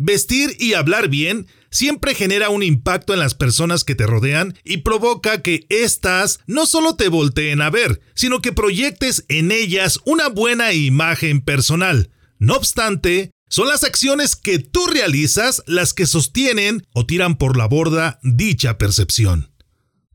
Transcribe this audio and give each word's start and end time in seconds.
Vestir 0.00 0.56
y 0.60 0.74
hablar 0.74 1.08
bien 1.08 1.48
siempre 1.70 2.14
genera 2.14 2.50
un 2.50 2.62
impacto 2.62 3.12
en 3.12 3.18
las 3.18 3.34
personas 3.34 3.82
que 3.82 3.96
te 3.96 4.06
rodean 4.06 4.56
y 4.62 4.78
provoca 4.78 5.42
que 5.42 5.66
éstas 5.70 6.38
no 6.46 6.66
solo 6.66 6.94
te 6.94 7.08
volteen 7.08 7.60
a 7.60 7.68
ver, 7.68 8.00
sino 8.14 8.40
que 8.40 8.52
proyectes 8.52 9.24
en 9.28 9.50
ellas 9.50 9.98
una 10.04 10.28
buena 10.28 10.72
imagen 10.72 11.40
personal. 11.40 12.10
No 12.38 12.54
obstante, 12.54 13.32
son 13.48 13.66
las 13.66 13.82
acciones 13.82 14.36
que 14.36 14.60
tú 14.60 14.86
realizas 14.86 15.64
las 15.66 15.94
que 15.94 16.06
sostienen 16.06 16.86
o 16.92 17.04
tiran 17.04 17.36
por 17.36 17.56
la 17.56 17.66
borda 17.66 18.20
dicha 18.22 18.78
percepción. 18.78 19.50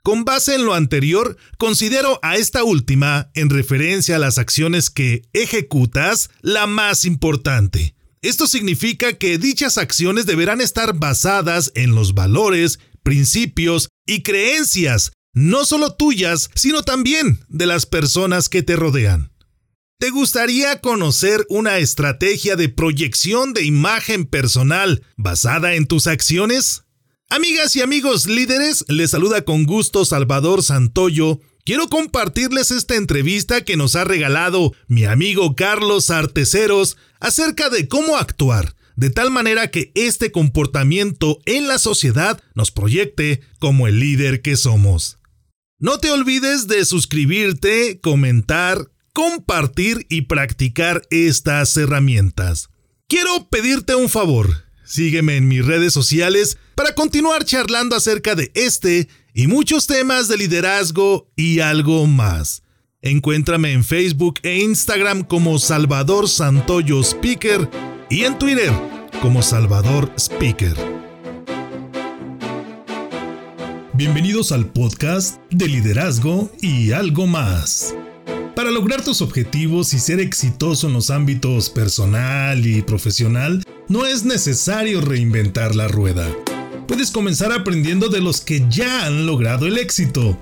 Con 0.02 0.24
base 0.24 0.56
en 0.56 0.66
lo 0.66 0.76
anterior, 0.76 1.38
considero 1.58 2.20
a 2.22 2.38
esta 2.38 2.64
última, 2.64 3.32
en 3.36 3.50
referencia 3.50 4.16
a 4.16 4.20
las 4.20 4.38
acciones 4.38 4.90
que 4.90 5.24
ejecutas, 5.34 6.30
la 6.42 6.68
más 6.68 7.04
importante. 7.04 7.96
Esto 8.24 8.48
significa 8.48 9.12
que 9.12 9.38
dichas 9.38 9.78
acciones 9.78 10.26
deberán 10.26 10.62
estar 10.62 10.98
basadas 10.98 11.74
en 11.76 11.94
los 11.94 12.14
valores, 12.14 12.80
principios 13.04 13.90
y 14.06 14.24
creencias, 14.24 15.12
no 15.34 15.66
solo 15.66 15.94
tuyas, 15.96 16.50
sino 16.56 16.84
también 16.84 17.42
de 17.50 17.66
las 17.66 17.86
personas 17.86 18.48
que 18.48 18.64
te 18.64 18.78
rodean. 18.78 19.34
¿Te 20.00 20.10
gustaría 20.10 20.80
conocer 20.80 21.46
una 21.50 21.80
estrategia 21.80 22.56
de 22.56 22.70
proyección 22.70 23.52
de 23.52 23.66
imagen 23.66 24.26
personal 24.26 25.04
basada 25.18 25.76
en 25.76 25.86
tus 25.86 26.08
acciones? 26.08 26.86
Amigas 27.30 27.76
y 27.76 27.82
amigos 27.82 28.26
líderes, 28.26 28.86
les 28.88 29.12
saluda 29.12 29.44
con 29.44 29.66
gusto 29.66 30.06
Salvador 30.06 30.64
Santoyo. 30.64 31.42
Quiero 31.66 31.88
compartirles 31.88 32.72
esta 32.72 32.96
entrevista 32.96 33.62
que 33.62 33.78
nos 33.78 33.96
ha 33.96 34.04
regalado 34.04 34.74
mi 34.88 35.06
amigo 35.06 35.56
Carlos 35.56 36.10
Arteceros 36.10 36.98
acerca 37.24 37.70
de 37.70 37.88
cómo 37.88 38.18
actuar, 38.18 38.76
de 38.96 39.10
tal 39.10 39.32
manera 39.32 39.72
que 39.72 39.92
este 39.96 40.32
comportamiento 40.32 41.40
en 41.46 41.68
la 41.68 41.80
sociedad 41.80 42.40
nos 42.54 42.70
proyecte 42.70 43.42
como 43.60 43.88
el 43.88 44.00
líder 44.00 44.42
que 44.42 44.58
somos. 44.58 45.18
No 45.80 46.00
te 46.00 46.12
olvides 46.12 46.68
de 46.68 46.84
suscribirte, 46.86 48.00
comentar, 48.02 48.92
compartir 49.14 50.06
y 50.10 50.24
practicar 50.24 51.08
estas 51.12 51.76
herramientas. 51.78 52.70
Quiero 53.08 53.48
pedirte 53.50 53.96
un 53.96 54.10
favor. 54.10 54.66
Sígueme 54.84 55.38
en 55.38 55.48
mis 55.48 55.66
redes 55.66 55.94
sociales 55.94 56.58
para 56.76 56.94
continuar 56.94 57.46
charlando 57.46 57.96
acerca 57.96 58.36
de 58.36 58.52
este 58.54 59.08
y 59.34 59.48
muchos 59.48 59.88
temas 59.88 60.28
de 60.28 60.38
liderazgo 60.38 61.32
y 61.38 61.62
algo 61.62 62.06
más. 62.06 62.63
Encuéntrame 63.06 63.74
en 63.74 63.84
Facebook 63.84 64.40
e 64.44 64.60
Instagram 64.60 65.24
como 65.24 65.60
Salvador 65.60 66.30
Santoyo 66.30 67.02
Speaker 67.04 67.70
y 68.10 68.24
en 68.24 68.40
Twitter 68.40 68.72
como 69.22 69.42
Salvador 69.42 70.10
Speaker. 70.18 70.74
Bienvenidos 73.92 74.54
al 74.54 74.68
podcast 74.68 75.42
de 75.50 75.68
liderazgo 75.68 76.50
y 76.62 76.94
algo 76.94 77.28
más. 77.28 77.94
Para 78.56 78.72
lograr 78.72 79.04
tus 79.04 79.22
objetivos 79.22 79.94
y 79.94 80.00
ser 80.00 80.22
exitoso 80.22 80.88
en 80.88 80.94
los 80.94 81.10
ámbitos 81.10 81.70
personal 81.70 82.66
y 82.66 82.84
profesional, 82.84 83.66
no 83.90 84.06
es 84.06 84.24
necesario 84.24 85.02
reinventar 85.02 85.76
la 85.76 85.90
rueda. 85.90 86.34
Puedes 86.88 87.12
comenzar 87.12 87.52
aprendiendo 87.52 88.08
de 88.08 88.22
los 88.22 88.40
que 88.40 88.66
ya 88.70 89.06
han 89.06 89.26
logrado 89.26 89.68
el 89.68 89.78
éxito. 89.78 90.42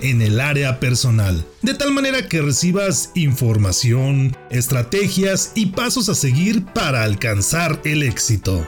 en 0.00 0.22
el 0.22 0.40
área 0.40 0.80
personal, 0.80 1.44
de 1.62 1.74
tal 1.74 1.92
manera 1.92 2.28
que 2.28 2.42
recibas 2.42 3.10
información, 3.14 4.36
estrategias 4.50 5.52
y 5.54 5.66
pasos 5.66 6.08
a 6.08 6.14
seguir 6.14 6.64
para 6.66 7.04
alcanzar 7.04 7.80
el 7.84 8.02
éxito. 8.02 8.66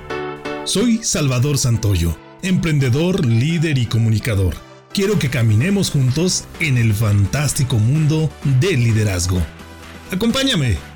Soy 0.65 1.01
Salvador 1.03 1.59
Santoyo, 1.59 2.17
emprendedor, 2.43 3.25
líder 3.27 3.79
y 3.79 3.87
comunicador 3.87 4.55
quiero 4.93 5.19
que 5.19 5.31
caminemos 5.31 5.91
juntos 5.91 6.45
en 6.59 6.77
el 6.77 6.95
fantástico 6.95 7.79
mundo 7.79 8.31
del 8.61 8.85
liderazgo. 8.85 9.41
Acompáñame. 10.11 10.90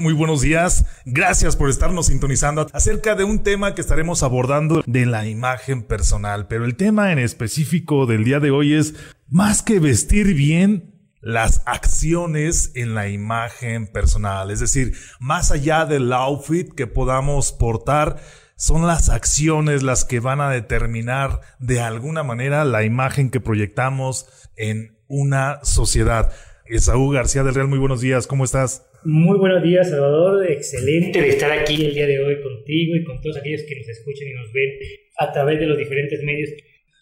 Muy 0.00 0.14
buenos 0.14 0.40
días, 0.40 0.86
gracias 1.04 1.56
por 1.56 1.68
estarnos 1.68 2.06
sintonizando 2.06 2.66
acerca 2.72 3.14
de 3.16 3.24
un 3.24 3.42
tema 3.42 3.74
que 3.74 3.82
estaremos 3.82 4.22
abordando 4.22 4.82
de 4.86 5.04
la 5.04 5.28
imagen 5.28 5.82
personal, 5.82 6.46
pero 6.48 6.64
el 6.64 6.76
tema 6.76 7.12
en 7.12 7.18
específico 7.18 8.06
del 8.06 8.24
día 8.24 8.40
de 8.40 8.50
hoy 8.50 8.72
es 8.72 8.94
más 9.28 9.62
que 9.62 9.78
vestir 9.78 10.32
bien, 10.32 10.94
las 11.20 11.60
acciones 11.66 12.72
en 12.76 12.94
la 12.94 13.10
imagen 13.10 13.88
personal, 13.88 14.50
es 14.50 14.60
decir, 14.60 14.94
más 15.18 15.50
allá 15.50 15.84
del 15.84 16.10
outfit 16.14 16.72
que 16.72 16.86
podamos 16.86 17.52
portar, 17.52 18.16
son 18.56 18.86
las 18.86 19.10
acciones 19.10 19.82
las 19.82 20.06
que 20.06 20.18
van 20.18 20.40
a 20.40 20.48
determinar 20.48 21.42
de 21.58 21.82
alguna 21.82 22.22
manera 22.22 22.64
la 22.64 22.84
imagen 22.84 23.28
que 23.28 23.40
proyectamos 23.40 24.48
en 24.56 24.96
una 25.08 25.60
sociedad. 25.62 26.32
Esaú 26.64 27.10
García 27.10 27.42
del 27.42 27.54
Real, 27.54 27.68
muy 27.68 27.78
buenos 27.78 28.00
días, 28.00 28.26
¿cómo 28.26 28.44
estás? 28.44 28.86
Muy 29.04 29.38
buenos 29.38 29.62
días, 29.62 29.88
Salvador. 29.88 30.44
Excelente 30.50 31.22
de 31.22 31.30
estar 31.30 31.50
aquí 31.50 31.86
el 31.86 31.94
día 31.94 32.06
de 32.06 32.22
hoy 32.22 32.42
contigo 32.42 32.96
y 32.96 33.04
con 33.04 33.18
todos 33.22 33.38
aquellos 33.38 33.62
que 33.66 33.76
nos 33.76 33.88
escuchan 33.88 34.28
y 34.28 34.34
nos 34.34 34.52
ven 34.52 34.70
a 35.18 35.32
través 35.32 35.58
de 35.58 35.66
los 35.66 35.78
diferentes 35.78 36.22
medios. 36.22 36.50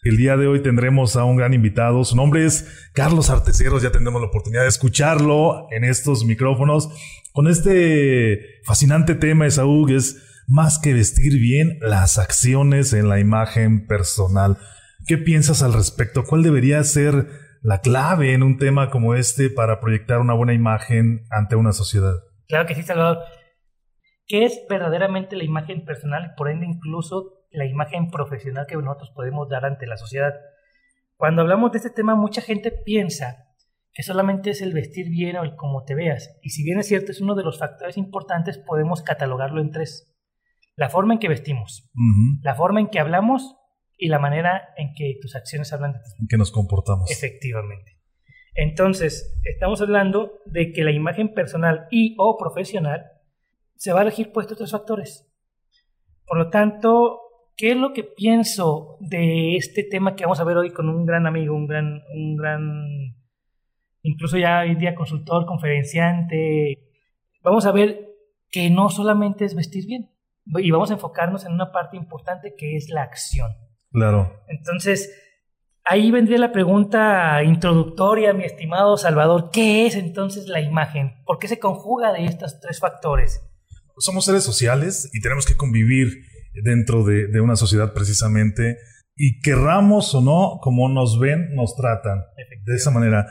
El 0.05 0.15
día 0.15 0.37
de 0.37 0.47
hoy 0.47 0.61
tendremos 0.61 1.17
a 1.17 1.25
un 1.25 1.35
gran 1.35 1.53
invitado. 1.53 2.05
Su 2.05 2.15
nombre 2.15 2.45
es 2.45 2.89
Carlos 2.93 3.29
Arteceros. 3.29 3.83
Ya 3.83 3.91
tendremos 3.91 4.21
la 4.21 4.27
oportunidad 4.27 4.61
de 4.61 4.69
escucharlo 4.69 5.67
en 5.71 5.83
estos 5.83 6.23
micrófonos 6.23 6.89
con 7.33 7.49
este 7.49 8.61
fascinante 8.63 9.13
tema, 9.13 9.45
Esaú, 9.45 9.85
que 9.85 9.95
es 9.95 10.45
más 10.47 10.79
que 10.79 10.93
vestir 10.93 11.37
bien 11.37 11.79
las 11.81 12.17
acciones 12.17 12.93
en 12.93 13.09
la 13.09 13.19
imagen 13.19 13.87
personal. 13.87 14.57
¿Qué 15.05 15.17
piensas 15.17 15.63
al 15.63 15.73
respecto? 15.73 16.23
¿Cuál 16.23 16.43
debería 16.43 16.81
ser 16.85 17.27
la 17.61 17.81
clave 17.81 18.33
en 18.33 18.43
un 18.43 18.57
tema 18.57 18.89
como 18.89 19.15
este 19.15 19.49
para 19.49 19.79
proyectar 19.79 20.19
una 20.19 20.33
buena 20.33 20.53
imagen 20.53 21.25
ante 21.29 21.55
una 21.55 21.71
sociedad? 21.71 22.15
Claro 22.47 22.65
que 22.65 22.75
sí, 22.75 22.83
Salvador. 22.83 23.19
¿Qué 24.25 24.45
es 24.45 24.65
verdaderamente 24.69 25.35
la 25.35 25.43
imagen 25.43 25.85
personal 25.85 26.31
y 26.31 26.37
por 26.37 26.49
ende 26.49 26.65
incluso 26.65 27.45
la 27.51 27.65
imagen 27.65 28.09
profesional 28.09 28.65
que 28.67 28.75
nosotros 28.75 29.11
podemos 29.15 29.49
dar 29.49 29.65
ante 29.65 29.87
la 29.87 29.97
sociedad? 29.97 30.33
Cuando 31.15 31.41
hablamos 31.41 31.71
de 31.71 31.77
este 31.77 31.89
tema, 31.89 32.15
mucha 32.15 32.41
gente 32.41 32.71
piensa 32.71 33.45
que 33.91 34.03
solamente 34.03 34.51
es 34.51 34.61
el 34.61 34.73
vestir 34.73 35.09
bien 35.09 35.35
o 35.37 35.43
el 35.43 35.55
cómo 35.55 35.83
te 35.83 35.95
veas. 35.95 36.37
Y 36.41 36.51
si 36.51 36.63
bien 36.63 36.79
es 36.79 36.87
cierto, 36.87 37.11
es 37.11 37.21
uno 37.21 37.35
de 37.35 37.43
los 37.43 37.59
factores 37.59 37.97
importantes, 37.97 38.57
podemos 38.57 39.01
catalogarlo 39.01 39.61
en 39.61 39.71
tres 39.71 40.09
la 40.79 40.89
forma 40.89 41.13
en 41.13 41.19
que 41.19 41.27
vestimos, 41.27 41.91
la 42.41 42.55
forma 42.55 42.79
en 42.79 42.87
que 42.87 43.01
hablamos 43.01 43.57
y 43.99 44.07
la 44.07 44.17
manera 44.17 44.73
en 44.77 44.93
que 44.95 45.17
tus 45.21 45.35
acciones 45.35 45.71
hablan 45.73 45.93
de 45.93 45.99
ti. 45.99 46.11
En 46.21 46.27
que 46.27 46.37
nos 46.37 46.51
comportamos. 46.51 47.11
Efectivamente. 47.11 47.97
Entonces, 48.55 49.39
estamos 49.43 49.81
hablando 49.81 50.39
de 50.45 50.71
que 50.71 50.83
la 50.83 50.91
imagen 50.91 51.33
personal 51.33 51.87
y 51.91 52.15
o 52.17 52.37
profesional 52.37 53.05
se 53.75 53.91
va 53.91 53.99
a 53.99 54.03
elegir 54.03 54.31
por 54.31 54.43
estos 54.43 54.57
tres 54.57 54.71
factores. 54.71 55.31
Por 56.25 56.37
lo 56.37 56.49
tanto, 56.49 57.19
¿qué 57.57 57.71
es 57.71 57.77
lo 57.77 57.91
que 57.91 58.03
pienso 58.03 58.97
de 59.01 59.57
este 59.57 59.83
tema 59.83 60.15
que 60.15 60.23
vamos 60.23 60.39
a 60.39 60.45
ver 60.45 60.57
hoy 60.57 60.71
con 60.71 60.89
un 60.89 61.05
gran 61.05 61.27
amigo, 61.27 61.55
un 61.55 61.67
gran, 61.67 62.01
un 62.13 62.37
gran, 62.37 63.15
incluso 64.01 64.37
ya 64.37 64.61
hoy 64.61 64.75
día 64.75 64.95
consultor, 64.95 65.45
conferenciante? 65.45 66.89
Vamos 67.41 67.65
a 67.65 67.71
ver 67.71 68.07
que 68.49 68.69
no 68.69 68.89
solamente 68.89 69.45
es 69.45 69.55
vestir 69.55 69.85
bien, 69.85 70.11
y 70.57 70.71
vamos 70.71 70.89
a 70.89 70.93
enfocarnos 70.93 71.45
en 71.45 71.53
una 71.53 71.71
parte 71.71 71.97
importante 71.97 72.55
que 72.57 72.75
es 72.75 72.89
la 72.89 73.03
acción. 73.03 73.68
Claro. 73.91 74.43
Entonces, 74.47 75.11
ahí 75.83 76.11
vendría 76.11 76.37
la 76.37 76.51
pregunta 76.51 77.43
introductoria, 77.43 78.33
mi 78.33 78.43
estimado 78.43 78.97
Salvador, 78.97 79.49
¿qué 79.51 79.85
es 79.85 79.95
entonces 79.95 80.47
la 80.47 80.61
imagen? 80.61 81.23
¿Por 81.25 81.39
qué 81.39 81.47
se 81.47 81.59
conjuga 81.59 82.13
de 82.13 82.25
estos 82.25 82.59
tres 82.59 82.79
factores? 82.79 83.41
Somos 83.97 84.25
seres 84.25 84.43
sociales 84.43 85.09
y 85.13 85.21
tenemos 85.21 85.45
que 85.45 85.55
convivir 85.55 86.25
dentro 86.63 87.03
de, 87.03 87.27
de 87.27 87.41
una 87.41 87.55
sociedad 87.55 87.93
precisamente 87.93 88.77
y 89.21 89.41
querramos 89.41 90.15
o 90.15 90.21
no, 90.21 90.59
como 90.61 90.87
nos 90.87 91.19
ven, 91.19 91.53
nos 91.53 91.75
tratan. 91.75 92.23
De 92.63 92.75
esa 92.75 92.89
manera. 92.89 93.27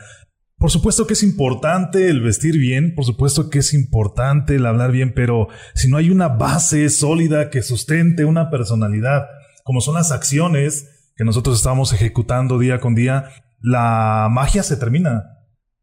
Por 0.58 0.70
supuesto 0.70 1.06
que 1.06 1.14
es 1.14 1.22
importante 1.22 2.08
el 2.08 2.20
vestir 2.20 2.58
bien, 2.58 2.94
por 2.94 3.06
supuesto 3.06 3.48
que 3.48 3.60
es 3.60 3.72
importante 3.72 4.56
el 4.56 4.66
hablar 4.66 4.92
bien, 4.92 5.14
pero 5.14 5.48
si 5.74 5.88
no 5.88 5.96
hay 5.96 6.10
una 6.10 6.28
base 6.28 6.90
sólida 6.90 7.48
que 7.48 7.62
sustente 7.62 8.26
una 8.26 8.50
personalidad, 8.50 9.28
como 9.68 9.82
son 9.82 9.96
las 9.96 10.12
acciones 10.12 11.12
que 11.14 11.24
nosotros 11.24 11.58
estamos 11.58 11.92
ejecutando 11.92 12.58
día 12.58 12.80
con 12.80 12.94
día, 12.94 13.28
la 13.60 14.28
magia 14.30 14.62
se 14.62 14.78
termina. 14.78 15.24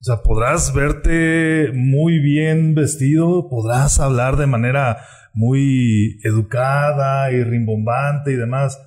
O 0.01 0.03
sea, 0.03 0.23
podrás 0.23 0.73
verte 0.73 1.69
muy 1.71 2.17
bien 2.17 2.73
vestido, 2.73 3.47
podrás 3.47 3.99
hablar 3.99 4.37
de 4.37 4.47
manera 4.47 5.05
muy 5.35 6.17
educada 6.23 7.31
y 7.31 7.43
rimbombante 7.43 8.31
y 8.31 8.37
demás, 8.37 8.81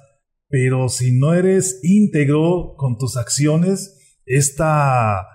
pero 0.48 0.88
si 0.88 1.16
no 1.16 1.32
eres 1.32 1.78
íntegro 1.84 2.74
con 2.76 2.98
tus 2.98 3.16
acciones, 3.16 4.18
esta 4.26 5.28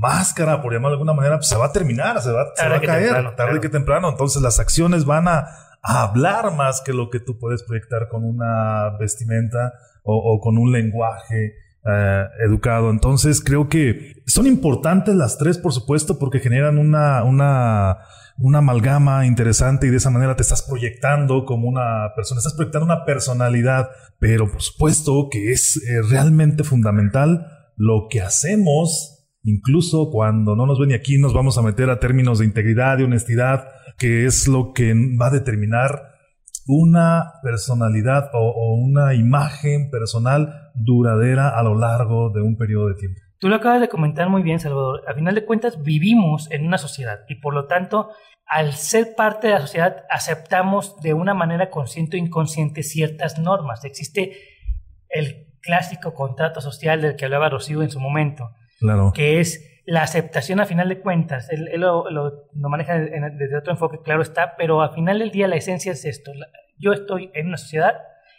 máscara, 0.00 0.60
por 0.60 0.72
llamarlo 0.72 0.96
de 0.96 1.00
alguna 1.02 1.14
manera, 1.14 1.36
pues 1.36 1.46
se 1.46 1.56
va 1.56 1.66
a 1.66 1.72
terminar, 1.72 2.20
se 2.20 2.32
va, 2.32 2.42
a 2.42 2.80
caer 2.80 3.36
tarde 3.36 3.60
que 3.60 3.68
temprano. 3.68 4.08
Entonces 4.08 4.42
las 4.42 4.58
acciones 4.58 5.04
van 5.04 5.28
a, 5.28 5.46
hablar 5.82 6.54
más 6.54 6.82
que 6.84 6.92
lo 6.92 7.10
que 7.10 7.20
tú 7.20 7.38
puedes 7.38 7.62
proyectar 7.62 8.08
con 8.08 8.24
una 8.24 8.96
vestimenta 8.98 9.74
o, 10.02 10.40
con 10.40 10.56
un 10.56 10.72
lenguaje 10.72 11.54
eh, 11.84 12.24
educado. 12.46 12.90
Entonces 12.90 13.42
creo 13.42 13.68
que 13.68 14.22
son 14.26 14.46
importantes 14.46 15.14
las 15.14 15.36
tres, 15.36 15.58
por 15.58 15.72
supuesto, 15.72 16.18
porque 16.18 16.40
generan 16.40 16.78
una, 16.78 17.22
una, 17.24 17.98
una 18.38 18.58
amalgama 18.58 19.26
interesante 19.26 19.86
y 19.86 19.90
de 19.90 19.98
esa 19.98 20.10
manera 20.10 20.34
te 20.34 20.42
estás 20.42 20.62
proyectando 20.62 21.44
como 21.44 21.68
una 21.68 22.14
persona, 22.16 22.38
estás 22.38 22.54
proyectando 22.54 22.86
una 22.86 23.04
personalidad, 23.04 23.90
pero 24.18 24.50
por 24.50 24.62
supuesto 24.62 25.28
que 25.30 25.52
es 25.52 25.76
eh, 25.76 26.00
realmente 26.08 26.64
fundamental 26.64 27.46
lo 27.76 28.06
que 28.08 28.22
hacemos 28.22 29.18
Incluso 29.48 30.10
cuando 30.10 30.56
no 30.56 30.66
nos 30.66 30.78
ven 30.78 30.90
y 30.90 30.94
aquí 30.94 31.18
nos 31.18 31.32
vamos 31.32 31.56
a 31.56 31.62
meter 31.62 31.88
a 31.90 31.98
términos 32.00 32.38
de 32.38 32.44
integridad, 32.44 32.98
y 32.98 33.04
honestidad, 33.04 33.68
que 33.98 34.26
es 34.26 34.48
lo 34.48 34.72
que 34.72 34.94
va 35.20 35.26
a 35.26 35.30
determinar 35.30 36.14
una 36.66 37.32
personalidad 37.42 38.30
o, 38.34 38.74
una 38.74 39.14
imagen 39.14 39.90
personal 39.90 40.70
duradera 40.74 41.58
a 41.58 41.62
lo 41.62 41.74
largo 41.74 42.30
de 42.30 42.42
un 42.42 42.56
periodo 42.56 42.88
de 42.88 42.94
tiempo. 42.94 43.20
Tú 43.38 43.48
lo 43.48 43.56
acabas 43.56 43.80
de 43.80 43.88
comentar 43.88 44.28
muy 44.28 44.42
bien, 44.42 44.60
Salvador. 44.60 45.02
A 45.08 45.14
final 45.14 45.34
de 45.34 45.44
cuentas, 45.44 45.82
vivimos 45.82 46.50
en 46.50 46.66
una 46.66 46.76
sociedad 46.76 47.20
y 47.28 47.36
por 47.36 47.54
lo 47.54 47.66
tanto, 47.66 48.10
al 48.46 48.74
ser 48.74 49.14
parte 49.16 49.46
de 49.46 49.54
la 49.54 49.60
sociedad, 49.60 50.04
aceptamos 50.10 51.00
de 51.00 51.14
una 51.14 51.34
manera 51.34 51.70
consciente 51.70 52.16
o 52.16 52.20
inconsciente 52.20 52.82
ciertas 52.82 53.38
normas. 53.38 53.84
Existe 53.84 54.36
el 55.08 55.46
clásico 55.60 56.14
contrato 56.14 56.60
social 56.60 57.00
del 57.00 57.16
que 57.16 57.24
hablaba 57.24 57.48
Rocío 57.48 57.82
en 57.82 57.90
su 57.90 58.00
momento, 58.00 58.50
Claro. 58.78 59.12
Que 59.12 59.40
es 59.40 59.67
la 59.88 60.02
aceptación 60.02 60.60
a 60.60 60.66
final 60.66 60.90
de 60.90 61.00
cuentas. 61.00 61.48
Él, 61.48 61.66
lo, 61.80 62.04
maneja 62.52 62.98
desde 62.98 63.56
otro 63.56 63.72
enfoque, 63.72 64.00
claro 64.04 64.20
está, 64.20 64.54
pero 64.58 64.82
a 64.82 64.92
final 64.92 65.18
del 65.18 65.30
día 65.30 65.48
la 65.48 65.56
esencia 65.56 65.92
es 65.92 66.04
esto. 66.04 66.30
Yo 66.76 66.92
estoy 66.92 67.30
en 67.32 67.46
una 67.46 67.56
sociedad 67.56 67.94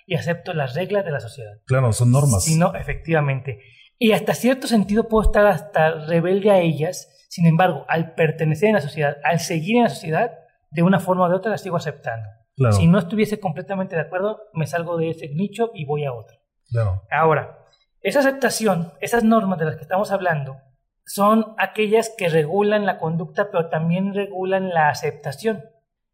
y 0.05 0.13
acepto 0.13 0.53
las 0.53 0.75
reglas 0.75 1.05
de 1.05 1.11
la 1.11 1.19
sociedad. 1.19 1.53
Claro, 1.65 1.91
son 1.91 2.11
normas. 2.11 2.43
Sí, 2.43 2.55
no, 2.55 2.75
efectivamente. 2.75 3.61
Y 3.97 4.11
hasta 4.11 4.35
cierto 4.35 4.67
sentido 4.67 5.07
puedo 5.07 5.27
estar 5.27 5.47
hasta 5.47 6.05
rebelde 6.05 6.51
a 6.51 6.59
ellas, 6.59 7.25
sin 7.29 7.47
embargo, 7.47 7.83
al 7.89 8.13
pertenecer 8.13 8.69
a 8.69 8.73
la 8.73 8.81
sociedad, 8.81 9.17
al 9.23 9.39
seguir 9.39 9.77
en 9.77 9.83
la 9.85 9.89
sociedad, 9.89 10.31
de 10.69 10.83
una 10.83 10.99
forma 10.99 11.27
de 11.29 11.35
otra 11.35 11.49
las 11.49 11.63
sigo 11.63 11.77
aceptando. 11.77 12.29
Claro. 12.57 12.75
Si 12.75 12.85
no 12.85 12.99
estuviese 12.99 13.39
completamente 13.39 13.95
de 13.95 14.03
acuerdo, 14.03 14.39
me 14.53 14.67
salgo 14.67 14.97
de 14.97 15.09
ese 15.09 15.29
nicho 15.29 15.71
y 15.73 15.85
voy 15.85 16.05
a 16.05 16.13
otro. 16.13 16.37
Claro. 16.69 17.01
Ahora, 17.09 17.65
esa 18.01 18.19
aceptación, 18.19 18.93
esas 19.01 19.23
normas 19.23 19.57
de 19.57 19.65
las 19.65 19.77
que 19.77 19.81
estamos 19.81 20.11
hablando, 20.11 20.57
son 21.09 21.55
aquellas 21.57 22.13
que 22.15 22.29
regulan 22.29 22.85
la 22.85 22.99
conducta, 22.99 23.49
pero 23.51 23.67
también 23.69 24.13
regulan 24.13 24.69
la 24.69 24.89
aceptación. 24.89 25.63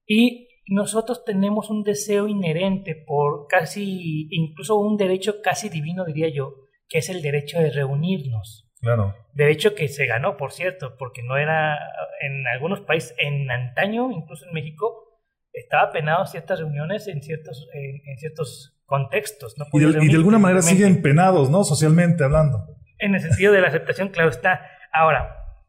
Y 0.08 0.48
nosotros 0.68 1.26
tenemos 1.26 1.70
un 1.70 1.84
deseo 1.84 2.30
inherente 2.30 2.96
por 2.96 3.48
casi, 3.48 4.28
incluso 4.32 4.78
un 4.78 4.96
derecho 4.96 5.42
casi 5.44 5.68
divino, 5.68 6.06
diría 6.06 6.30
yo, 6.34 6.54
que 6.88 7.00
es 7.00 7.10
el 7.10 7.22
derecho 7.22 7.60
de 7.60 7.72
reunirnos. 7.72 8.72
Claro. 8.80 9.14
Derecho 9.34 9.76
que 9.76 9.90
se 9.90 10.06
ganó, 10.06 10.38
por 10.38 10.54
cierto, 10.54 10.96
porque 10.98 11.24
no 11.24 11.36
era 11.36 11.78
en 12.22 12.48
algunos 12.48 12.80
países, 12.80 13.14
en 13.18 13.52
antaño, 13.52 14.10
incluso 14.12 14.46
en 14.46 14.54
México, 14.54 15.20
estaba 15.52 15.92
penado 15.92 16.26
ciertas 16.26 16.60
reuniones 16.60 17.08
en 17.10 17.22
ciertos, 17.22 17.68
en 17.74 18.18
ciertos 18.18 18.80
contextos. 18.86 19.56
y, 19.74 19.80
de, 19.80 20.16
alguna 20.16 20.40
manera 20.40 20.62
siguen 20.62 21.02
penados, 21.02 21.50
¿no? 21.50 21.66
Socialmente 21.66 22.24
hablando. 22.24 22.66
En 22.98 23.14
el 23.14 23.20
sentido 23.20 23.52
de 23.52 23.60
la 23.60 23.68
aceptación, 23.68 24.08
claro 24.08 24.30
está. 24.30 24.72
Ahora, 24.96 25.60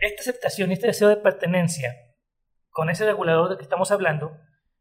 esta 0.00 0.22
aceptación 0.22 0.70
y 0.70 0.74
este 0.74 0.88
deseo 0.88 1.08
de 1.08 1.16
pertenencia 1.16 1.94
con 2.70 2.90
ese 2.90 3.06
regulador 3.06 3.48
del 3.48 3.56
que 3.56 3.62
estamos 3.62 3.92
hablando 3.92 4.36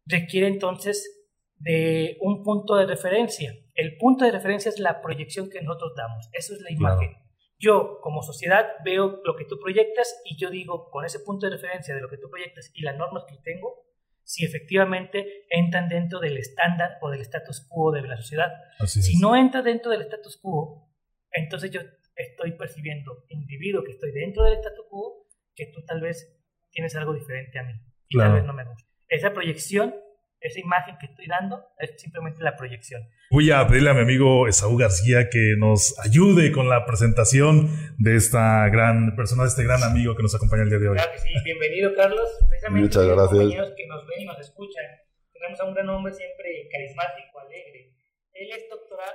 requiere 0.05 0.47
entonces 0.47 1.27
de 1.57 2.17
un 2.21 2.43
punto 2.43 2.75
de 2.75 2.87
referencia. 2.87 3.53
El 3.75 3.97
punto 3.97 4.25
de 4.25 4.31
referencia 4.31 4.69
es 4.69 4.79
la 4.79 4.99
proyección 5.01 5.49
que 5.51 5.61
nosotros 5.61 5.93
damos. 5.95 6.27
Eso 6.33 6.55
es 6.55 6.61
la 6.61 6.71
imagen. 6.71 7.15
Yo, 7.59 7.99
como 8.01 8.23
sociedad, 8.23 8.65
veo 8.83 9.21
lo 9.23 9.35
que 9.35 9.45
tú 9.45 9.59
proyectas 9.59 10.19
y 10.25 10.37
yo 10.37 10.49
digo, 10.49 10.89
con 10.89 11.05
ese 11.05 11.19
punto 11.19 11.45
de 11.45 11.55
referencia 11.55 11.93
de 11.93 12.01
lo 12.01 12.09
que 12.09 12.17
tú 12.17 12.31
proyectas 12.31 12.71
y 12.73 12.81
las 12.81 12.97
normas 12.97 13.25
que 13.29 13.35
tengo, 13.43 13.85
si 14.23 14.43
efectivamente 14.43 15.45
entran 15.51 15.87
dentro 15.87 16.19
del 16.19 16.37
estándar 16.37 16.97
o 17.01 17.11
del 17.11 17.21
status 17.21 17.67
quo 17.69 17.91
de 17.91 18.01
la 18.01 18.17
sociedad. 18.17 18.49
si 18.87 19.19
no 19.19 19.35
entra 19.35 19.61
dentro 19.61 19.91
del 19.91 20.01
status 20.01 20.37
quo, 20.41 20.89
entonces 21.31 21.69
yo 21.69 21.81
estoy 22.15 22.51
percibiendo, 22.53 23.25
individuo 23.29 23.83
que 23.83 23.91
estoy 23.91 24.11
dentro 24.11 24.43
del 24.43 24.53
status 24.53 24.85
quo, 24.89 25.27
que 25.55 25.67
tú 25.67 25.83
tal 25.85 26.01
vez 26.01 26.37
tienes 26.71 26.95
algo 26.95 27.13
diferente 27.13 27.59
a 27.59 27.63
mí. 27.63 27.73
Y 28.09 28.17
tal 28.17 28.33
vez 28.33 28.43
no 28.43 28.53
me 28.53 28.65
gusta. 28.65 28.89
Esa 29.07 29.33
proyección 29.33 29.93
esa 30.41 30.59
imagen 30.59 30.97
que 30.99 31.05
estoy 31.05 31.27
dando 31.27 31.63
es 31.77 31.93
simplemente 32.01 32.43
la 32.43 32.57
proyección. 32.57 33.07
Voy 33.29 33.51
a 33.51 33.65
pedirle 33.67 33.91
a 33.91 33.93
mi 33.93 34.01
amigo 34.01 34.47
Esaú 34.47 34.75
García 34.75 35.29
que 35.29 35.53
nos 35.57 35.97
ayude 35.99 36.51
con 36.51 36.67
la 36.67 36.83
presentación 36.83 37.69
de 37.99 38.15
esta 38.15 38.67
gran 38.69 39.15
persona, 39.15 39.43
de 39.43 39.49
este 39.49 39.63
gran 39.63 39.83
amigo 39.83 40.15
que 40.15 40.23
nos 40.23 40.33
acompaña 40.33 40.63
el 40.63 40.69
día 40.69 40.79
de 40.79 40.89
hoy. 40.89 40.97
Claro 40.97 41.11
que 41.11 41.19
sí, 41.19 41.29
bienvenido 41.45 41.93
Carlos. 41.95 42.27
Muchas 42.71 43.05
gracias. 43.05 43.29
compañeros 43.29 43.73
que 43.77 43.87
nos 43.87 44.07
ven 44.07 44.21
y 44.21 44.25
nos 44.25 44.39
escuchan. 44.39 44.85
Tenemos 45.31 45.59
a 45.61 45.65
un 45.65 45.73
gran 45.75 45.89
hombre 45.89 46.13
siempre 46.13 46.67
carismático, 46.71 47.39
alegre. 47.39 47.93
Él 48.33 48.49
es 48.51 48.69
doctorado, 48.69 49.11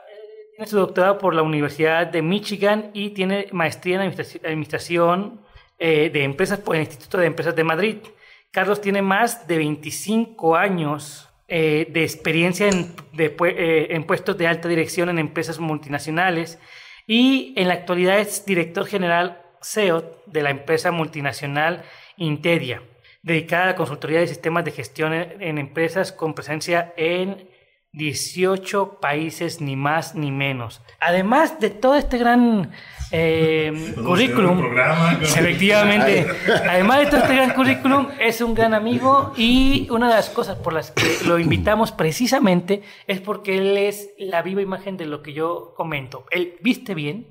tiene 0.56 0.70
su 0.70 0.76
doctorado 0.76 1.18
por 1.18 1.34
la 1.34 1.42
Universidad 1.42 2.06
de 2.06 2.22
Michigan 2.22 2.90
y 2.94 3.10
tiene 3.10 3.48
maestría 3.52 4.02
en 4.02 4.10
administración, 4.10 5.40
eh, 5.78 6.08
de 6.10 6.24
empresas 6.24 6.58
por 6.60 6.74
el 6.74 6.82
Instituto 6.82 7.18
de 7.18 7.26
Empresas 7.26 7.54
de 7.54 7.62
Madrid. 7.62 7.96
Carlos 8.50 8.80
tiene 8.80 9.02
más 9.02 9.46
de 9.46 9.58
25 9.58 10.56
años 10.56 11.28
eh, 11.48 11.86
de 11.90 12.02
experiencia 12.02 12.70
eh, 12.70 13.86
en, 13.90 14.04
puestos 14.04 14.38
de 14.38 14.46
alta 14.46 14.68
dirección 14.68 15.10
en 15.10 15.18
empresas 15.18 15.58
multinacionales 15.58 16.58
y 17.06 17.52
en 17.56 17.68
la 17.68 17.75
actualidad 17.75 18.18
es 18.18 18.46
director 18.46 18.87
general 18.87 19.42
CEO 19.61 20.23
de 20.25 20.42
la 20.42 20.50
empresa 20.50 20.90
multinacional 20.90 21.85
Interia, 22.16 22.82
dedicada 23.23 23.64
a 23.64 23.66
la 23.66 23.76
consultoría 23.76 24.20
de 24.20 24.26
sistemas 24.26 24.64
de 24.64 24.70
gestión 24.70 25.12
en 25.12 25.58
empresas 25.58 26.12
con 26.12 26.32
presencia 26.32 26.94
en 26.96 27.50
18 27.93 29.00
países, 29.00 29.61
ni 29.61 29.75
más 29.76 30.14
ni 30.14 30.31
menos. 30.31 30.83
Además 31.00 31.61
de 31.61 31.71
todo 31.71 31.97
este 31.97 32.19
gran 32.19 32.73
eh, 33.11 33.95
currículum, 34.05 34.76
efectivamente, 35.23 36.26
además 36.69 37.00
de 37.00 37.07
todo 37.07 37.21
este 37.21 37.35
gran 37.35 37.50
currículum, 37.55 38.09
es 38.21 38.40
un 38.40 38.55
gran 38.55 38.75
amigo 38.75 39.33
y 39.37 39.88
una 39.90 40.09
de 40.09 40.14
las 40.14 40.28
cosas 40.28 40.59
por 40.59 40.73
las 40.73 40.90
que 40.90 41.25
lo 41.26 41.38
invitamos 41.38 41.93
precisamente 41.93 42.83
es 43.07 43.21
porque 43.21 43.59
él 43.59 43.78
es 43.78 44.11
la 44.19 44.43
viva 44.43 44.61
imagen 44.61 44.97
de 44.97 45.07
lo 45.07 45.23
que 45.23 45.33
yo 45.33 45.75
comento. 45.76 46.26
Él 46.31 46.57
viste 46.61 46.95
bien, 46.95 47.28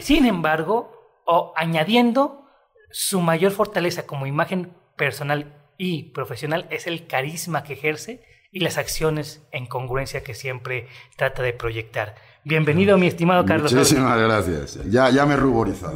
sin 0.00 0.26
embargo, 0.26 1.22
o 1.24 1.52
añadiendo 1.56 2.46
su 2.90 3.20
mayor 3.20 3.52
fortaleza 3.52 4.06
como 4.06 4.26
imagen 4.26 4.72
personal 4.96 5.56
y 5.78 6.10
profesional 6.10 6.66
es 6.70 6.86
el 6.86 7.06
carisma 7.06 7.62
que 7.62 7.72
ejerce 7.72 8.22
y 8.52 8.60
las 8.60 8.78
acciones 8.78 9.42
en 9.52 9.66
congruencia 9.66 10.22
que 10.22 10.34
siempre 10.34 10.88
trata 11.16 11.42
de 11.42 11.52
proyectar. 11.52 12.16
Bienvenido, 12.42 12.96
mi 12.96 13.06
estimado 13.06 13.44
Carlos. 13.44 13.72
Muchísimas 13.72 14.18
gracias. 14.18 14.78
Ya, 14.90 15.10
ya 15.10 15.26
me 15.26 15.34
he 15.34 15.36
ruborizado. 15.36 15.94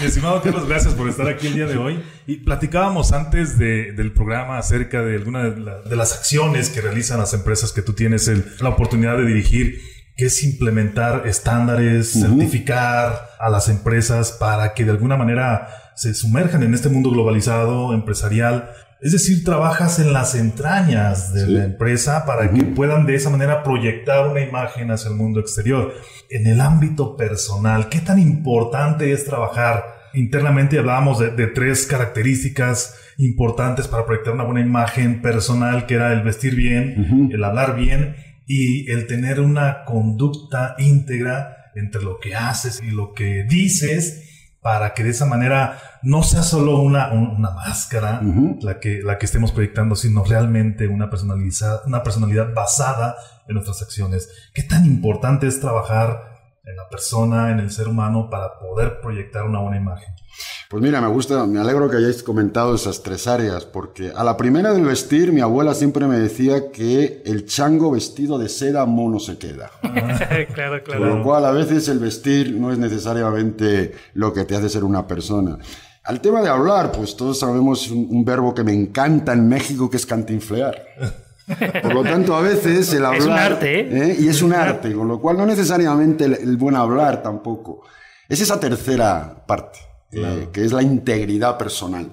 mi 0.00 0.06
estimado 0.06 0.40
Carlos, 0.42 0.66
gracias 0.66 0.94
por 0.94 1.08
estar 1.08 1.28
aquí 1.28 1.48
el 1.48 1.54
día 1.54 1.66
de 1.66 1.76
hoy. 1.76 2.02
Y 2.26 2.38
platicábamos 2.38 3.12
antes 3.12 3.58
del 3.58 4.12
programa 4.12 4.58
acerca 4.58 5.02
de 5.02 5.16
algunas 5.16 5.54
de, 5.54 5.96
las 5.96 6.14
acciones 6.14 6.70
que 6.70 6.80
realizan 6.80 7.18
las 7.18 7.34
empresas 7.34 7.72
que 7.72 7.82
tú 7.82 7.92
tienes 7.92 8.30
la 8.60 8.70
oportunidad 8.70 9.18
de 9.18 9.26
dirigir 9.26 9.80
que 10.16 10.26
es 10.26 10.42
implementar 10.42 11.26
estándares, 11.26 12.12
certificar 12.12 13.30
a 13.38 13.48
las 13.48 13.68
empresas 13.68 14.32
para 14.32 14.74
que 14.74 14.84
de 14.84 14.90
alguna 14.90 15.16
manera 15.16 15.68
se 15.94 16.14
sumerjan 16.14 16.62
en 16.62 16.74
este 16.74 16.88
mundo 16.88 17.10
globalizado, 17.10 17.94
empresarial, 17.94 18.70
es 19.02 19.12
decir, 19.12 19.44
trabajas 19.44 19.98
en 19.98 20.12
las 20.12 20.34
entrañas 20.34 21.32
de 21.32 21.46
la 21.46 21.64
empresa 21.64 22.26
para 22.26 22.50
que 22.50 22.64
puedan 22.64 23.06
de 23.06 23.14
esa 23.14 23.30
manera 23.30 23.62
proyectar 23.62 24.28
una 24.28 24.42
imagen 24.42 24.90
hacia 24.90 25.10
el 25.10 25.16
mundo 25.16 25.40
exterior. 25.40 25.94
En 26.28 26.46
el 26.46 26.60
ámbito 26.60 27.16
personal, 27.16 27.88
¿qué 27.88 28.00
tan 28.00 28.18
importante 28.18 29.12
es 29.12 29.24
trabajar 29.24 29.84
internamente? 30.12 30.78
Hablábamos 30.78 31.18
de, 31.18 31.46
tres 31.46 31.86
características 31.86 32.94
importantes 33.16 33.88
para 33.88 34.04
proyectar 34.04 34.34
una 34.34 34.44
buena 34.44 34.60
imagen 34.60 35.22
personal, 35.22 35.86
que 35.86 35.94
era 35.94 36.12
el 36.12 36.22
vestir 36.22 36.54
bien, 36.54 37.30
el 37.32 37.42
hablar 37.42 37.76
bien 37.76 38.16
y 38.46 38.90
el 38.90 39.06
tener 39.06 39.40
una 39.40 39.84
conducta 39.86 40.74
íntegra 40.78 41.70
entre 41.74 42.02
lo 42.02 42.18
que 42.18 42.34
haces 42.34 42.82
y 42.82 42.90
lo 42.90 43.14
que 43.14 43.44
dices 43.48 44.29
para 44.62 44.92
que 44.92 45.02
de 45.02 45.10
esa 45.10 45.24
manera 45.24 45.78
no 46.02 46.22
sea 46.22 46.42
solo 46.42 46.80
una, 46.80 47.12
una 47.12 47.50
máscara 47.50 48.20
la, 48.60 48.78
que, 48.78 49.00
la 49.02 49.18
que 49.18 49.26
estemos 49.26 49.52
proyectando, 49.52 49.96
sino 49.96 50.22
realmente 50.22 50.86
una 50.86 51.08
personalidad, 51.08 51.86
una 51.86 52.02
personalidad 52.02 52.52
basada 52.54 53.16
en 53.48 53.54
nuestras 53.54 53.80
acciones. 53.82 54.28
¿Qué 54.52 54.62
tan 54.62 54.84
importante 54.84 55.46
es 55.46 55.60
trabajar 55.60 56.29
en 56.70 56.76
la 56.76 56.88
persona, 56.88 57.50
en 57.50 57.60
el 57.60 57.70
ser 57.70 57.88
humano, 57.88 58.28
para 58.30 58.58
poder 58.58 59.00
proyectar 59.00 59.44
una 59.44 59.60
buena 59.60 59.76
imagen? 59.76 60.14
Pues 60.68 60.82
mira, 60.82 61.00
me 61.00 61.08
gusta, 61.08 61.46
me 61.46 61.58
alegro 61.58 61.90
que 61.90 61.96
hayáis 61.96 62.22
comentado 62.22 62.74
esas 62.74 63.02
tres 63.02 63.26
áreas, 63.26 63.64
porque 63.64 64.12
a 64.14 64.22
la 64.22 64.36
primera 64.36 64.72
del 64.72 64.84
vestir, 64.84 65.32
mi 65.32 65.40
abuela 65.40 65.74
siempre 65.74 66.06
me 66.06 66.18
decía 66.18 66.70
que 66.70 67.22
el 67.26 67.44
chango 67.46 67.90
vestido 67.90 68.38
de 68.38 68.48
seda 68.48 68.86
mono 68.86 69.18
se 69.18 69.36
queda. 69.36 69.70
claro, 70.54 70.82
claro. 70.84 71.00
Por 71.00 71.00
lo 71.00 71.22
cual, 71.22 71.44
a 71.44 71.50
veces 71.50 71.88
el 71.88 71.98
vestir 71.98 72.54
no 72.54 72.72
es 72.72 72.78
necesariamente 72.78 73.94
lo 74.14 74.32
que 74.32 74.44
te 74.44 74.56
hace 74.56 74.68
ser 74.68 74.84
una 74.84 75.06
persona. 75.06 75.58
Al 76.04 76.20
tema 76.20 76.40
de 76.40 76.48
hablar, 76.48 76.92
pues 76.92 77.16
todos 77.16 77.38
sabemos 77.38 77.90
un, 77.90 78.24
verbo 78.24 78.54
que 78.54 78.64
me 78.64 78.72
encanta 78.72 79.32
en 79.32 79.48
México, 79.48 79.90
que 79.90 79.96
es 79.96 80.06
cantinflear. 80.06 80.76
Por 81.82 81.94
lo 81.94 82.02
tanto, 82.02 82.34
a 82.34 82.40
veces 82.40 82.92
el 82.92 83.04
hablar... 83.04 83.20
Es 83.20 83.26
un 83.26 83.32
arte, 83.32 83.80
¿eh? 83.80 84.10
¿eh? 84.10 84.16
Y 84.20 84.28
es 84.28 84.42
un 84.42 84.52
arte, 84.52 84.92
con 84.92 85.08
lo 85.08 85.20
cual 85.20 85.36
no 85.36 85.46
necesariamente 85.46 86.24
el 86.24 86.56
buen 86.56 86.76
hablar 86.76 87.22
tampoco. 87.22 87.82
Es 88.28 88.40
esa 88.40 88.60
tercera 88.60 89.44
parte. 89.46 89.78
Eh, 90.12 90.48
que 90.52 90.64
es 90.64 90.72
la 90.72 90.82
integridad 90.82 91.56
personal, 91.56 92.10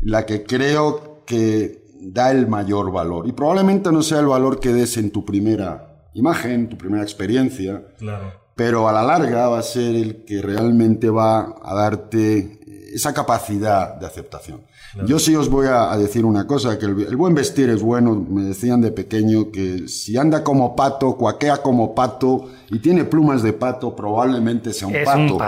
la 0.00 0.26
que 0.26 0.44
creo 0.44 1.22
que 1.24 1.82
da 1.98 2.30
el 2.30 2.46
mayor 2.46 2.92
valor. 2.92 3.26
Y 3.26 3.32
probablemente 3.32 3.90
no 3.90 4.02
sea 4.02 4.20
el 4.20 4.26
valor 4.26 4.60
que 4.60 4.72
des 4.72 4.98
en 4.98 5.10
tu 5.10 5.24
primera 5.24 6.10
imagen, 6.12 6.68
tu 6.68 6.76
primera 6.76 7.02
experiencia, 7.02 7.82
pero 8.54 8.86
a 8.86 8.92
la 8.92 9.02
larga 9.02 9.48
va 9.48 9.58
a 9.58 9.62
ser 9.62 9.94
el 9.94 10.24
que 10.24 10.42
realmente 10.42 11.08
va 11.08 11.56
a 11.62 11.74
darte 11.74 12.60
esa 12.92 13.12
capacidad 13.12 13.94
de 13.96 14.06
aceptación. 14.06 14.62
Yo 15.06 15.18
sí 15.18 15.34
os 15.34 15.50
voy 15.50 15.66
a, 15.66 15.96
decir 15.96 16.24
una 16.24 16.46
cosa, 16.46 16.78
que 16.78 16.86
el, 16.86 17.16
buen 17.16 17.34
vestir 17.34 17.68
es 17.68 17.82
bueno, 17.82 18.14
me 18.14 18.42
decían 18.44 18.80
de 18.80 18.92
pequeño 18.92 19.50
que 19.50 19.88
si 19.88 20.16
anda 20.16 20.42
como 20.42 20.74
pato, 20.74 21.16
cuaquea 21.16 21.58
como 21.58 21.94
pato 21.94 22.48
y 22.70 22.78
tiene 22.78 23.04
plumas 23.04 23.42
de 23.42 23.52
pato, 23.52 23.94
probablemente 23.94 24.72
sea 24.72 24.88
un 24.88 24.94
pato. 25.04 25.38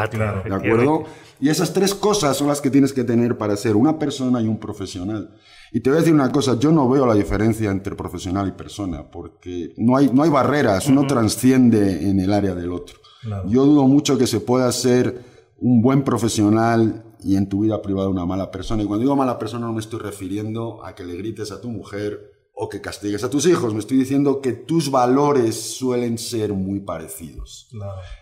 ¿De 0.45 0.55
acuerdo? 0.55 1.05
Y 1.41 1.49
esas 1.49 1.73
tres 1.73 1.95
cosas 1.95 2.37
son 2.37 2.49
las 2.49 2.61
que 2.61 2.71
tienes 2.71 2.93
que 2.93 3.05
tener 3.05 3.39
para 3.39 3.57
ser 3.57 3.77
una 3.77 3.99
persona 3.99 4.41
y 4.41 4.49
un 4.49 4.59
profesional. 4.59 5.31
Y 5.73 5.81
te 5.81 5.91
voy 5.91 5.99
a 5.99 6.01
decir 6.01 6.15
una 6.15 6.33
cosa, 6.33 6.59
yo 6.59 6.73
no 6.73 6.89
veo 6.89 7.07
la 7.07 7.15
diferencia 7.15 7.71
entre 7.71 7.95
profesional 7.95 8.49
y 8.49 8.53
persona, 8.53 9.09
porque 9.09 9.75
no 9.77 9.97
hay, 9.97 10.11
no 10.13 10.23
hay 10.23 10.31
barreras, 10.31 10.87
uno 10.89 11.07
transciende 11.07 12.09
en 12.09 12.21
el 12.21 12.33
área 12.33 12.55
del 12.55 12.73
otro. 12.73 12.99
Yo 13.47 13.65
dudo 13.65 13.87
mucho 13.87 14.17
que 14.17 14.27
se 14.27 14.41
pueda 14.41 14.71
ser 14.73 15.23
un 15.61 15.83
buen 15.83 16.03
profesional 16.03 17.05
y 17.23 17.37
en 17.37 17.49
tu 17.49 17.61
vida 17.61 17.83
privada 17.83 18.09
una 18.09 18.27
mala 18.27 18.51
persona. 18.51 18.83
Y 18.83 18.87
cuando 18.87 19.03
digo 19.03 19.17
mala 19.17 19.39
persona 19.39 19.67
no 19.67 19.73
me 19.73 19.81
estoy 19.81 20.01
refiriendo 20.01 20.85
a 20.85 20.95
que 20.95 21.05
le 21.05 21.17
grites 21.17 21.51
a 21.53 21.61
tu 21.61 21.71
mujer 21.71 22.33
o 22.53 22.69
que 22.69 22.81
castigues 22.81 23.23
a 23.23 23.31
tus 23.31 23.47
hijos, 23.47 23.73
me 23.73 23.79
estoy 23.79 23.99
diciendo 23.99 24.41
que 24.41 24.53
tus 24.53 24.91
valores 24.91 25.55
suelen 25.55 26.19
ser 26.19 26.53
muy 26.53 26.81
parecidos. 26.81 27.69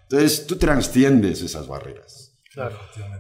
Entonces 0.03 0.47
tú 0.47 0.57
transciendes 0.57 1.43
esas 1.43 1.67
barreras. 1.67 2.39
Claro. 2.53 2.77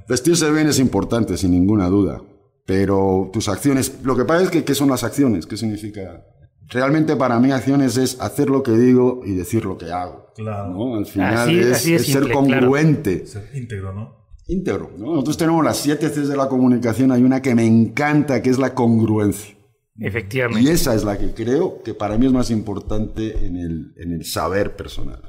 Vestirse 0.08 0.50
bien 0.50 0.68
es 0.68 0.78
importante, 0.78 1.36
sin 1.36 1.52
ninguna 1.52 1.88
duda. 1.88 2.22
Pero 2.66 3.30
tus 3.32 3.48
acciones, 3.48 4.00
lo 4.02 4.16
que 4.16 4.24
pasa 4.24 4.44
es 4.44 4.50
que, 4.50 4.64
¿qué 4.64 4.74
son 4.74 4.90
las 4.90 5.04
acciones? 5.04 5.46
¿Qué 5.46 5.56
significa? 5.56 6.24
Realmente 6.68 7.14
para 7.16 7.38
mí 7.38 7.52
acciones 7.52 7.96
es 7.96 8.20
hacer 8.20 8.50
lo 8.50 8.62
que 8.62 8.72
digo 8.72 9.22
y 9.24 9.34
decir 9.34 9.64
lo 9.64 9.78
que 9.78 9.92
hago. 9.92 10.32
Claro. 10.34 10.96
Al 10.96 11.06
final 11.06 11.50
es, 11.50 12.06
ser 12.06 12.30
congruente. 12.32 13.26
Ser 13.26 13.50
íntegro, 13.54 13.92
¿no? 13.92 14.25
Íntegro, 14.46 14.92
¿no? 14.96 15.12
Nosotros 15.12 15.36
tenemos 15.36 15.64
las 15.64 15.76
siete 15.78 16.08
Cs 16.08 16.28
de 16.28 16.36
la 16.36 16.48
comunicación, 16.48 17.12
hay 17.12 17.22
una 17.22 17.42
que 17.42 17.54
me 17.54 17.66
encanta, 17.66 18.42
que 18.42 18.50
es 18.50 18.58
la 18.58 18.74
congruencia. 18.74 19.56
Efectivamente. 19.98 20.62
Y 20.62 20.72
esa 20.72 20.94
es 20.94 21.04
la 21.04 21.18
que 21.18 21.32
creo 21.32 21.82
que 21.82 21.94
para 21.94 22.18
mí 22.18 22.26
es 22.26 22.32
más 22.32 22.50
importante 22.50 23.46
en 23.46 23.56
el, 23.56 23.94
en 23.96 24.12
el 24.12 24.24
saber 24.24 24.76
personal, 24.76 25.22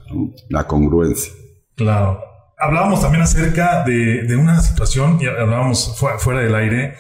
la 0.50 0.68
congruencia. 0.68 1.32
Claro 1.76 2.20
hablábamos 2.58 3.02
también 3.02 3.24
acerca 3.24 3.84
de, 3.84 4.36
una 4.36 4.60
situación, 4.62 5.20
y 5.22 5.28
hablábamos 5.28 5.96
fuera, 5.98 6.42
del 6.42 6.56
aire, 6.56 6.96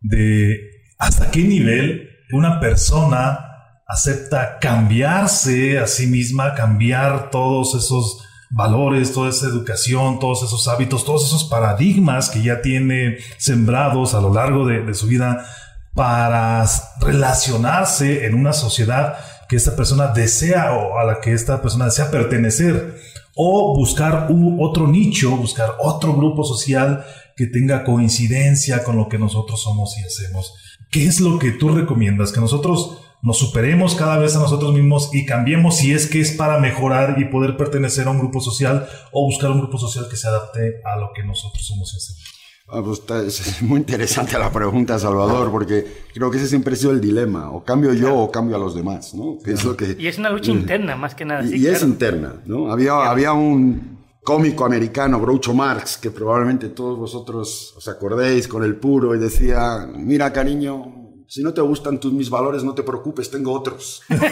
de 0.00 0.58
hasta 0.98 1.30
qué 1.30 1.42
nivel 1.42 2.10
una 2.32 2.60
persona 2.60 3.40
acepta 3.86 4.58
cambiarse 4.60 5.78
a 5.78 5.86
sí 5.86 6.06
misma, 6.06 6.54
cambiar 6.54 7.30
todos 7.30 7.74
esos 7.74 8.27
valores, 8.50 9.12
toda 9.12 9.30
esa 9.30 9.46
educación, 9.46 10.18
todos 10.18 10.42
esos 10.42 10.68
hábitos, 10.68 11.04
todos 11.04 11.26
esos 11.26 11.44
paradigmas 11.44 12.30
que 12.30 12.42
ya 12.42 12.62
tiene 12.62 13.18
sembrados 13.36 14.14
a 14.14 14.20
lo 14.20 14.32
largo 14.32 14.66
de, 14.66 14.94
su 14.94 15.06
vida 15.06 15.46
para 15.94 16.64
relacionarse 17.00 18.26
en 18.26 18.34
una 18.34 18.52
sociedad 18.52 19.18
que 19.48 19.56
esta 19.56 19.76
persona 19.76 20.08
desea 20.08 20.72
o 20.72 20.98
a 20.98 21.04
la 21.04 21.20
que 21.20 21.32
esta 21.32 21.60
persona 21.60 21.86
desea 21.86 22.10
pertenecer 22.10 22.96
o 23.34 23.76
buscar 23.76 24.28
otro 24.58 24.86
nicho, 24.88 25.36
buscar 25.36 25.74
otro 25.80 26.14
grupo 26.14 26.44
social 26.44 27.04
que 27.36 27.46
tenga 27.46 27.84
coincidencia 27.84 28.82
con 28.82 28.96
lo 28.96 29.08
que 29.08 29.18
nosotros 29.18 29.62
somos 29.62 29.96
y 29.98 30.02
hacemos. 30.02 30.54
¿Qué 30.90 31.06
es 31.06 31.20
lo 31.20 31.38
que 31.38 31.52
tú 31.52 31.68
recomiendas? 31.68 32.32
Que 32.32 32.40
nosotros 32.40 32.98
nos 33.22 33.38
superemos 33.38 33.94
cada 33.94 34.18
vez 34.18 34.36
a 34.36 34.38
nosotros 34.38 34.72
mismos 34.72 35.10
y 35.12 35.26
cambiemos 35.26 35.76
si 35.76 35.92
es 35.92 36.06
que 36.06 36.20
es 36.20 36.32
para 36.32 36.58
mejorar 36.58 37.16
y 37.18 37.24
poder 37.26 37.56
pertenecer 37.56 38.06
a 38.06 38.10
un 38.10 38.18
grupo 38.18 38.40
social 38.40 38.88
o 39.12 39.24
buscar 39.24 39.50
un 39.50 39.58
grupo 39.58 39.78
social 39.78 40.06
que 40.08 40.16
se 40.16 40.28
adapte 40.28 40.80
a 40.84 40.98
lo 40.98 41.10
que 41.14 41.24
nosotros 41.24 41.66
somos 41.66 41.92
y 41.94 41.96
hacemos. 41.96 42.38
Ah, 42.70 42.82
pues 42.84 43.00
es 43.40 43.62
muy 43.62 43.78
interesante 43.78 44.38
la 44.38 44.52
pregunta, 44.52 44.98
Salvador, 44.98 45.50
porque 45.50 45.86
creo 46.12 46.30
que 46.30 46.36
ese 46.36 46.48
siempre 46.48 46.74
ha 46.74 46.76
sido 46.76 46.90
el 46.90 47.00
dilema, 47.00 47.50
o 47.50 47.64
cambio 47.64 47.94
yo 47.94 48.14
o 48.14 48.30
cambio 48.30 48.56
a 48.56 48.58
los 48.58 48.74
demás, 48.74 49.14
¿no? 49.14 49.38
es 49.46 49.64
lo 49.64 49.74
que, 49.74 49.96
y 49.98 50.06
es 50.06 50.18
una 50.18 50.28
lucha 50.28 50.50
interna, 50.50 50.94
más 50.94 51.14
que 51.14 51.24
nada. 51.24 51.42
Y, 51.44 51.66
es 51.66 51.82
interna, 51.82 52.34
¿no? 52.44 52.70
Había, 52.70 53.08
había 53.08 53.32
un 53.32 53.98
cómico 54.22 54.66
americano, 54.66 55.18
Groucho 55.18 55.54
Marx, 55.54 55.96
que 55.96 56.10
probablemente 56.10 56.68
todos 56.68 56.98
vosotros 56.98 57.72
os 57.74 57.88
acordéis 57.88 58.46
con 58.46 58.62
el 58.62 58.76
puro 58.76 59.14
y 59.14 59.18
decía, 59.18 59.88
mira 59.96 60.30
cariño, 60.30 60.97
si 61.28 61.42
no 61.42 61.52
te 61.52 61.60
gustan 61.60 62.00
tus 62.00 62.10
mis 62.10 62.30
valores, 62.30 62.64
no 62.64 62.74
te 62.74 62.82
preocupes, 62.82 63.30
tengo 63.30 63.52
otros. 63.52 64.02
claro, 64.08 64.26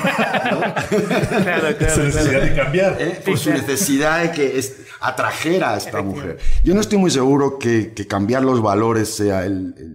claro, 1.78 1.94
su 1.94 2.02
necesidad 2.02 2.40
de 2.40 2.54
cambiar. 2.54 2.96
¿Eh? 2.98 3.20
Por 3.24 3.38
su 3.38 3.50
necesidad 3.50 4.22
de 4.22 4.30
que 4.32 4.64
atrajera 5.00 5.74
a 5.74 5.76
esta 5.76 6.00
mujer. 6.00 6.38
Yo 6.64 6.74
no 6.74 6.80
estoy 6.80 6.96
muy 6.96 7.10
seguro 7.10 7.58
que, 7.58 7.92
cambiar 8.08 8.44
los 8.44 8.62
valores 8.62 9.10
sea 9.10 9.46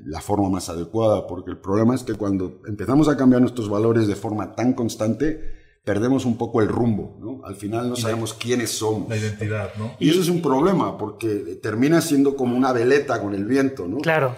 la 0.06 0.22
forma 0.22 0.50
más 0.50 0.70
adecuada, 0.70 1.26
porque 1.26 1.50
el 1.50 1.58
problema 1.58 1.96
es 1.96 2.04
que 2.04 2.14
cuando 2.14 2.62
empezamos 2.68 3.10
a 3.10 3.18
cambiar 3.18 3.42
nuestros 3.42 3.68
valores 3.68 4.06
de 4.06 4.16
forma 4.16 4.54
tan 4.54 4.74
constante, 4.74 5.80
perdemos 5.84 6.26
un 6.26 6.38
poco 6.38 6.62
el 6.62 6.68
rumbo, 6.68 7.18
¿no? 7.20 7.44
Al 7.48 7.56
final 7.56 7.90
no 7.90 7.96
sabemos 7.96 8.36
quiénes 8.36 8.70
somos. 8.70 9.10
La 9.10 9.18
identidad, 9.18 9.72
¿no? 9.80 9.96
Y 10.00 10.12
eso 10.12 10.22
es 10.22 10.30
un 10.30 10.44
problema, 10.44 11.00
porque 11.00 11.60
termina 11.64 12.00
siendo 12.00 12.36
como 12.36 12.56
una 12.56 12.72
veleta 12.74 13.20
con 13.20 13.34
el 13.34 13.46
viento, 13.46 13.88
¿no? 13.88 13.98
Claro 13.98 14.36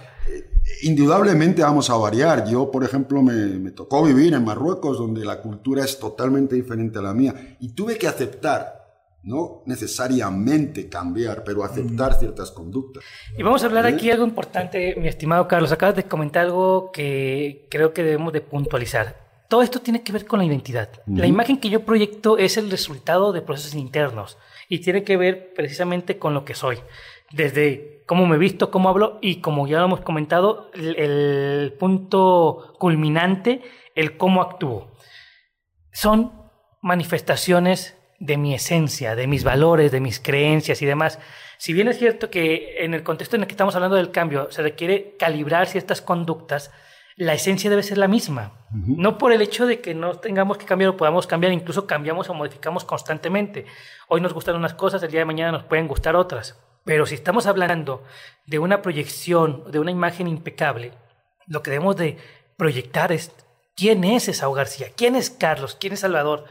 indudablemente 0.84 1.62
vamos 1.62 1.90
a 1.90 1.98
variar. 1.98 2.48
Yo, 2.48 2.72
por 2.72 2.84
ejemplo, 2.84 3.22
me, 3.22 3.72
tocó 3.72 4.04
vivir 4.04 4.34
en 4.34 4.44
Marruecos, 4.44 4.98
donde 4.98 5.26
la 5.26 5.42
cultura 5.42 5.84
es 5.84 6.00
totalmente 6.00 6.56
diferente 6.56 7.00
a 7.00 7.02
la 7.02 7.14
mía, 7.14 7.58
y 7.60 7.70
tuve 7.70 7.98
que 7.98 8.08
aceptar 8.08 8.82
no 9.24 9.64
necesariamente 9.66 10.90
cambiar, 10.90 11.46
pero 11.46 11.64
aceptar 11.64 12.14
ciertas 12.20 12.52
conductas. 12.52 13.04
Y 13.38 13.44
vamos 13.44 13.64
a 13.64 13.68
hablar 13.68 13.86
aquí 13.86 14.12
algo 14.12 14.26
importante, 14.26 14.96
mi 14.98 15.08
estimado 15.08 15.48
Carlos. 15.48 15.72
Acabas 15.72 15.96
de 15.96 16.04
comentar 16.04 16.46
algo 16.46 16.92
que 16.92 17.68
creo 17.70 17.94
que 17.94 18.04
debemos 18.04 18.34
de 18.34 18.42
puntualizar. 18.42 19.24
Todo 19.48 19.62
esto 19.62 19.80
tiene 19.80 20.04
que 20.04 20.12
ver 20.12 20.26
con 20.26 20.40
la 20.40 20.46
identidad. 20.46 20.90
La 21.06 21.28
imagen 21.28 21.58
que 21.58 21.70
yo 21.70 21.86
proyecto 21.86 22.38
es 22.38 22.58
el 22.58 22.70
resultado 22.72 23.32
de 23.32 23.42
procesos 23.42 23.76
internos 23.76 24.38
y 24.68 24.80
tiene 24.80 25.04
que 25.04 25.16
ver 25.16 25.54
precisamente 25.54 26.18
con 26.18 26.34
lo 26.34 26.44
que 26.44 26.56
soy. 26.56 26.80
Desde 27.32 27.93
cómo 28.14 28.28
me 28.28 28.38
visto, 28.38 28.70
cómo 28.70 28.90
hablo 28.90 29.18
y 29.24 29.42
como 29.42 29.66
ya 29.66 29.80
lo 29.80 29.86
hemos 29.86 30.02
comentado, 30.02 30.70
el, 30.76 31.74
punto 31.80 32.76
culminante, 32.78 33.64
el 33.96 34.18
cómo 34.18 34.44
actúo. 34.44 34.96
Son 35.92 36.32
manifestaciones 36.84 37.98
de 38.20 38.38
mi 38.38 38.54
esencia, 38.54 39.16
de 39.16 39.26
mis 39.26 39.44
valores, 39.44 39.92
de 39.92 40.00
mis 40.00 40.20
creencias 40.20 40.84
y 40.84 40.86
demás. 40.86 41.18
Si 41.58 41.74
bien 41.74 41.88
es 41.88 41.98
cierto 41.98 42.30
que 42.30 42.84
en 42.86 42.94
el 42.94 43.02
contexto 43.02 43.36
en 43.36 43.42
el 43.42 43.48
que 43.48 43.54
estamos 43.54 43.74
hablando 43.74 43.96
del 43.96 44.12
cambio 44.12 44.52
se 44.52 44.62
requiere 44.62 45.16
calibrar 45.18 45.66
ciertas 45.66 46.04
conductas, 46.04 46.72
la 47.16 47.34
esencia 47.34 47.72
debe 47.72 47.82
ser 47.82 47.98
la 47.98 48.08
misma. 48.08 48.68
No 48.70 49.18
por 49.18 49.34
el 49.34 49.42
hecho 49.42 49.66
de 49.66 49.82
que 49.82 49.96
no 49.96 50.20
tengamos 50.20 50.60
que 50.60 50.68
cambiar 50.68 50.92
o 50.92 50.98
podamos 50.98 51.26
cambiar, 51.26 51.52
incluso 51.52 51.88
cambiamos 51.88 52.30
o 52.30 52.36
modificamos 52.36 52.84
constantemente. 52.84 53.66
Hoy 54.08 54.22
nos 54.22 54.36
gustan 54.36 54.56
unas 54.56 54.76
cosas, 54.76 55.02
el 55.02 55.10
día 55.10 55.22
de 55.22 55.26
mañana 55.26 55.52
nos 55.52 55.64
pueden 55.64 55.88
gustar 55.88 56.16
otras. 56.16 56.60
Pero 56.86 57.06
si 57.06 57.16
estamos 57.16 57.48
hablando 57.48 58.04
de 58.46 58.60
una 58.60 58.82
proyección, 58.82 59.72
de 59.72 59.80
una 59.80 59.92
imagen 59.92 60.28
impecable, 60.28 60.92
lo 61.48 61.64
que 61.64 61.72
debemos 61.72 61.96
de 61.96 62.18
proyectar 62.58 63.12
es 63.12 63.32
quién 63.76 64.04
es 64.04 64.28
Esau 64.28 64.54
García, 64.54 64.88
quién 64.96 65.16
es 65.16 65.30
Carlos, 65.30 65.78
quién 65.80 65.94
es 65.94 66.02
Salvador. 66.02 66.46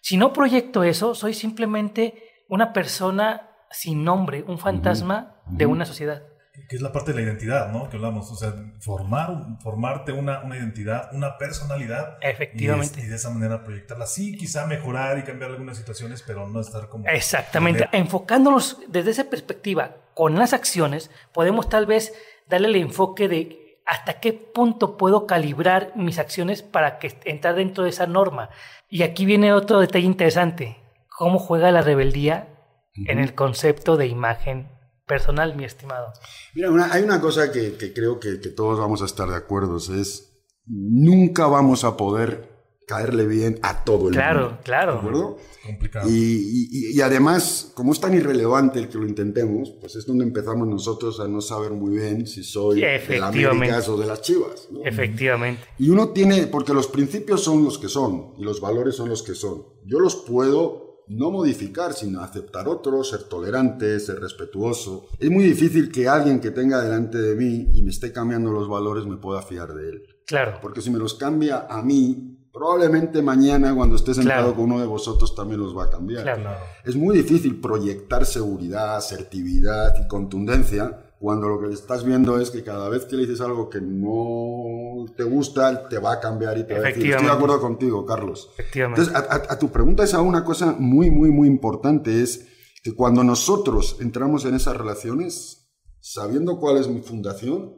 Si 0.00 0.16
no 0.16 0.32
proyecto 0.32 0.82
eso, 0.84 1.14
soy 1.14 1.34
simplemente 1.34 2.44
una 2.48 2.72
persona 2.72 3.50
sin 3.70 4.04
nombre, 4.04 4.44
un 4.46 4.58
fantasma 4.58 5.40
de 5.46 5.66
una 5.66 5.84
sociedad 5.84 6.22
que 6.68 6.76
es 6.76 6.82
la 6.82 6.92
parte 6.92 7.12
de 7.12 7.18
la 7.18 7.26
identidad, 7.26 7.70
¿no? 7.70 7.88
Que 7.88 7.96
hablamos, 7.96 8.30
o 8.30 8.36
sea, 8.36 8.54
formar, 8.80 9.58
formarte 9.62 10.12
una, 10.12 10.40
una 10.40 10.56
identidad, 10.56 11.10
una 11.12 11.38
personalidad. 11.38 12.18
Efectivamente. 12.20 13.00
Y, 13.00 13.06
de 13.06 13.16
esa 13.16 13.30
manera 13.30 13.62
proyectarla. 13.62 14.06
Sí, 14.06 14.36
quizá 14.36 14.66
mejorar 14.66 15.18
y 15.18 15.22
cambiar 15.22 15.50
algunas 15.50 15.76
situaciones, 15.76 16.22
pero 16.22 16.48
no 16.48 16.60
estar 16.60 16.88
como... 16.88 17.06
Exactamente. 17.08 17.88
Enfocándonos 17.92 18.78
desde 18.88 19.10
esa 19.10 19.24
perspectiva 19.24 19.96
con 20.14 20.36
las 20.36 20.52
acciones, 20.52 21.10
podemos 21.32 21.68
tal 21.68 21.86
vez 21.86 22.12
darle 22.48 22.68
el 22.68 22.76
enfoque 22.76 23.28
de 23.28 23.80
hasta 23.86 24.14
qué 24.14 24.32
punto 24.32 24.96
puedo 24.96 25.26
calibrar 25.26 25.92
mis 25.94 26.18
acciones 26.18 26.62
para 26.62 26.98
que 26.98 27.16
entrar 27.24 27.54
dentro 27.54 27.84
de 27.84 27.90
esa 27.90 28.06
norma. 28.06 28.50
Y 28.88 29.02
aquí 29.02 29.24
viene 29.24 29.52
otro 29.52 29.78
detalle 29.78 30.06
interesante. 30.06 30.78
¿Cómo 31.08 31.38
juega 31.38 31.70
la 31.70 31.82
rebeldía 31.82 32.48
en 32.94 33.18
el 33.18 33.34
concepto 33.34 33.96
de 33.96 34.06
imagen 34.06 34.75
personal, 35.06 35.56
mi 35.56 35.64
estimado. 35.64 36.12
Mira, 36.54 36.92
hay 36.92 37.02
una 37.02 37.20
cosa 37.20 37.50
que, 37.52 37.76
creo 37.94 38.20
que, 38.20 38.36
todos 38.50 38.78
vamos 38.78 39.02
a 39.02 39.06
estar 39.06 39.28
de 39.28 39.36
acuerdo, 39.36 39.76
es 39.76 40.32
nunca 40.66 41.46
vamos 41.46 41.84
a 41.84 41.96
poder 41.96 42.56
caerle 42.86 43.26
bien 43.26 43.58
a 43.62 43.82
todo 43.82 44.08
el 44.08 44.14
claro, 44.14 44.40
mundo. 44.40 44.58
Claro, 44.62 44.92
claro. 44.92 44.92
¿De 44.92 44.98
acuerdo? 44.98 45.38
Complicado. 45.64 46.08
Y, 46.08 47.00
además, 47.00 47.72
como 47.74 47.92
es 47.92 48.00
tan 48.00 48.14
irrelevante 48.14 48.78
el 48.78 48.88
que 48.88 48.98
lo 48.98 49.06
intentemos, 49.06 49.72
pues 49.80 49.96
es 49.96 50.06
donde 50.06 50.24
empezamos 50.24 50.68
nosotros 50.68 51.18
a 51.18 51.26
no 51.26 51.40
saber 51.40 51.72
muy 51.72 51.96
bien 51.96 52.26
si 52.26 52.44
soy 52.44 52.80
de 52.80 53.18
la 53.18 53.28
América 53.28 53.82
o 53.88 53.96
de 53.96 54.06
las 54.06 54.22
Chivas. 54.22 54.68
Efectivamente. 54.84 55.62
Y 55.78 55.90
uno 55.90 56.10
tiene, 56.10 56.46
porque 56.46 56.72
los 56.72 56.86
principios 56.86 57.42
son 57.42 57.64
los 57.64 57.78
que 57.78 57.88
son 57.88 58.34
y 58.38 58.44
los 58.44 58.60
valores 58.60 58.94
son 58.94 59.08
los 59.08 59.22
que 59.24 59.34
son. 59.34 59.64
Yo 59.84 59.98
los 59.98 60.14
puedo 60.16 60.85
no 61.08 61.30
modificar, 61.30 61.92
sino 61.92 62.20
aceptar 62.20 62.68
otros, 62.68 63.10
ser 63.10 63.24
tolerante, 63.24 64.00
ser 64.00 64.20
respetuoso. 64.20 65.08
Es 65.18 65.30
muy 65.30 65.44
difícil 65.44 65.90
que 65.90 66.08
alguien 66.08 66.40
que 66.40 66.50
tenga 66.50 66.82
delante 66.82 67.18
de 67.18 67.36
mí 67.36 67.68
y 67.74 67.82
me 67.82 67.90
esté 67.90 68.12
cambiando 68.12 68.50
los 68.50 68.68
valores 68.68 69.06
me 69.06 69.16
pueda 69.16 69.42
fiar 69.42 69.74
de 69.74 69.88
él. 69.88 70.02
Claro. 70.26 70.58
Porque 70.60 70.80
si 70.80 70.90
me 70.90 70.98
los 70.98 71.14
cambia 71.14 71.66
a 71.68 71.82
mí, 71.82 72.36
probablemente 72.52 73.22
mañana 73.22 73.74
cuando 73.74 73.96
esté 73.96 74.14
sentado 74.14 74.54
con 74.54 74.64
uno 74.64 74.80
de 74.80 74.86
vosotros 74.86 75.34
también 75.34 75.60
los 75.60 75.76
va 75.76 75.84
a 75.84 75.90
cambiar. 75.90 76.22
Claro. 76.22 76.50
Es 76.84 76.96
muy 76.96 77.16
difícil 77.16 77.60
proyectar 77.60 78.26
seguridad, 78.26 78.96
asertividad 78.96 79.94
y 80.02 80.08
contundencia 80.08 81.05
cuando 81.18 81.48
lo 81.48 81.60
que 81.60 81.72
estás 81.72 82.04
viendo 82.04 82.38
es 82.38 82.50
que 82.50 82.62
cada 82.62 82.88
vez 82.88 83.06
que 83.06 83.16
le 83.16 83.22
dices 83.22 83.40
algo 83.40 83.70
que 83.70 83.80
no 83.80 85.06
te 85.16 85.24
gusta, 85.24 85.88
te 85.88 85.98
va 85.98 86.12
a 86.12 86.20
cambiar 86.20 86.58
y 86.58 86.64
te 86.64 86.74
va 86.74 86.80
a 86.80 86.88
decir, 86.88 87.10
estoy 87.10 87.26
de 87.26 87.32
acuerdo 87.32 87.60
contigo, 87.60 88.04
Carlos. 88.04 88.50
Efectivamente. 88.52 89.02
Entonces, 89.02 89.48
a, 89.48 89.58
tu 89.58 89.70
pregunta 89.70 90.04
es 90.04 90.12
una 90.12 90.44
cosa 90.44 90.74
muy, 90.78 91.10
muy, 91.10 91.30
muy 91.30 91.48
importante, 91.48 92.22
es 92.22 92.46
que 92.82 92.94
cuando 92.94 93.24
nosotros 93.24 93.96
entramos 94.00 94.44
en 94.44 94.54
esas 94.54 94.76
relaciones, 94.76 95.70
sabiendo 96.00 96.58
cuál 96.58 96.76
es 96.76 96.88
mi 96.88 97.00
fundación, 97.00 97.76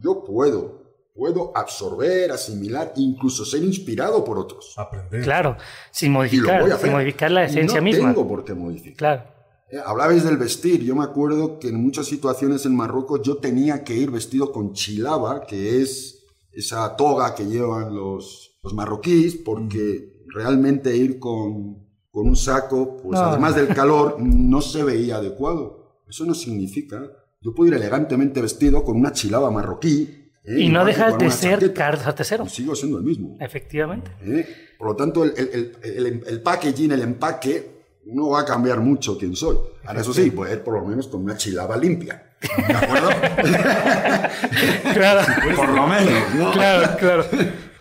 yo 0.00 0.24
puedo, 0.24 0.82
puedo 1.14 1.52
absorber, 1.54 2.32
asimilar, 2.32 2.94
incluso 2.96 3.44
ser 3.44 3.62
inspirado 3.62 4.24
por 4.24 4.38
otros. 4.38 4.74
Aprender. 4.78 5.22
Claro, 5.22 5.58
sin 5.90 6.10
modificar, 6.10 6.78
sin 6.80 6.90
modificar 6.92 7.30
la 7.30 7.44
esencia 7.44 7.82
misma. 7.82 8.08
No 8.08 8.14
tengo 8.14 8.28
por 8.28 8.44
qué 8.44 8.54
modificar. 8.54 8.96
Claro. 8.96 9.31
Eh, 9.72 9.80
hablabais 9.82 10.22
del 10.22 10.36
vestir. 10.36 10.82
Yo 10.84 10.94
me 10.94 11.02
acuerdo 11.02 11.58
que 11.58 11.68
en 11.68 11.82
muchas 11.82 12.04
situaciones 12.04 12.66
en 12.66 12.76
Marruecos 12.76 13.22
yo 13.22 13.38
tenía 13.38 13.84
que 13.84 13.94
ir 13.94 14.10
vestido 14.10 14.52
con 14.52 14.74
chilaba, 14.74 15.46
que 15.46 15.80
es 15.80 16.26
esa 16.52 16.94
toga 16.94 17.34
que 17.34 17.46
llevan 17.46 17.96
los, 17.96 18.58
los 18.62 18.74
marroquíes, 18.74 19.36
porque 19.36 20.24
realmente 20.26 20.94
ir 20.94 21.18
con, 21.18 21.86
con 22.10 22.28
un 22.28 22.36
saco, 22.36 22.98
pues 22.98 23.18
además 23.18 23.56
del 23.56 23.68
calor, 23.74 24.16
no 24.20 24.60
se 24.60 24.84
veía 24.84 25.16
adecuado. 25.16 26.02
Eso 26.06 26.26
no 26.26 26.34
significa. 26.34 27.10
Yo 27.40 27.54
puedo 27.54 27.68
ir 27.68 27.74
elegantemente 27.74 28.42
vestido 28.42 28.84
con 28.84 28.98
una 28.98 29.12
chilaba 29.12 29.50
marroquí. 29.50 30.18
¿eh? 30.44 30.60
y 30.60 30.68
no 30.68 30.84
dejas 30.84 31.16
de 31.16 31.30
ser 31.30 31.72
Carlos 31.72 32.06
Artesero. 32.06 32.46
sigo 32.46 32.74
siendo 32.74 32.98
el 32.98 33.04
mismo. 33.04 33.38
Efectivamente. 33.40 34.10
¿Eh? 34.20 34.46
Por 34.78 34.88
lo 34.88 34.96
tanto, 34.96 35.24
el, 35.24 35.32
el, 35.34 35.78
el, 35.82 36.24
el 36.26 36.42
packaging, 36.42 36.92
el 36.92 37.00
empaque, 37.00 37.81
no 38.06 38.30
va 38.30 38.40
a 38.40 38.44
cambiar 38.44 38.80
mucho 38.80 39.16
quién 39.18 39.36
soy. 39.36 39.56
Ahora, 39.84 40.00
eso 40.00 40.12
sí, 40.12 40.30
puede 40.30 40.54
ir 40.54 40.62
por 40.62 40.74
lo 40.74 40.84
menos 40.84 41.08
con 41.08 41.22
una 41.22 41.36
chilaba 41.36 41.76
limpia. 41.76 42.30
¿De 42.40 42.74
acuerdo? 42.74 43.10
claro. 44.94 45.20
Por 45.56 45.68
lo 45.68 45.86
menos, 45.86 46.34
¿no? 46.34 46.52
Claro, 46.52 46.96
claro. 46.98 47.24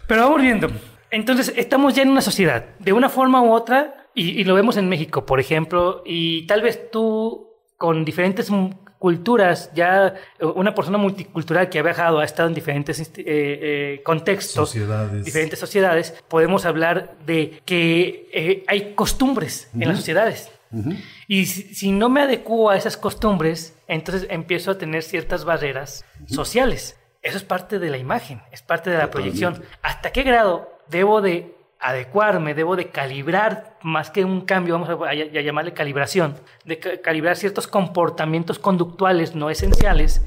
Pero 0.08 0.22
vamos 0.22 0.42
viendo. 0.42 0.68
Entonces, 1.10 1.54
estamos 1.56 1.94
ya 1.96 2.04
en 2.04 2.10
una 2.10 2.22
sociedad, 2.22 2.66
de 2.80 2.94
una 2.94 3.10
forma 3.10 3.42
u 3.42 3.52
otra, 3.52 4.08
y, 4.14 4.40
y 4.40 4.44
lo 4.44 4.56
vemos 4.56 4.78
en 4.78 4.88
México, 4.88 5.26
por 5.26 5.40
ejemplo, 5.40 6.04
y 6.06 6.46
tal 6.48 6.62
vez 6.62 6.92
tú, 6.92 7.50
con 7.78 8.06
diferentes 8.06 8.50
culturas, 9.02 9.72
ya 9.74 10.14
eh, 10.40 10.46
una 10.46 10.76
persona 10.76 11.00
multicultural 11.00 11.70
que 11.70 11.80
ha 11.80 11.82
viajado, 11.82 12.20
ha 12.20 12.24
estado 12.24 12.50
en 12.50 12.54
diferentes 12.54 13.00
eh, 13.00 13.08
eh, 13.18 14.02
contextos, 14.04 14.76
diferentes 15.24 15.58
sociedades, 15.58 16.14
podemos 16.28 16.66
hablar 16.66 17.16
de 17.26 17.64
que 17.66 18.64
hay 18.68 18.94
costumbres 18.94 19.72
en 19.74 19.88
las 19.88 19.98
sociedades. 19.98 20.52
Y 21.28 21.48
si, 21.48 21.92
no 21.92 22.10
me 22.10 22.22
adecuo 22.22 22.70
a 22.70 22.78
esas 22.78 22.96
costumbres, 22.96 23.76
entonces 23.88 24.28
empiezo 24.30 24.70
a 24.70 24.78
tener 24.78 25.02
ciertas 25.02 25.46
barreras 25.46 26.06
sociales. 26.28 26.98
Eso 27.24 27.38
es 27.38 27.44
parte 27.44 27.80
de 27.80 27.90
la 27.90 27.98
imagen, 27.98 28.42
es 28.52 28.62
parte 28.62 28.92
de 28.92 29.00
la 29.00 29.10
proyección. 29.10 29.64
¿Hasta 29.82 30.12
qué 30.12 30.22
grado 30.22 30.78
debo 30.90 31.22
de 31.22 31.56
adecuarme, 31.82 32.54
debo 32.54 32.76
de 32.76 32.90
calibrar, 32.90 33.78
más 33.82 34.12
que 34.12 34.24
un 34.24 34.42
cambio, 34.42 34.80
vamos 34.80 34.90
a, 34.90 35.14
llamarle 35.14 35.74
calibración, 35.74 36.36
de 36.64 36.80
calibrar 36.80 37.36
ciertos 37.36 37.68
comportamientos 37.68 38.60
conductuales 38.60 39.36
no 39.36 39.50
esenciales 39.50 40.22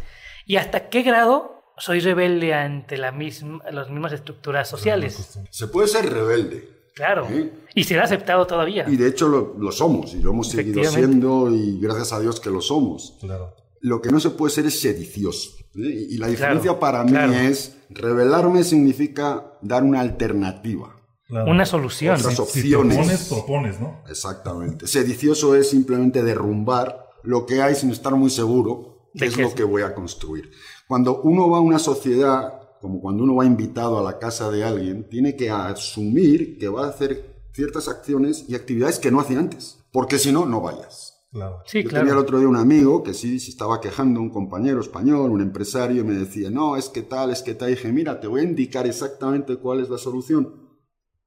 y 0.46 0.56
hasta 0.56 0.88
qué 0.88 1.02
grado 1.02 1.72
soy 1.78 2.00
rebelde 2.00 2.54
ante 2.54 2.96
la 2.96 3.12
misma, 3.12 3.62
las 3.70 3.88
mismas 3.88 4.12
estructuras 4.12 4.68
sociales. 4.68 5.38
Se 5.50 5.68
puede 5.68 5.88
ser 5.88 6.12
rebelde. 6.12 6.74
Claro. 6.94 7.26
Y 7.74 7.84
será 7.84 8.04
aceptado 8.04 8.46
todavía. 8.46 8.84
Y 8.88 8.96
de 8.96 9.08
hecho 9.08 9.26
lo, 9.28 9.72
somos 9.72 10.14
y 10.14 10.20
lo 10.20 10.30
hemos 10.30 10.48
seguido 10.48 10.84
siendo 10.84 11.50
y 11.50 11.80
gracias 11.80 12.12
a 12.12 12.20
Dios 12.20 12.38
que 12.38 12.50
lo 12.50 12.60
somos. 12.60 13.16
Claro. 13.20 13.56
Lo 13.80 14.00
que 14.00 14.10
no 14.10 14.20
se 14.20 14.30
puede 14.30 14.54
ser 14.54 14.66
es 14.66 14.80
sedicioso. 14.80 15.56
Y 15.74 16.16
la 16.18 16.28
diferencia 16.28 16.78
para 16.78 17.02
mí 17.02 17.16
es, 17.46 17.76
rebelarme 17.90 18.62
significa 18.62 19.58
dar 19.60 19.82
una 19.82 20.00
alternativa. 20.00 20.93
Una 21.28 21.64
solución. 21.64 22.16
Otras 22.16 22.38
opciones. 22.38 22.96
propones, 22.96 23.28
propones, 23.28 23.80
¿no? 23.80 24.02
Exactamente. 24.08 24.86
Sedicioso 24.86 25.54
es 25.54 25.70
simplemente 25.70 26.22
derrumbar 26.22 27.08
lo 27.22 27.46
que 27.46 27.62
hay 27.62 27.74
sin 27.74 27.90
estar 27.90 28.14
muy 28.14 28.30
seguro 28.30 29.08
de 29.14 29.26
es 29.26 29.38
lo 29.38 29.54
que 29.54 29.64
voy 29.64 29.82
a 29.82 29.94
construir. 29.94 30.50
Cuando 30.86 31.22
uno 31.22 31.48
va 31.48 31.58
a 31.58 31.62
una 31.62 31.78
sociedad, 31.78 32.60
como 32.80 33.00
cuando 33.00 33.24
uno 33.24 33.36
va 33.36 33.46
invitado 33.46 33.98
a 33.98 34.02
la 34.02 34.18
casa 34.18 34.50
de 34.50 34.64
alguien, 34.64 35.08
tiene 35.08 35.34
que 35.34 35.50
asumir 35.50 36.58
que 36.58 36.68
va 36.68 36.84
a 36.84 36.90
hacer 36.90 37.34
ciertas 37.52 37.88
acciones 37.88 38.44
y 38.48 38.54
actividades 38.54 38.98
que 38.98 39.10
no 39.10 39.20
hacía 39.20 39.38
antes. 39.38 39.78
Porque 39.92 40.18
si 40.18 40.30
no, 40.32 40.44
no 40.44 40.60
vayas. 40.60 41.22
Claro. 41.32 41.62
Sí, 41.66 41.82
Yo 41.82 41.88
claro. 41.88 42.04
tenía 42.04 42.12
el 42.12 42.24
otro 42.24 42.38
día 42.38 42.48
un 42.48 42.56
amigo 42.56 43.02
que 43.02 43.14
sí 43.14 43.40
se 43.40 43.50
estaba 43.50 43.80
quejando, 43.80 44.20
un 44.20 44.30
compañero 44.30 44.80
español, 44.80 45.30
un 45.30 45.40
empresario, 45.40 46.02
y 46.02 46.04
me 46.04 46.14
decía, 46.14 46.50
no, 46.50 46.76
es 46.76 46.88
que 46.88 47.02
tal, 47.02 47.30
es 47.30 47.42
que 47.42 47.54
tal. 47.54 47.70
Y 47.70 47.74
dije, 47.74 47.90
mira, 47.92 48.20
te 48.20 48.26
voy 48.26 48.42
a 48.42 48.44
indicar 48.44 48.86
exactamente 48.86 49.56
cuál 49.56 49.80
es 49.80 49.88
la 49.88 49.98
solución 49.98 50.63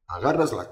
agarras 0.07 0.53
la 0.53 0.71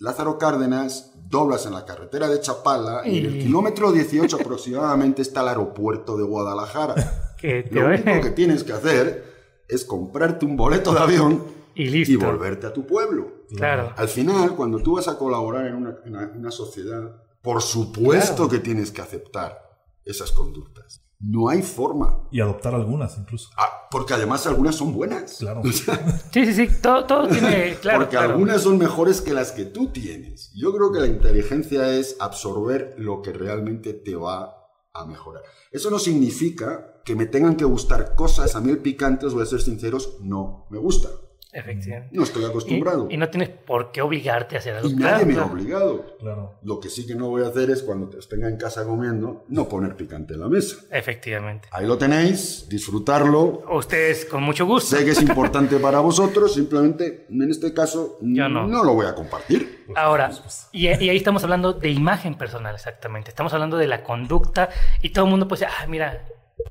Lázaro 0.00 0.38
Cárdenas, 0.38 1.12
doblas 1.28 1.66
en 1.66 1.74
la 1.74 1.84
carretera 1.84 2.26
de 2.26 2.40
Chapala 2.40 3.06
y 3.06 3.18
en 3.18 3.26
el 3.26 3.38
kilómetro 3.38 3.92
18 3.92 4.34
aproximadamente 4.34 5.20
está 5.20 5.42
el 5.42 5.48
aeropuerto 5.48 6.16
de 6.16 6.24
Guadalajara. 6.24 6.94
Lo 7.70 7.86
único 7.86 8.20
que 8.22 8.30
tienes 8.30 8.64
que 8.64 8.72
hacer 8.72 9.24
es 9.68 9.84
comprarte 9.84 10.46
un 10.46 10.56
boleto 10.56 10.94
de 10.94 11.00
avión 11.00 11.44
y, 11.74 12.16
volverte 12.16 12.66
a 12.66 12.72
tu 12.72 12.86
pueblo. 12.86 13.44
Claro. 13.54 13.92
Al 13.94 14.08
final, 14.08 14.56
cuando 14.56 14.78
tú 14.78 14.96
vas 14.96 15.06
a 15.06 15.18
colaborar 15.18 15.66
en 15.66 15.74
una, 15.74 16.50
sociedad, 16.50 17.22
por 17.42 17.60
supuesto 17.60 18.48
que 18.48 18.58
tienes 18.58 18.90
que 18.90 19.02
aceptar 19.02 19.58
esas 20.02 20.32
conductas. 20.32 21.02
No 21.20 21.50
hay 21.50 21.62
forma. 21.62 22.26
Y 22.30 22.40
adoptar 22.40 22.74
algunas 22.74 23.18
incluso. 23.18 23.50
Ah, 23.56 23.88
porque 23.90 24.14
además 24.14 24.46
algunas 24.46 24.74
son 24.74 24.94
buenas. 24.94 25.36
Claro. 25.38 25.62
sí, 26.32 26.46
sí, 26.46 26.52
sí. 26.54 26.68
Todo, 26.80 27.28
tiene. 27.28 27.76
Claro. 27.80 28.00
Porque 28.00 28.16
algunas 28.16 28.62
son 28.62 28.78
mejores 28.78 29.20
que 29.20 29.34
las 29.34 29.52
que 29.52 29.66
tú 29.66 29.88
tienes. 29.92 30.52
Yo 30.54 30.72
creo 30.74 30.90
que 30.92 31.00
la 31.00 31.06
inteligencia 31.06 31.90
es 31.90 32.16
absorber 32.20 32.94
lo 32.96 33.20
que 33.20 33.32
realmente 33.32 33.92
te 33.92 34.16
va 34.16 34.56
a 34.94 35.04
mejorar. 35.04 35.42
Eso 35.70 35.90
no 35.90 35.98
significa 35.98 37.02
que 37.04 37.14
me 37.14 37.26
tengan 37.26 37.56
que 37.56 37.64
gustar 37.64 38.14
cosas. 38.14 38.56
A 38.56 38.60
mí 38.60 38.70
el 38.70 38.78
picante, 38.78 39.26
os 39.26 39.34
voy 39.34 39.42
a 39.42 39.46
ser 39.46 39.60
sinceros, 39.60 40.16
no 40.20 40.66
me 40.70 40.78
gusta. 40.78 41.08
Efectivamente. 41.52 42.16
No 42.16 42.22
estoy 42.22 42.44
acostumbrado. 42.44 43.08
Y, 43.10 43.16
no 43.16 43.28
tienes 43.28 43.48
por 43.48 43.90
qué 43.92 44.02
obligarte 44.02 44.56
a 44.56 44.58
hacer 44.60 44.76
algo. 44.76 44.88
Y 44.88 44.94
nadie 44.94 45.26
me 45.26 45.36
ha 45.36 45.44
obligado. 45.44 46.16
Claro. 46.18 46.58
Lo 46.62 46.80
que 46.80 46.88
sí 46.88 47.06
que 47.06 47.14
no 47.14 47.28
voy 47.28 47.42
a 47.42 47.48
hacer 47.48 47.70
es 47.70 47.82
cuando 47.82 48.08
te 48.08 48.18
estén 48.18 48.44
en 48.44 48.56
casa 48.56 48.84
comiendo, 48.84 49.44
no 49.48 49.68
poner 49.68 49.96
picante 49.96 50.34
en 50.34 50.40
la 50.40 50.48
mesa. 50.48 50.76
Efectivamente. 50.90 51.68
Ahí 51.72 51.86
lo 51.86 51.98
tenéis, 51.98 52.66
disfrutarlo. 52.68 53.64
Ustedes 53.70 54.24
con 54.24 54.42
mucho 54.42 54.66
gusto. 54.66 54.96
Sé 54.96 55.04
que 55.04 55.10
es 55.10 55.22
importante 55.28 55.76
para 55.78 56.00
vosotros, 56.00 56.54
simplemente 56.54 57.26
en 57.28 57.50
este 57.50 57.74
caso 57.74 58.18
Yo 58.20 58.48
no. 58.48 58.66
no 58.66 58.84
lo 58.84 58.94
voy 58.94 59.06
a 59.06 59.14
compartir. 59.14 59.80
Ahora, 59.96 60.30
y, 60.72 60.86
ahí 60.86 61.16
estamos 61.16 61.42
hablando 61.42 61.72
de 61.72 61.90
imagen 61.90 62.36
personal, 62.36 62.74
exactamente. 62.74 63.30
Estamos 63.30 63.52
hablando 63.52 63.76
de 63.76 63.86
la 63.86 64.04
conducta 64.04 64.68
y 65.02 65.10
todo 65.10 65.24
el 65.24 65.30
mundo 65.30 65.48
pues, 65.48 65.62
ah, 65.62 65.86
mira, 65.88 66.24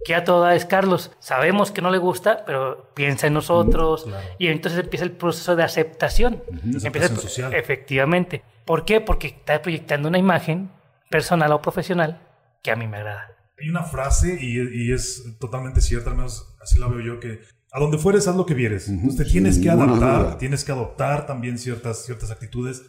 que 0.05 0.15
a 0.15 0.23
toda 0.23 0.55
es 0.55 0.65
Carlos. 0.65 1.11
Sabemos 1.19 1.71
que 1.71 1.81
no 1.81 1.91
le 1.91 1.97
gusta, 1.97 2.43
pero 2.45 2.91
piensa 2.93 3.27
en 3.27 3.33
nosotros. 3.33 4.07
Y 4.37 4.47
entonces 4.47 4.79
empieza 4.79 5.05
el 5.05 5.11
proceso 5.11 5.55
de 5.55 5.63
aceptación. 5.63 6.43
empieza 6.83 7.15
social. 7.15 7.53
Efectivamente. 7.53 8.43
¿Por 8.65 8.85
qué? 8.85 9.01
Porque 9.01 9.27
está 9.27 9.61
proyectando 9.61 10.07
una 10.07 10.17
imagen 10.17 10.71
personal 11.09 11.51
o 11.51 11.61
profesional 11.61 12.21
que 12.61 12.71
a 12.71 12.75
mí 12.75 12.87
me 12.87 12.97
agrada. 12.97 13.35
Hay 13.59 13.69
una 13.69 13.83
frase, 13.83 14.37
y, 14.39 14.85
y 14.85 14.93
es 14.93 15.37
totalmente 15.39 15.81
cierta, 15.81 16.11
al 16.11 16.17
menos 16.17 16.55
así 16.61 16.79
la 16.79 16.87
veo 16.87 17.01
yo, 17.01 17.19
que 17.19 17.41
a 17.71 17.79
donde 17.79 17.99
fueres, 17.99 18.27
haz 18.27 18.35
lo 18.35 18.45
que 18.45 18.55
vieres. 18.55 18.89
Entonces 18.89 19.31
tienes 19.31 19.59
que 19.59 19.69
adaptar, 19.69 20.37
tienes 20.39 20.63
que 20.63 20.71
adoptar 20.71 21.27
también 21.27 21.59
ciertas, 21.59 22.03
ciertas 22.03 22.31
actitudes, 22.31 22.81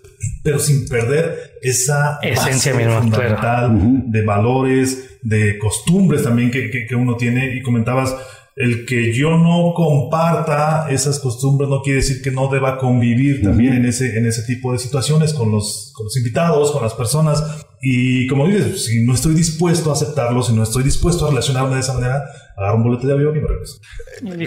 pero 0.43 0.59
sin 0.59 0.89
perder 0.89 1.59
esa 1.61 2.19
esencia 2.23 2.73
misma, 2.75 3.03
fundamental 3.03 3.79
de 4.07 4.25
valores, 4.25 5.19
de 5.23 5.59
costumbres 5.59 6.23
también 6.23 6.51
que, 6.51 6.71
que, 6.71 6.87
que, 6.87 6.95
uno 6.95 7.17
tiene. 7.17 7.55
Y 7.57 7.63
comentabas, 7.63 8.17
el 8.57 8.85
que 8.85 9.13
yo 9.13 9.37
no 9.37 9.73
comparta 9.75 10.91
esas 10.91 11.19
costumbres 11.19 11.69
no 11.71 11.83
quiere 11.83 12.01
decir 12.01 12.21
que 12.21 12.31
no 12.31 12.49
deba 12.49 12.79
convivir 12.79 13.43
también 13.43 13.75
en, 13.75 13.87
ese, 13.87 14.19
en 14.19 14.27
ese 14.27 14.43
tipo 14.43 14.73
de 14.73 14.79
situaciones 14.79 15.33
con 15.33 15.51
los, 15.51 15.93
con 15.97 16.05
los 16.05 16.17
invitados, 16.17 16.73
con 16.73 16.83
las 16.83 16.95
personas. 16.95 17.67
Y 17.81 18.27
como 18.27 18.47
dices, 18.47 18.85
si 18.85 19.07
no 19.07 19.15
estoy 19.15 19.35
dispuesto 19.35 19.91
a 19.91 19.95
aceptarlo, 19.95 20.43
si 20.43 20.53
no 20.53 20.63
estoy 20.63 20.83
dispuesto 20.83 21.27
a 21.27 21.31
relacionarme 21.31 21.75
de 21.77 21.81
esa 21.81 21.95
manera, 21.95 22.25
agarro 22.57 22.77
un 22.77 22.85
boleto 22.85 23.07
de 23.07 23.15
avión 23.15 23.37
y 23.37 23.41
me 23.41 23.49
regreso. 23.49 23.81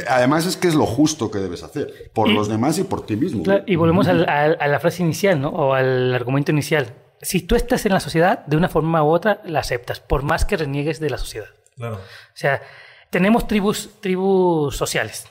Además 0.07 0.45
es 0.45 0.57
que 0.57 0.67
es 0.67 0.75
lo 0.75 0.85
justo 0.85 1.31
que 1.31 1.39
debes 1.39 1.63
hacer, 1.63 2.11
por 2.13 2.29
los 2.29 2.47
demás 2.47 2.77
y 2.77 2.83
por 2.83 3.05
ti 3.05 3.15
mismo. 3.15 3.43
y 3.65 3.75
volvemos 3.75 4.07
a, 4.07 4.13
la 4.13 4.79
frase 4.79 5.01
inicial, 5.01 5.41
¿no? 5.41 5.49
O 5.49 5.73
al 5.73 6.13
argumento 6.13 6.51
inicial. 6.51 6.93
Si 7.21 7.41
tú 7.41 7.55
estás 7.55 7.85
en 7.85 7.93
la 7.93 8.01
sociedad, 8.01 8.45
de 8.45 8.57
una 8.57 8.67
forma 8.67 9.01
u 9.01 9.07
otra, 9.07 9.41
la 9.45 9.61
aceptas, 9.61 10.01
por 10.01 10.23
más 10.23 10.45
que 10.45 10.57
reniegues 10.57 10.99
de 10.99 11.09
la 11.09 11.17
sociedad. 11.17 11.47
Claro. 11.77 11.95
O 11.95 12.35
sea, 12.35 12.61
tenemos 13.13 13.47
tribus, 13.47 13.91
tribus 14.01 14.75
sociales 14.75 15.27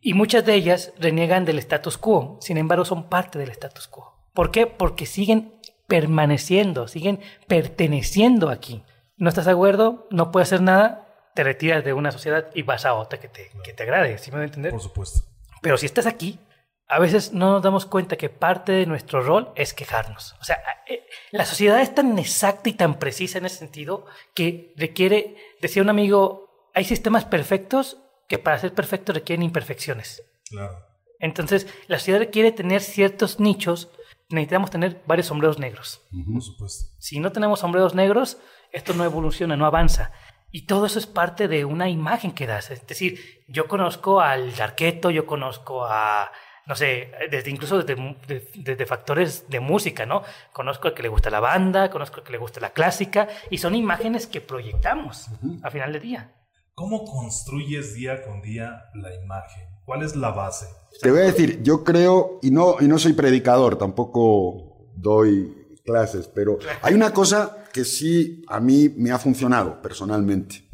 y 0.00 0.14
muchas 0.14 0.44
de 0.44 0.54
ellas 0.54 0.92
reniegan 0.98 1.44
del 1.44 1.60
status 1.60 1.96
quo, 1.96 2.38
sin 2.40 2.56
embargo 2.56 2.84
son 2.84 3.08
parte 3.08 3.38
del 3.38 3.50
status 3.50 3.86
quo. 3.86 4.18
¿Por 4.32 4.50
qué? 4.50 4.66
Porque 4.66 5.06
siguen 5.06 5.54
permaneciendo, 5.86 6.88
siguen 6.88 7.20
perteneciendo 7.46 8.50
aquí. 8.50 8.82
No 9.16 9.28
estás 9.28 9.44
de 9.44 9.52
acuerdo, 9.52 10.08
no 10.10 10.32
puedes 10.32 10.48
hacer 10.48 10.62
nada, 10.62 11.06
te 11.36 11.44
retiras 11.44 11.84
de 11.84 11.92
una 11.92 12.10
sociedad 12.10 12.50
y 12.52 12.62
vas 12.62 12.84
a 12.84 12.94
otra 12.94 13.20
que 13.20 13.28
te, 13.28 13.52
que 13.62 13.72
te 13.72 13.84
agrade, 13.84 14.18
¿sí 14.18 14.32
me 14.32 14.38
voy 14.38 14.42
a 14.42 14.46
entender? 14.46 14.72
Por 14.72 14.82
supuesto. 14.82 15.20
Pero 15.62 15.78
si 15.78 15.86
estás 15.86 16.06
aquí, 16.06 16.40
a 16.88 16.98
veces 16.98 17.32
no 17.32 17.52
nos 17.52 17.62
damos 17.62 17.86
cuenta 17.86 18.16
que 18.16 18.28
parte 18.28 18.72
de 18.72 18.86
nuestro 18.86 19.22
rol 19.22 19.52
es 19.54 19.72
quejarnos. 19.72 20.34
O 20.40 20.44
sea, 20.44 20.58
eh, 20.88 21.06
la 21.30 21.44
sociedad 21.44 21.80
es 21.80 21.94
tan 21.94 22.18
exacta 22.18 22.68
y 22.68 22.72
tan 22.72 22.98
precisa 22.98 23.38
en 23.38 23.46
ese 23.46 23.58
sentido 23.58 24.04
que 24.34 24.74
requiere, 24.76 25.36
decía 25.60 25.80
un 25.80 25.90
amigo, 25.90 26.43
hay 26.74 26.84
sistemas 26.84 27.24
perfectos 27.24 27.98
que 28.28 28.38
para 28.38 28.58
ser 28.58 28.74
perfectos 28.74 29.14
requieren 29.14 29.44
imperfecciones. 29.44 30.22
Claro. 30.50 30.78
Entonces, 31.20 31.66
la 31.86 31.98
sociedad 31.98 32.18
requiere 32.18 32.52
tener 32.52 32.82
ciertos 32.82 33.40
nichos, 33.40 33.90
necesitamos 34.28 34.70
tener 34.70 35.02
varios 35.06 35.28
sombreros 35.28 35.58
negros. 35.58 36.02
Por 36.10 36.42
supuesto. 36.42 36.90
Si 36.98 37.20
no 37.20 37.32
tenemos 37.32 37.60
sombreros 37.60 37.94
negros, 37.94 38.38
esto 38.72 38.92
no 38.92 39.04
evoluciona, 39.04 39.56
no 39.56 39.66
avanza. 39.66 40.12
Y 40.50 40.66
todo 40.66 40.86
eso 40.86 40.98
es 40.98 41.06
parte 41.06 41.48
de 41.48 41.64
una 41.64 41.88
imagen 41.88 42.32
que 42.32 42.46
das. 42.46 42.70
Es 42.70 42.86
decir, 42.86 43.44
yo 43.48 43.66
conozco 43.68 44.20
al 44.20 44.52
arqueto, 44.60 45.10
yo 45.10 45.26
conozco 45.26 45.84
a, 45.84 46.30
no 46.66 46.76
sé, 46.76 47.10
desde 47.30 47.50
incluso 47.50 47.82
desde, 47.82 48.46
desde, 48.54 48.86
factores 48.86 49.48
de 49.48 49.60
música, 49.60 50.06
¿no? 50.06 50.22
Conozco 50.52 50.88
al 50.88 50.94
que 50.94 51.02
le 51.02 51.08
gusta 51.08 51.30
la 51.30 51.40
banda, 51.40 51.90
conozco 51.90 52.18
al 52.18 52.24
que 52.24 52.32
le 52.32 52.38
gusta 52.38 52.60
la 52.60 52.70
clásica, 52.70 53.28
y 53.50 53.58
son 53.58 53.74
imágenes 53.74 54.26
que 54.26 54.40
proyectamos 54.40 55.28
a 55.62 55.70
final 55.70 55.92
de 55.92 56.00
día. 56.00 56.30
¿Cómo 56.74 57.04
construyes 57.04 57.94
día 57.94 58.24
con 58.24 58.42
día 58.42 58.90
la 58.94 59.14
imagen? 59.14 59.62
¿Cuál 59.84 60.02
es 60.02 60.16
la 60.16 60.30
base? 60.30 60.66
Te 61.00 61.08
voy 61.08 61.20
a 61.20 61.24
decir, 61.24 61.62
yo 61.62 61.84
creo, 61.84 62.40
y 62.42 62.50
no, 62.50 62.76
y 62.80 62.88
no 62.88 62.98
soy 62.98 63.12
predicador, 63.12 63.78
tampoco 63.78 64.90
doy 64.96 65.54
clases, 65.84 66.26
pero 66.26 66.58
hay 66.82 66.94
una 66.94 67.12
cosa 67.12 67.64
que 67.72 67.84
sí 67.84 68.42
a 68.48 68.58
mí 68.58 68.92
me 68.96 69.12
ha 69.12 69.20
funcionado 69.20 69.80
personalmente. 69.82 70.68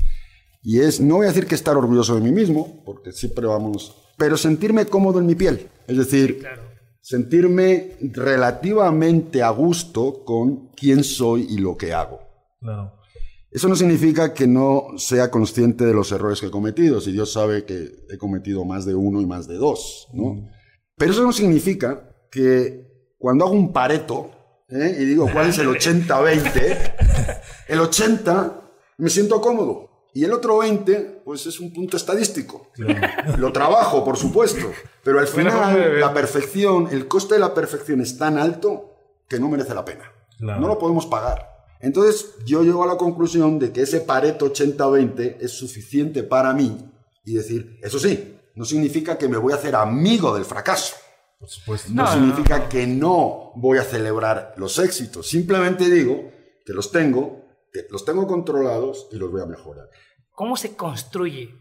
Y 0.63 0.81
es, 0.81 1.01
no 1.01 1.17
voy 1.17 1.27
a 1.27 1.31
decir 1.31 1.47
que 1.47 1.55
estar 1.55 1.77
orgulloso 1.77 2.15
de 2.15 2.23
mí 2.23 2.33
mismo, 2.33 2.83
porque 2.87 3.13
siempre 3.13 3.47
vamos, 3.47 3.95
pero 4.17 4.39
sentirme 4.39 4.87
cómodo 4.87 5.19
en 5.19 5.27
mi 5.27 5.35
piel. 5.35 5.69
Es 5.87 5.99
decir, 5.99 6.47
sentirme 7.03 7.97
relativamente 8.01 9.43
a 9.43 9.51
gusto 9.51 10.25
con 10.25 10.69
quién 10.71 11.05
soy 11.05 11.47
y 11.51 11.59
lo 11.59 11.77
que 11.77 11.93
hago. 11.93 12.21
Claro. 12.61 13.00
Eso 13.51 13.69
no 13.69 13.75
significa 13.75 14.33
que 14.33 14.47
no 14.47 14.89
sea 14.97 15.31
consciente 15.31 15.85
de 15.85 15.93
los 15.93 16.13
errores 16.13 16.41
que 16.41 16.47
he 16.47 16.51
cometido, 16.51 17.01
si 17.01 17.11
Dios 17.11 17.33
sabe 17.33 17.65
que 17.65 18.05
he 18.09 18.17
cometido 18.17 18.65
más 18.65 18.85
de 18.85 18.95
uno 18.95 19.21
y 19.21 19.27
más 19.27 19.49
de 19.49 19.57
dos, 19.57 20.09
¿no? 20.13 20.49
Pero 20.97 21.13
eso 21.13 21.23
no 21.23 21.33
significa 21.33 22.13
que 22.31 23.15
cuando 23.19 23.45
hago 23.45 23.55
un 23.55 23.73
pareto, 23.73 24.31
¿eh? 24.69 24.97
y 25.01 25.05
digo 25.05 25.29
cuál 25.33 25.49
es 25.49 25.59
el 25.59 25.69
80-20, 25.69 26.93
el 27.69 27.81
80 27.81 28.61
me 28.99 29.11
siento 29.11 29.41
cómodo. 29.41 29.89
Y 30.13 30.25
el 30.25 30.33
otro 30.33 30.59
20, 30.59 31.23
pues 31.25 31.47
es 31.47 31.61
un 31.61 31.73
punto 31.73 31.97
estadístico. 31.97 32.69
Lo 33.39 33.53
trabajo, 33.53 34.05
por 34.05 34.17
supuesto. 34.17 34.73
Pero 35.05 35.21
al 35.21 35.29
final, 35.29 36.01
la 36.01 36.13
perfección, 36.13 36.89
el 36.91 37.07
coste 37.07 37.35
de 37.35 37.41
la 37.41 37.55
perfección 37.55 38.01
es 38.01 38.19
tan 38.19 38.37
alto 38.37 38.97
que 39.29 39.39
no 39.39 39.49
merece 39.49 39.73
la 39.73 39.85
pena. 39.85 40.13
No 40.41 40.67
lo 40.67 40.79
podemos 40.79 41.07
pagar. 41.07 41.50
Entonces 41.81 42.35
yo 42.45 42.63
llego 42.63 42.85
a 42.85 42.87
la 42.87 42.97
conclusión 42.97 43.59
de 43.59 43.73
que 43.73 43.83
ese 43.83 44.01
Pareto 44.01 44.53
80-20 44.53 45.39
es 45.41 45.53
suficiente 45.53 46.23
para 46.23 46.53
mí 46.53 46.77
y 47.25 47.35
decir, 47.35 47.79
eso 47.83 47.99
sí, 47.99 48.37
no 48.55 48.65
significa 48.65 49.17
que 49.17 49.29
me 49.29 49.39
voy 49.39 49.53
a 49.53 49.57
hacer 49.57 49.75
amigo 49.75 50.35
del 50.35 50.45
fracaso. 50.45 50.97
Por 51.39 51.49
supuesto. 51.49 51.91
No, 51.93 52.07
significa 52.13 52.69
que 52.69 52.87
no 52.87 53.53
voy 53.57 53.79
a 53.79 53.83
celebrar 53.83 54.55
los 54.59 54.79
éxitos. 54.79 55.27
Simplemente 55.27 55.89
digo 55.89 56.31
que 56.67 56.75
los 56.75 56.93
tengo, 56.93 57.47
que 57.73 57.87
los 57.91 58.05
tengo 58.05 58.27
controlados 58.27 59.09
y 59.11 59.17
los 59.17 59.31
voy 59.31 59.41
a 59.41 59.47
mejorar. 59.47 59.89
¿Cómo 60.33 60.57
se 60.57 60.77
construye 60.77 61.55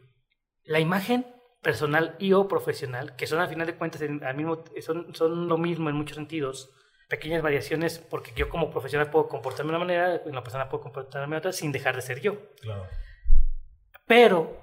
la 0.66 0.82
imagen 0.82 1.26
personal 1.62 2.18
y 2.20 2.34
o 2.34 2.48
profesional, 2.48 3.16
que 3.16 3.28
son 3.28 3.40
al 3.40 3.48
final 3.48 3.68
de 3.68 3.78
cuentas 3.78 4.02
al 4.02 4.36
mismo, 4.36 4.64
son, 4.82 5.16
son 5.16 5.48
lo 5.48 5.58
mismo 5.58 5.90
en 5.90 5.96
muchos 5.96 6.16
sentidos? 6.16 6.70
Pequeñas 7.10 7.42
variaciones 7.42 7.98
porque 7.98 8.32
yo 8.36 8.48
como 8.50 8.70
profesional 8.70 9.10
puedo 9.10 9.28
comportarme 9.28 9.72
de 9.72 9.78
una 9.78 9.86
manera 9.86 10.22
y 10.26 10.32
la 10.32 10.44
persona 10.44 10.70
puede 10.70 10.84
comportarme 10.84 11.36
de 11.36 11.40
otra 11.40 11.52
sin 11.52 11.72
dejar 11.72 11.96
de 11.96 12.04
ser 12.04 12.22
yo. 12.22 12.38
Claro. 12.62 12.86
Pero 14.06 14.58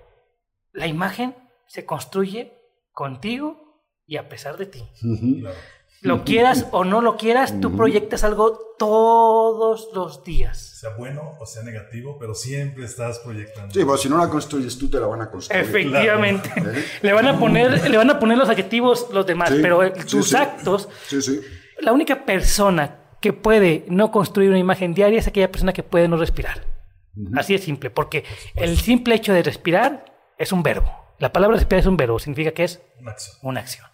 la 0.72 0.86
imagen 0.86 1.34
se 1.66 1.84
construye 1.84 2.56
contigo 2.92 3.82
y 4.06 4.16
a 4.16 4.28
pesar 4.28 4.56
de 4.56 4.66
ti. 4.66 4.84
Lo 6.02 6.22
quieras 6.24 6.66
o 6.70 6.84
no 6.84 7.00
lo 7.00 7.16
quieras, 7.16 7.60
tú 7.60 7.76
proyectas 7.76 8.22
algo 8.22 8.76
todos 8.78 9.88
los 9.92 10.22
días. 10.22 10.78
Sea 10.80 10.90
bueno 10.96 11.36
o 11.40 11.46
sea 11.46 11.64
negativo, 11.64 12.16
pero 12.16 12.34
siempre 12.34 12.84
estás 12.84 13.18
proyectando. 13.18 13.74
Sí, 13.74 13.84
pues 13.84 14.02
si 14.02 14.08
no 14.08 14.18
la 14.18 14.28
construyes 14.28 14.78
tú, 14.78 14.88
te 14.88 15.00
la 15.00 15.08
van 15.08 15.22
a 15.22 15.30
construir. 15.30 15.64
Efectivamente. 15.64 16.48
¿Eh? 16.56 16.84
Le, 17.02 17.12
van 17.12 17.26
a 17.26 17.38
poner, 17.38 17.90
le 17.90 17.96
van 17.96 18.10
a 18.10 18.20
poner 18.20 18.38
los 18.38 18.48
adjetivos 18.48 19.08
los 19.12 19.26
demás, 19.26 19.50
pero 19.60 19.92
tus 19.92 20.32
actos 20.34 20.88
sí, 21.08 21.20
sí 21.20 21.40
la 21.80 21.92
única 21.92 22.24
persona 22.24 22.96
que 23.20 23.32
puede 23.32 23.84
no 23.88 24.10
construir 24.10 24.50
una 24.50 24.58
imagen 24.58 24.94
diaria 24.94 25.18
es 25.18 25.26
aquella 25.26 25.50
persona 25.50 25.72
que 25.72 25.82
puede 25.82 26.08
no 26.08 26.16
respirar. 26.16 26.64
Así 27.34 27.54
de 27.54 27.58
simple, 27.58 27.90
porque 27.90 28.24
el 28.54 28.76
simple 28.76 29.14
hecho 29.14 29.32
de 29.32 29.42
respirar 29.42 30.04
es 30.36 30.52
un 30.52 30.62
verbo. 30.62 31.06
La 31.18 31.32
palabra 31.32 31.56
respirar 31.56 31.80
es 31.80 31.86
un 31.86 31.96
verbo, 31.96 32.18
significa 32.18 32.50
que 32.50 32.64
es 32.64 32.82
una 33.40 33.60
acción. 33.60 33.86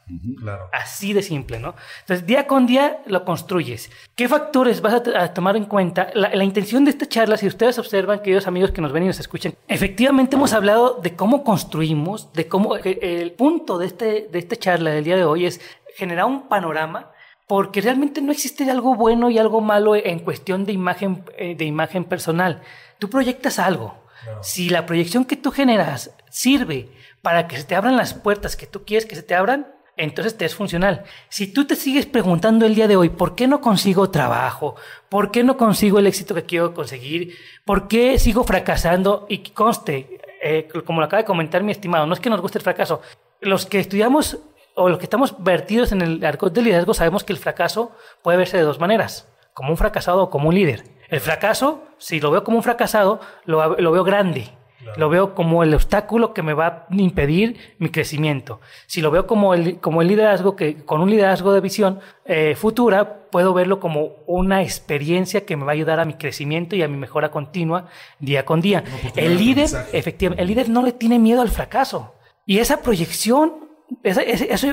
Así 0.73 1.13
de 1.13 1.23
simple, 1.23 1.61
¿no? 1.61 1.77
Entonces, 2.01 2.27
día 2.27 2.49
con 2.49 2.67
día 2.67 3.01
lo 3.07 3.25
construyes. 3.25 3.93
¿Qué 4.17 4.29
factores 4.29 4.81
vas 4.81 4.95
a, 4.95 5.33
tomar 5.33 5.57
en 5.57 5.67
cuenta? 5.67 6.11
La, 6.15 6.35
la, 6.35 6.43
intención 6.43 6.85
de 6.85 6.91
esta 6.91 7.07
charla, 7.07 7.37
si 7.37 7.47
ustedes 7.47 7.79
observan, 7.79 8.21
queridos 8.21 8.49
amigos 8.49 8.73
que 8.73 8.81
nos 8.81 8.91
ven 8.91 9.05
y 9.05 9.07
nos 9.07 9.21
escuchan, 9.21 9.55
efectivamente 9.69 10.35
hemos 10.35 10.53
hablado 10.53 10.99
de 11.01 11.15
cómo 11.15 11.45
construimos, 11.45 12.33
de 12.33 12.49
cómo 12.49 12.77
el 12.77 13.33
punto 13.33 13.79
de, 13.79 13.87
este, 13.87 14.29
de 14.31 14.39
esta 14.41 14.57
charla 14.57 14.91
del 14.91 15.05
día 15.05 15.17
de 15.17 15.25
hoy 15.25 15.47
es 15.47 15.61
generar 15.95 16.25
un 16.25 16.49
panorama 16.49 17.12
porque 17.53 17.83
realmente 17.83 18.23
no 18.23 18.33
existe 18.33 18.71
algo 18.71 18.95
bueno 18.95 19.29
y 19.29 19.37
algo 19.37 19.61
malo 19.61 19.95
en 19.95 20.21
cuestión 20.21 20.65
de 20.65 20.73
imagen, 20.73 21.23
eh, 21.37 21.55
de 21.55 21.67
imagen 21.67 22.05
personal. 22.05 22.63
Tú 22.99 23.11
proyectas 23.11 23.59
algo. 23.59 23.95
Si 24.41 24.71
la 24.71 24.87
proyección 24.87 25.27
que 25.27 25.37
tú 25.37 25.51
generas 25.51 26.17
sirve 26.31 26.89
para 27.21 27.49
que 27.49 27.59
se 27.59 27.65
te 27.65 27.75
abran 27.75 27.99
las 27.99 28.15
puertas 28.15 28.57
que 28.57 28.67
tú 28.67 28.87
quieres 28.87 29.05
que 29.05 29.17
se 29.17 29.23
te 29.23 29.35
abran, 29.35 29.67
entonces 29.99 30.39
te 30.39 30.47
es 30.47 30.55
funcional. 30.55 31.05
Si 31.29 31.47
tú 31.47 31.67
te 31.67 31.77
sigues 31.77 32.07
preguntando 32.07 32.65
el 32.65 32.75
día 32.75 32.89
de 32.89 32.97
hoy, 32.97 33.11
¿por 33.11 33.35
qué 33.35 33.47
no 33.47 33.61
consigo 33.61 34.09
trabajo? 34.09 34.75
¿Por 35.11 35.31
qué 35.31 35.45
no 35.45 35.59
consigo 35.59 35.99
el 35.99 36.07
éxito 36.07 36.35
que 36.35 36.45
quiero 36.45 36.73
conseguir? 36.73 37.37
¿Por 37.67 37.87
qué 37.87 38.19
sigo 38.19 38.45
fracasando? 38.45 39.27
Y 39.29 39.41
conste, 39.51 40.23
eh, 40.43 40.69
como 40.87 41.01
lo 41.01 41.05
acaba 41.05 41.21
de 41.21 41.27
comentar 41.27 41.63
mi 41.63 41.73
estimado, 41.73 42.07
no 42.07 42.15
es 42.15 42.21
que 42.21 42.31
nos 42.31 42.41
guste 42.41 42.57
el 42.57 42.65
fracaso. 42.65 43.03
Los 43.43 43.67
que 43.67 43.79
estudiamos 43.79 44.39
o 44.75 44.89
los 44.89 44.99
que 44.99 45.05
estamos 45.05 45.43
vertidos 45.43 45.93
en 45.93 46.03
el 46.03 46.25
arco 46.25 46.51
del 46.51 46.65
liderazgo 46.65 46.95
sabemos 46.95 47.25
que 47.25 47.33
el 47.33 47.39
fracaso 47.39 47.93
puede 48.23 48.39
verse 48.39 48.57
de 48.57 48.63
dos 48.63 48.81
maneras, 48.81 49.29
como 49.55 49.71
un 49.71 49.77
fracasado 49.77 50.25
o 50.25 50.31
como 50.31 50.49
un 50.49 50.55
líder. 50.55 50.85
El 51.09 51.21
fracaso, 51.21 51.85
si 51.99 52.21
lo 52.21 52.31
veo 52.31 52.43
como 52.43 52.57
un 52.57 52.63
fracasado, 52.63 53.21
lo, 53.45 53.77
lo 53.77 53.93
veo 53.93 54.05
grande, 54.05 54.51
lo 54.97 55.09
veo 55.09 55.35
como 55.35 55.63
el 55.63 55.75
obstáculo 55.75 56.35
que 56.35 56.43
me 56.43 56.55
va 56.55 56.67
a 56.67 56.87
impedir 56.91 57.75
mi 57.79 57.91
crecimiento. 57.91 58.61
Si 58.87 59.01
lo 59.01 59.11
veo 59.11 59.27
como 59.27 59.55
el, 59.55 59.79
como 59.79 60.03
el 60.03 60.09
liderazgo, 60.09 60.57
que 60.57 60.85
con 60.85 61.01
un 61.01 61.11
liderazgo 61.11 61.53
de 61.53 61.61
visión 61.61 62.01
eh, 62.25 62.55
futura, 62.57 63.29
puedo 63.31 63.55
verlo 63.55 63.81
como 63.81 64.17
una 64.27 64.63
experiencia 64.63 65.47
que 65.47 65.57
me 65.57 65.65
va 65.65 65.73
a 65.73 65.75
ayudar 65.75 66.01
a 66.01 66.05
mi 66.05 66.15
crecimiento 66.15 66.77
y 66.77 66.83
a 66.83 66.89
mi 66.89 66.97
mejora 66.97 67.31
continua 67.31 67.87
día 68.19 68.45
con 68.45 68.61
día. 68.61 68.85
El 69.17 69.39
líder, 69.39 69.69
efectivamente, 69.93 70.43
el 70.43 70.49
líder 70.49 70.69
no 70.69 70.83
le 70.83 70.93
tiene 70.93 71.19
miedo 71.19 71.41
al 71.41 71.49
fracaso. 71.49 72.15
Y 72.45 72.59
esa 72.59 72.83
proyección, 72.83 73.71
eso, 74.03 74.21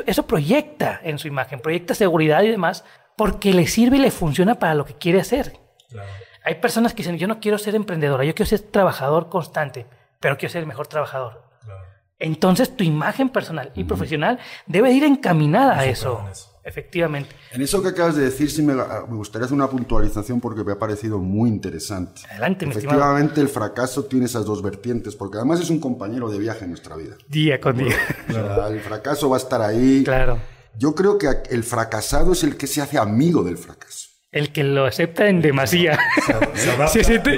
eso 0.05 0.27
proyecta 0.27 0.99
en 1.03 1.17
su 1.19 1.27
imagen, 1.27 1.59
proyecta 1.59 1.93
seguridad 1.93 2.43
y 2.43 2.49
demás, 2.49 2.83
porque 3.15 3.53
le 3.53 3.67
sirve 3.67 3.97
y 3.97 4.01
le 4.01 4.11
funciona 4.11 4.55
para 4.55 4.73
lo 4.73 4.85
que 4.85 4.95
quiere 4.95 5.19
hacer. 5.19 5.59
Hay 6.43 6.55
personas 6.55 6.93
que 6.93 7.03
dicen, 7.03 7.17
yo 7.17 7.27
no 7.27 7.39
quiero 7.39 7.57
ser 7.57 7.75
emprendedora, 7.75 8.23
yo 8.23 8.33
quiero 8.33 8.49
ser 8.49 8.61
trabajador 8.61 9.29
constante 9.29 9.85
pero 10.19 10.37
quiero 10.37 10.51
ser 10.51 10.61
el 10.61 10.67
mejor 10.67 10.87
trabajador. 10.87 11.43
Entonces 12.19 12.75
tu 12.75 12.83
imagen 12.83 13.29
personal 13.29 13.71
y 13.75 13.85
profesional 13.85 14.39
debe 14.65 14.91
ir 14.91 15.05
encaminada 15.05 15.79
a 15.79 15.85
eso. 15.85 16.21
Efectivamente. 16.63 17.29
En 17.51 17.61
eso 17.61 17.81
que 17.81 17.89
acabas 17.89 18.15
de 18.15 18.23
decir, 18.23 18.51
sí 18.51 18.61
me, 18.61 18.73
gustaría 19.09 19.45
hacer 19.45 19.55
una 19.55 19.69
puntualización 19.69 20.39
porque 20.39 20.63
me 20.63 20.73
ha 20.73 20.79
parecido 20.79 21.19
muy 21.19 21.49
interesante. 21.49 22.21
Adelante, 22.29 22.65
mi 22.65 22.71
Efectivamente, 22.71 23.41
el 23.41 23.49
fracaso 23.49 24.05
tiene 24.05 24.25
esas 24.25 24.45
dos 24.45 24.61
vertientes, 24.61 25.15
porque 25.15 25.37
además 25.37 25.61
es 25.61 25.69
un 25.69 25.79
compañero 25.79 26.29
de 26.29 26.39
viaje 26.39 26.65
en 26.65 26.71
nuestra 26.71 26.95
vida. 26.95 27.15
Día 27.27 27.59
con 27.59 27.77
día. 27.77 27.95
el 28.69 28.79
fracaso 28.81 29.29
va 29.29 29.37
a 29.37 29.39
estar 29.39 29.61
ahí. 29.61 30.03
Claro. 30.03 30.37
Yo 30.77 30.95
creo 30.95 31.17
que 31.17 31.27
el 31.49 31.63
fracasado 31.63 32.33
es 32.33 32.43
el 32.43 32.55
que 32.57 32.67
se 32.67 32.81
hace 32.81 32.97
amigo 32.97 33.43
del 33.43 33.57
fracaso 33.57 34.09
el 34.31 34.51
que 34.51 34.63
lo 34.63 34.85
acepta 34.85 35.27
en 35.27 35.41
demasía 35.41 35.97
se, 36.91 37.03
siente, 37.03 37.35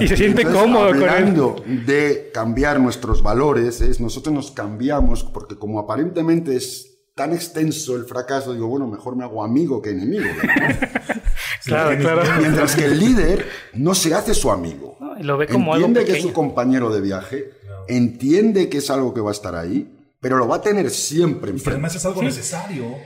y, 0.00 0.08
se 0.08 0.16
siente 0.16 0.44
cómodo 0.44 0.90
con 0.90 1.08
él. 1.08 1.86
de 1.86 2.30
cambiar 2.34 2.78
nuestros 2.80 3.22
valores 3.22 3.80
es 3.80 3.98
nosotros 3.98 4.34
nos 4.34 4.50
cambiamos 4.50 5.24
porque 5.24 5.56
como 5.56 5.78
aparentemente 5.78 6.54
es 6.56 6.93
tan 7.14 7.32
extenso 7.32 7.96
el 7.96 8.04
fracaso 8.04 8.52
digo 8.52 8.66
bueno 8.66 8.86
mejor 8.88 9.14
me 9.16 9.24
hago 9.24 9.44
amigo 9.44 9.80
que 9.80 9.90
enemigo 9.90 10.24
claro, 11.64 11.96
claro. 11.98 12.22
mientras 12.40 12.74
que 12.74 12.86
el 12.86 12.98
líder 12.98 13.46
no 13.74 13.94
se 13.94 14.14
hace 14.14 14.34
su 14.34 14.50
amigo. 14.50 14.98
Lo 15.20 15.38
ve 15.38 15.46
como 15.46 15.74
entiende 15.74 16.04
que 16.04 16.12
es 16.16 16.22
su 16.22 16.32
compañero 16.32 16.92
de 16.92 17.00
viaje 17.00 17.50
entiende 17.88 18.68
que 18.68 18.78
es 18.78 18.90
algo 18.90 19.14
que 19.14 19.20
va 19.20 19.30
a 19.30 19.32
estar 19.32 19.54
ahí 19.54 20.03
pero 20.24 20.38
lo 20.38 20.48
va 20.48 20.56
a 20.56 20.60
tener 20.62 20.88
siempre 20.88 21.50
enfrente. 21.50 21.72
además 21.72 21.96
es 21.96 22.06
algo 22.06 22.22
necesario. 22.22 22.96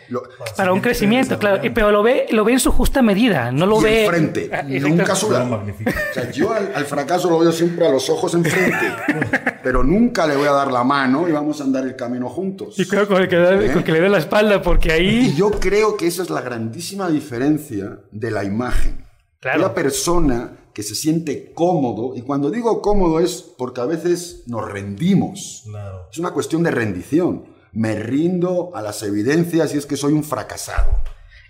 para, 0.56 0.72
un 0.72 0.80
crecimiento, 0.80 1.36
claro. 1.36 1.60
pero 1.74 1.90
lo 1.90 2.04
ve, 2.04 2.26
lo 2.30 2.44
ve 2.44 2.52
en 2.52 2.60
su 2.60 2.70
justa 2.70 3.02
medida, 3.02 3.50
no 3.50 3.66
lo 3.66 3.80
ve... 3.80 4.04
Enfrente, 4.04 4.48
ah, 4.52 4.62
nunca 4.62 5.16
su 5.16 5.28
lado. 5.28 5.56
O 5.56 6.14
sea, 6.14 6.30
yo 6.30 6.52
al, 6.52 6.84
fracaso 6.84 7.28
lo 7.28 7.40
veo 7.40 7.50
siempre 7.50 7.88
a 7.88 7.90
los 7.90 8.08
ojos 8.08 8.34
enfrente, 8.34 8.92
pero 9.64 9.82
nunca 9.82 10.28
le 10.28 10.36
voy 10.36 10.46
a 10.46 10.52
dar 10.52 10.70
la 10.70 10.84
mano 10.84 11.28
y 11.28 11.32
vamos 11.32 11.60
a 11.60 11.64
andar 11.64 11.84
el 11.84 11.96
camino 11.96 12.28
juntos. 12.28 12.78
Y 12.78 12.86
creo 12.86 13.08
con, 13.08 13.20
el 13.20 13.28
que, 13.28 13.36
¿Eh? 13.36 13.82
que 13.84 13.90
le 13.90 14.00
dé 14.00 14.08
la 14.08 14.18
espalda, 14.18 14.62
porque 14.62 14.92
ahí... 14.92 15.32
Y 15.32 15.34
yo 15.34 15.50
creo 15.50 15.96
que 15.96 16.06
esa 16.06 16.22
es 16.22 16.30
la 16.30 16.42
grandísima 16.42 17.08
diferencia 17.10 17.98
de 18.12 18.30
la 18.30 18.44
imagen. 18.44 19.04
Claro. 19.40 19.62
La 19.62 19.74
persona 19.74 20.52
que 20.78 20.84
se 20.84 20.94
siente 20.94 21.50
cómodo, 21.54 22.14
y 22.14 22.22
cuando 22.22 22.52
digo 22.52 22.80
cómodo 22.80 23.18
es 23.18 23.42
porque 23.58 23.80
a 23.80 23.84
veces 23.84 24.44
nos 24.46 24.70
rendimos. 24.70 25.64
Es 26.08 26.18
una 26.18 26.30
cuestión 26.30 26.62
de 26.62 26.70
rendición. 26.70 27.46
Me 27.72 27.96
rindo 27.96 28.70
a 28.76 28.80
las 28.80 29.02
evidencias 29.02 29.74
y 29.74 29.78
es 29.78 29.86
que 29.86 29.96
soy 29.96 30.12
un 30.12 30.22
fracasado. 30.22 30.88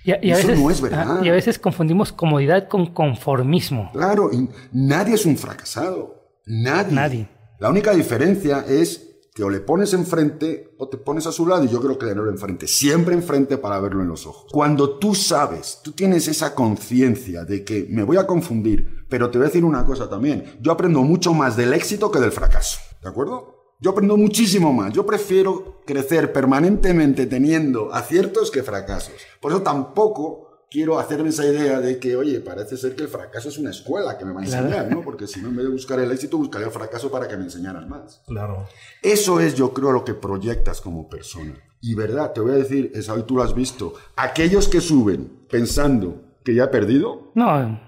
Y 0.03 0.31
Eso 0.31 0.55
no 0.55 0.71
es 0.71 0.81
verdad. 0.81 1.23
Y 1.23 1.29
a 1.29 1.33
veces 1.33 1.59
confundimos 1.59 2.11
comodidad 2.11 2.69
con 2.69 2.87
conformismo. 2.95 3.91
Claro, 3.93 4.31
y 4.33 4.49
nadie 4.73 5.17
es 5.17 5.27
un 5.27 5.37
fracasado. 5.37 6.41
Nadie. 6.47 6.95
Nadie. 6.95 7.29
La 7.59 7.69
única 7.69 7.93
diferencia 7.93 8.65
es 8.67 9.09
que 9.35 9.45
o 9.45 9.51
le 9.51 9.61
pones 9.61 9.93
enfrente 9.93 10.75
o 10.79 10.89
te 10.89 10.97
pones 10.97 11.27
a 11.27 11.33
su 11.33 11.47
lado 11.47 11.63
y 11.65 11.69
yo 11.69 11.81
creo 11.81 11.99
que 11.99 12.07
tenerlo 12.07 12.31
enfrente, 12.31 12.67
siempre 12.67 13.15
enfrente 13.15 13.57
para 13.59 13.79
verlo 13.79 14.03
en 14.03 14.09
los 14.09 14.27
ojos. 14.27 14.51
Cuando 14.51 14.99
tú 14.99 15.15
sabes, 15.15 15.81
tú 15.85 15.93
tienes 15.93 16.27
esa 16.27 16.55
conciencia 16.55 17.45
de 17.45 17.63
que 17.63 17.87
me 17.91 18.03
voy 18.03 18.17
a 18.17 18.27
confundir, 18.27 18.98
pero 19.09 19.31
te 19.31 19.39
voy 19.39 19.47
a 19.47 19.49
decir 19.49 19.65
una 19.65 19.85
cosa 19.85 20.09
también, 20.09 20.59
yo 20.61 20.73
aprendo 20.73 21.03
mucho 21.03 21.35
más 21.35 21.57
del 21.57 21.73
éxito 21.73 22.11
que 22.11 22.21
del 22.21 22.33
fracaso, 22.33 22.79
¿de 23.03 23.09
acuerdo? 23.09 23.77
Yo 23.81 23.93
aprendo 23.93 24.17
muchísimo 24.17 24.73
más, 24.73 24.93
yo 24.93 25.07
prefiero 25.07 25.81
crecer 25.87 26.33
permanentemente 26.33 27.27
teniendo 27.27 27.95
aciertos 27.95 28.51
que 28.51 28.65
fracasos. 28.65 29.15
Por 29.41 29.53
eso 29.53 29.63
tampoco 29.63 30.49
quiero 30.69 30.99
hacerme 30.99 31.29
esa 31.29 31.47
idea 31.47 31.81
de 31.81 31.99
que, 31.99 32.17
oye, 32.17 32.41
parece 32.41 32.77
ser 32.77 32.97
que 32.97 33.05
el 33.05 33.09
fracaso 33.09 33.49
es 33.49 33.57
una 33.57 33.71
escuela 33.71 34.19
que 34.19 34.25
me 34.25 34.33
va 34.33 34.41
a 34.41 34.45
enseñar, 34.45 34.91
¿no? 34.91 35.03
Porque 35.03 35.29
si 35.29 35.41
no, 35.41 35.49
en 35.49 35.57
vez 35.57 35.65
de 35.65 35.71
buscar 35.71 36.01
el 36.01 36.11
éxito, 36.11 36.39
buscaría 36.39 36.67
el 36.67 36.73
fracaso 36.73 37.09
para 37.11 37.29
que 37.29 37.37
me 37.37 37.45
enseñaran 37.45 37.89
más. 37.89 38.21
Claro. 38.27 38.67
Eso 39.03 39.39
es, 39.41 39.55
yo 39.55 39.73
creo, 39.73 39.93
lo 39.93 40.05
que 40.05 40.15
proyectas 40.15 40.81
como 40.81 41.09
persona. 41.09 41.55
Y 41.81 41.95
verdad, 41.95 42.33
te 42.33 42.41
voy 42.41 42.53
a 42.53 42.57
decir, 42.57 42.91
esa 42.95 43.15
hoy 43.15 43.23
tú 43.23 43.37
lo 43.37 43.45
has 43.45 43.55
visto. 43.55 43.95
Aquellos 44.17 44.69
que 44.69 44.81
suben 44.81 45.47
pensando 45.49 46.23
que 46.45 46.55
ya 46.55 46.65
ha 46.65 46.71
perdido, 46.71 47.31
no. 47.35 47.88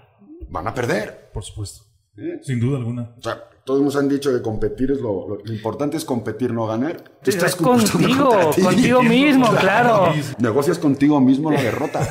Van 0.51 0.69
a 0.69 0.75
perder. 0.75 1.31
Por 1.33 1.45
supuesto. 1.45 1.85
¿Eh? 2.17 2.41
Sin 2.43 2.61
duda 2.61 2.79
alguna. 2.79 3.15
O 3.19 3.23
sea, 3.23 3.49
todos 3.65 3.83
nos 3.83 3.97
han 3.97 4.09
dicho 4.09 4.33
que 4.33 4.43
competir 4.43 4.91
es 4.91 5.01
lo, 5.01 5.29
lo, 5.29 5.53
importante 5.53 5.97
es 5.97 6.05
competir, 6.05 6.53
no 6.53 6.67
ganar. 6.67 7.03
Tú 7.23 7.31
estás 7.31 7.57
contigo, 7.57 8.51
contigo 8.63 9.03
mismo, 9.05 9.49
claro. 9.55 10.13
Negocias 10.39 10.79
contigo 10.79 11.21
mismo 11.21 11.51
la 11.51 11.63
derrota. 11.63 12.01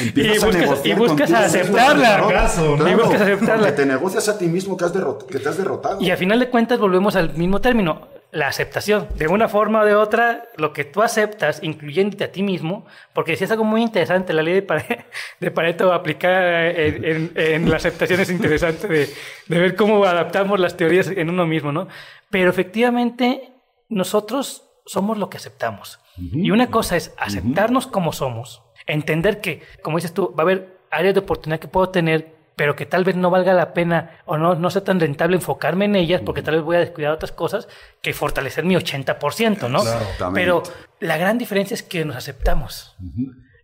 Empiezas 0.00 0.42
y 0.42 0.46
buscas, 0.46 0.80
a 0.80 0.88
y 0.88 0.94
buscas 0.94 1.32
aceptarla. 1.32 2.52
y 2.90 2.94
buscas 2.94 3.20
aceptarla. 3.20 3.66
Que 3.66 3.72
te 3.72 3.86
negocias 3.86 4.28
a 4.28 4.38
ti 4.38 4.46
mismo 4.46 4.76
que, 4.76 4.86
has 4.86 4.92
que 4.92 5.38
te 5.38 5.48
has 5.48 5.58
derrotado. 5.58 6.00
Y 6.00 6.10
a 6.10 6.16
final 6.16 6.40
de 6.40 6.48
cuentas 6.48 6.80
volvemos 6.80 7.14
al 7.14 7.34
mismo 7.34 7.60
término 7.60 8.08
la 8.32 8.48
aceptación. 8.48 9.08
De 9.14 9.28
una 9.28 9.46
forma 9.48 9.82
o 9.82 9.84
de 9.84 9.94
otra, 9.94 10.48
lo 10.56 10.72
que 10.72 10.84
tú 10.84 11.02
aceptas, 11.02 11.62
incluyéndote 11.62 12.24
a 12.24 12.32
ti 12.32 12.42
mismo, 12.42 12.86
porque 13.12 13.34
es 13.34 13.50
algo 13.50 13.62
muy 13.62 13.82
interesante, 13.82 14.32
la 14.32 14.42
ley 14.42 14.54
de, 14.54 14.62
Pareto, 14.62 15.04
de 15.40 15.50
Pareto 15.50 15.92
aplicada 15.92 16.70
en, 16.70 17.70
la 17.70 17.76
aceptación 17.76 18.20
es 18.20 18.30
interesante 18.30 18.88
de, 18.88 19.08
ver 19.48 19.76
cómo 19.76 20.04
adaptamos 20.04 20.58
las 20.58 20.76
teorías 20.76 21.08
en 21.08 21.28
uno 21.28 21.46
mismo, 21.46 21.70
¿no? 21.72 21.88
Pero 22.30 22.48
efectivamente, 22.48 23.52
nosotros 23.90 24.64
somos 24.86 25.18
lo 25.18 25.28
que 25.28 25.36
aceptamos. 25.36 26.00
Y 26.16 26.50
una 26.50 26.70
cosa 26.70 26.96
es 26.96 27.14
aceptarnos 27.18 27.86
como 27.86 28.12
somos, 28.12 28.62
entender 28.86 29.40
que, 29.40 29.62
como 29.82 29.98
dices 29.98 30.12
tú, 30.12 30.34
va 30.34 30.42
a 30.42 30.46
haber 30.46 30.78
áreas 30.90 31.14
de 31.14 31.20
oportunidad 31.20 31.60
que 31.60 31.68
puedo 31.68 31.90
tener 31.90 32.34
pero 32.56 32.76
que 32.76 32.86
tal 32.86 33.04
vez 33.04 33.16
no 33.16 33.30
valga 33.30 33.52
la 33.52 33.72
pena 33.72 34.18
o 34.24 34.36
no, 34.36 34.54
no 34.54 34.70
sea 34.70 34.84
tan 34.84 35.00
rentable 35.00 35.36
enfocarme 35.36 35.86
en 35.86 35.96
ellas 35.96 36.20
porque 36.24 36.42
tal 36.42 36.56
vez 36.56 36.64
voy 36.64 36.76
a 36.76 36.80
descuidar 36.80 37.12
otras 37.12 37.32
cosas 37.32 37.68
que 38.00 38.12
fortalecer 38.12 38.64
mi 38.64 38.74
80%, 38.74 39.70
¿no? 39.70 39.82
pero 40.34 40.62
la 41.00 41.16
gran 41.16 41.38
diferencia 41.38 41.74
es 41.74 41.82
que 41.82 42.04
nos 42.04 42.16
aceptamos. 42.16 42.96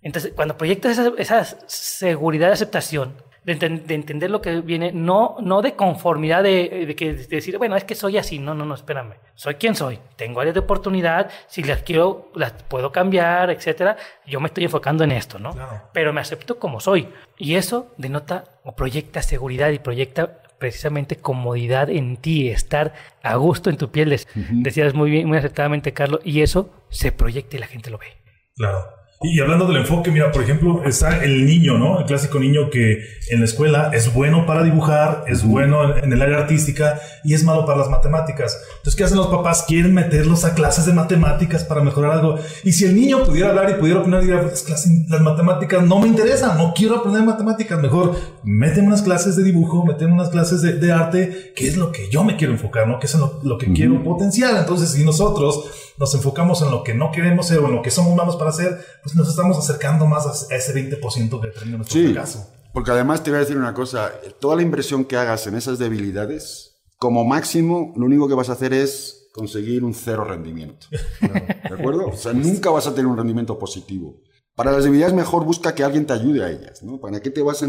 Entonces, 0.03 0.33
cuando 0.35 0.57
proyectas 0.57 0.99
esa, 0.99 1.13
esa 1.19 1.45
seguridad 1.67 2.49
de 2.49 2.55
aceptación, 2.55 3.15
de, 3.57 3.95
entender 3.95 4.31
lo 4.31 4.41
que 4.41 4.61
viene, 4.61 4.93
no, 4.93 5.37
no 5.41 5.63
de 5.63 5.75
conformidad 5.75 6.43
de, 6.43 6.95
que, 6.97 7.15
decir, 7.15 7.59
bueno, 7.59 7.77
es 7.77 7.85
que 7.85 7.95
soy 7.95 8.19
así, 8.19 8.39
no, 8.39 8.55
no, 8.55 8.65
no, 8.65 8.75
espérame, 8.75 9.15
soy 9.35 9.55
quien 9.55 9.75
soy, 9.75 9.99
tengo 10.17 10.41
áreas 10.41 10.55
de 10.55 10.61
oportunidad, 10.61 11.31
si 11.47 11.63
las 11.63 11.83
quiero, 11.83 12.31
las 12.35 12.53
puedo 12.53 12.93
cambiar, 12.93 13.51
etcétera, 13.51 13.97
yo 14.27 14.41
me 14.41 14.49
estoy 14.49 14.65
enfocando 14.65 15.05
en 15.05 15.13
esto, 15.13 15.39
¿no? 15.39 15.55
Pero 15.93 16.13
me 16.13 16.21
acepto 16.21 16.59
como 16.59 16.81
soy, 16.81 17.09
y 17.39 17.55
eso 17.55 17.95
denota 17.97 18.45
o 18.65 18.77
proyecta 18.77 19.23
seguridad 19.23 19.71
y 19.71 19.79
proyecta 19.79 20.43
precisamente 20.59 21.17
comodidad 21.17 21.89
en 21.89 22.17
ti, 22.17 22.49
estar 22.49 22.93
a 23.23 23.37
gusto 23.37 23.71
en 23.71 23.77
tu 23.77 23.91
piel, 23.91 24.19
decías 24.51 24.95
muy 24.95 25.11
bien, 25.11 25.27
muy 25.27 25.39
acertadamente, 25.39 25.93
Carlos, 25.93 26.21
y 26.25 26.43
eso 26.43 26.85
se 26.91 27.13
proyecta 27.13 27.57
y 27.57 27.61
la 27.61 27.67
gente 27.67 27.91
lo 27.91 27.99
ve. 27.99 28.19
Claro. 28.57 28.99
Y 29.21 29.41
hablando 29.41 29.67
del 29.67 29.79
enfoque, 29.79 30.13
mira, 30.13 30.31
por 30.31 30.45
ejemplo, 30.45 30.85
está 30.85 31.25
el 31.25 31.45
niño, 31.45 31.77
¿no? 31.77 31.99
El 31.99 32.07
clásico 32.07 32.39
niño 32.39 32.71
que 32.71 33.05
en 33.31 33.41
la 33.41 33.47
escuela 33.47 33.91
es 33.93 34.15
bueno 34.15 34.47
para 34.47 34.63
dibujar, 34.63 35.25
es 35.27 35.43
bueno 35.43 35.97
en 35.97 36.13
el 36.13 36.23
área 36.23 36.39
artística 36.39 37.01
y 37.25 37.35
es 37.35 37.43
malo 37.43 37.67
para 37.67 37.79
las 37.79 37.91
matemáticas. 37.91 38.57
Entonces, 38.77 38.95
¿qué 38.95 39.03
hacen 39.03 39.17
los 39.17 39.27
papás? 39.27 39.65
Quieren 39.67 39.93
meterlos 39.93 40.45
a 40.45 40.55
clases 40.55 40.87
de 40.87 40.93
matemáticas 40.93 41.65
para 41.65 41.83
mejorar 41.83 42.13
algo. 42.13 42.39
Y 42.63 42.71
si 42.71 42.85
el 42.85 42.95
niño 42.95 43.25
pudiera 43.25 43.49
hablar 43.49 43.69
y 43.71 43.75
pudiera 43.75 43.99
opinar, 43.99 44.21
diría, 44.21 44.41
las, 44.41 44.63
clases, 44.63 44.93
las 45.09 45.21
matemáticas 45.21 45.83
no 45.83 45.99
me 45.99 46.07
interesan, 46.07 46.57
no 46.57 46.73
quiero 46.73 46.99
aprender 46.99 47.25
matemáticas. 47.25 47.83
Mejor 47.83 48.15
meten 48.45 48.87
unas 48.87 49.03
clases 49.03 49.35
de 49.35 49.43
dibujo, 49.43 49.85
meten 49.85 50.13
unas 50.13 50.29
clases 50.29 50.63
de, 50.63 50.93
arte, 50.93 51.53
que 51.57 51.67
es 51.67 51.77
lo 51.77 51.91
que 51.91 52.09
yo 52.09 52.23
me 52.23 52.37
quiero 52.37 52.53
enfocar, 52.53 52.87
¿no? 52.87 53.01
Que 53.01 53.07
es 53.07 53.15
lo, 53.17 53.41
lo 53.43 53.59
que 53.59 53.73
quiero 53.73 54.01
potenciar. 54.05 54.57
Entonces, 54.59 54.93
si 54.93 55.05
nosotros 55.05 55.65
nos 55.99 56.15
enfocamos 56.15 56.63
en 56.63 56.71
lo 56.71 56.85
que 56.85 56.95
no 56.95 57.11
queremos 57.11 57.49
ser 57.49 57.59
o 57.59 57.67
en 57.67 57.75
lo 57.75 57.83
que 57.83 57.91
somos 57.91 58.15
malos 58.15 58.37
para 58.37 58.51
hacer, 58.51 58.79
pues 59.09 59.17
nos 59.17 59.29
estamos 59.31 59.59
acercando 59.59 60.07
más 60.07 60.27
a 60.51 60.55
ese 60.55 60.75
20% 60.75 61.41
que 61.41 61.49
tenemos 61.49 61.79
nuestro 61.79 62.01
sí, 62.01 62.13
fracaso. 62.13 62.47
Porque 62.75 62.91
además 62.91 63.23
te 63.23 63.31
voy 63.31 63.39
a 63.39 63.41
decir 63.41 63.57
una 63.57 63.73
cosa, 63.73 64.13
toda 64.39 64.57
la 64.57 64.63
inversión 64.63 65.05
que 65.05 65.17
hagas 65.17 65.47
en 65.47 65.55
esas 65.55 65.79
debilidades, 65.79 66.83
como 66.99 67.25
máximo, 67.25 67.95
lo 67.97 68.07
único 68.07 68.29
que 68.29 68.35
vas 68.35 68.51
a 68.51 68.53
hacer 68.53 68.75
es 68.75 69.29
conseguir 69.33 69.83
un 69.83 69.95
cero 69.95 70.25
rendimiento. 70.25 70.87
¿De 71.21 71.75
acuerdo? 71.75 72.09
O 72.09 72.17
sea, 72.17 72.33
nunca 72.35 72.71
vas 72.71 72.87
a 72.87 72.95
tener 72.95 73.07
un 73.07 73.17
rendimiento 73.17 73.59
positivo. 73.59 74.21
Para 74.55 74.73
las 74.73 74.85
debilidades 74.85 75.15
mejor 75.15 75.45
busca 75.45 75.75
que 75.75 75.85
alguien 75.85 76.05
te 76.05 76.13
ayude 76.13 76.45
a 76.45 76.51
ellas, 76.51 76.83
¿no? 76.83 77.01
¿Para 77.01 77.21
qué 77.21 77.31
te 77.31 77.41
vas 77.41 77.63
a, 77.63 77.69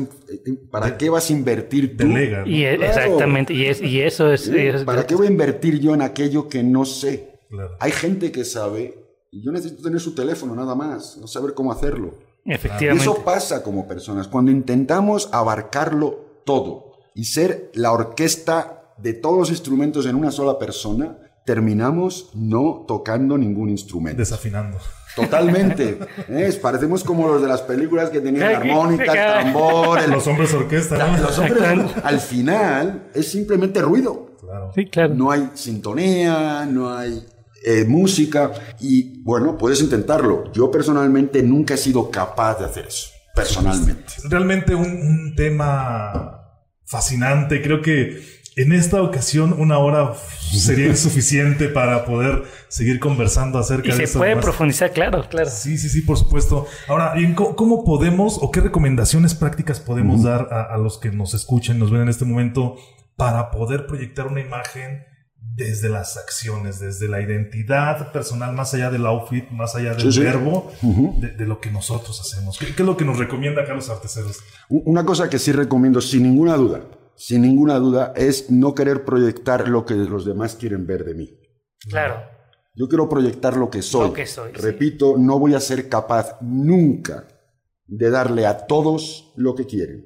para 0.71 0.97
qué 0.97 1.10
vas 1.10 1.30
a 1.30 1.34
invertir 1.34 1.95
tú? 1.95 2.08
Y 2.47 2.65
exactamente, 2.65 3.54
y, 3.54 3.65
es, 3.67 3.80
y 3.80 4.02
eso 4.02 4.34
es, 4.34 4.52
¿Para 4.86 5.06
qué 5.06 5.15
voy 5.15 5.28
a 5.28 5.30
invertir 5.30 5.80
yo 5.80 5.93
en 5.93 6.02
aquello 6.02 6.49
que 6.49 6.63
no 6.63 6.86
sé? 6.86 7.39
Hay 7.80 7.91
gente 7.91 8.32
que 8.32 8.43
sabe, 8.43 8.99
yo 9.32 9.52
necesito 9.52 9.84
tener 9.84 10.00
su 10.00 10.15
teléfono 10.15 10.56
nada 10.56 10.76
más, 10.76 11.18
no 11.18 11.28
saber 11.28 11.54
cómo 11.54 11.72
hacerlo. 11.72 12.13
Efectivamente. 12.46 13.04
eso 13.04 13.24
pasa 13.24 13.62
como 13.62 13.88
personas, 13.88 14.28
cuando 14.28 14.52
intentamos 14.52 15.30
abarcarlo 15.32 16.42
todo 16.46 16.94
y 17.13 17.26
ser 17.26 17.72
la 17.76 17.92
orquesta 17.92 18.94
de 18.98 19.13
todos 19.13 19.38
los 19.38 19.50
instrumentos 19.50 20.06
en 20.06 20.15
una 20.15 20.32
sola 20.32 20.58
persona, 20.58 21.18
terminamos 21.46 22.30
no 22.34 22.86
tocando 22.88 23.38
ningún 23.38 23.70
instrumento. 23.70 24.18
Desafinando. 24.18 24.78
Totalmente. 25.15 26.00
¿eh? 26.30 26.60
Parecemos 26.62 27.04
como 27.04 27.28
los 27.28 27.42
de 27.42 27.48
las 27.48 27.62
películas 27.62 28.10
que 28.10 28.22
tenían 28.22 28.56
armónicas, 28.56 29.15
tambor. 29.15 30.08
Los 30.10 30.28
hombres 30.28 30.54
orquesta. 30.54 31.18
Los 31.18 31.38
hombres, 31.39 31.62
al 32.04 32.20
final 32.20 33.10
es 33.13 33.30
simplemente 33.30 33.82
ruido. 33.82 34.30
Sí, 34.74 34.86
claro. 34.86 35.13
No 35.13 35.32
hay 35.32 35.50
sintonía, 35.54 36.65
no 36.65 36.96
hay 36.96 37.24
eh, 37.65 37.86
música 37.86 38.52
y 38.80 39.22
bueno, 39.24 39.58
puedes 39.58 39.82
intentarlo. 39.82 40.52
Yo 40.54 40.72
personalmente 40.72 41.43
nunca 41.43 41.74
he 41.74 41.78
sido 41.78 42.10
capaz 42.10 42.60
de 42.60 42.65
hacer 42.65 42.86
eso, 42.88 43.10
personalmente. 43.36 44.13
Realmente 44.24 44.76
un, 44.76 45.34
tema 45.36 46.36
fascinante, 46.86 47.62
creo 47.62 47.82
que 47.82 48.22
en 48.56 48.74
esta 48.74 49.02
ocasión 49.02 49.54
una 49.58 49.78
hora 49.78 50.13
sería 50.15 50.95
suficiente 50.98 51.69
para 51.69 52.06
poder 52.06 52.43
seguir 52.67 53.00
conversando 53.00 53.60
acerca 53.60 53.95
de 53.95 54.04
Y 54.04 54.08
se 54.08 54.17
puede 54.17 54.36
profundizar, 54.38 54.91
claro, 54.91 55.28
claro. 55.30 55.50
Sí, 55.50 55.78
sí, 55.78 55.89
sí, 55.89 56.02
por 56.02 56.17
supuesto. 56.17 56.65
Ahora, 56.88 57.13
¿cómo 57.36 57.84
podemos 57.84 58.38
o 58.41 58.52
qué 58.52 58.62
recomendaciones 58.62 59.36
prácticas 59.36 59.80
podemos 59.80 60.24
dar 60.24 60.48
a, 60.52 60.74
a, 60.74 60.78
los 60.78 60.98
que 60.98 61.12
nos 61.12 61.34
escuchen, 61.34 61.78
nos 61.78 61.91
ven 61.91 62.02
en 62.02 62.10
este 62.10 62.26
momento 62.26 62.78
para 63.15 63.52
poder 63.52 63.86
proyectar 63.86 64.28
una 64.28 64.39
imagen 64.39 65.09
desde 65.56 65.90
las 65.90 66.18
acciones, 66.18 66.80
desde 66.80 67.08
la 67.08 67.22
identidad 67.22 68.12
personal, 68.12 68.54
más 68.54 68.74
allá 68.74 68.90
del 68.90 69.06
outfit, 69.06 69.50
más 69.52 69.76
allá 69.76 69.94
del 69.94 70.18
verbo, 70.20 70.72
de, 70.82 71.46
lo 71.46 71.60
que 71.60 71.72
nosotros 71.72 72.20
hacemos. 72.22 72.58
¿Qué, 72.58 72.68
es 72.68 72.80
lo 72.80 72.96
que 72.96 73.06
nos 73.06 73.18
recomienda 73.18 73.66
Carlos 73.66 73.90
Arteseros? 73.90 74.40
Una 74.70 75.06
cosa 75.06 75.30
que 75.30 75.40
sí 75.40 75.52
recomiendo, 75.52 76.02
sin 76.02 76.24
ninguna 76.24 76.56
duda, 76.56 76.82
sin 77.16 77.42
ninguna 77.42 77.76
duda, 77.76 78.14
es 78.16 78.50
no 78.50 78.74
querer 78.74 79.04
proyectar 79.04 79.68
lo 79.68 79.86
que 79.86 79.96
los 79.96 80.26
demás 80.26 80.56
quieren 80.56 80.86
ver 80.86 81.04
de 81.04 81.16
mí. 81.16 81.40
Claro. 81.90 82.22
Yo 82.76 82.88
quiero 82.88 83.10
proyectar 83.10 83.58
lo 83.58 83.70
que 83.70 83.82
soy. 83.82 84.08
Lo 84.08 84.14
que 84.14 84.26
soy 84.26 84.52
Repito, 84.54 85.18
no 85.18 85.40
voy 85.40 85.56
a 85.56 85.60
ser 85.60 85.90
capaz 85.90 86.38
nunca 86.42 87.28
de 87.86 88.10
darle 88.10 88.46
a 88.46 88.66
todos 88.68 89.34
lo 89.36 89.56
que 89.56 89.66
quieren. 89.66 90.06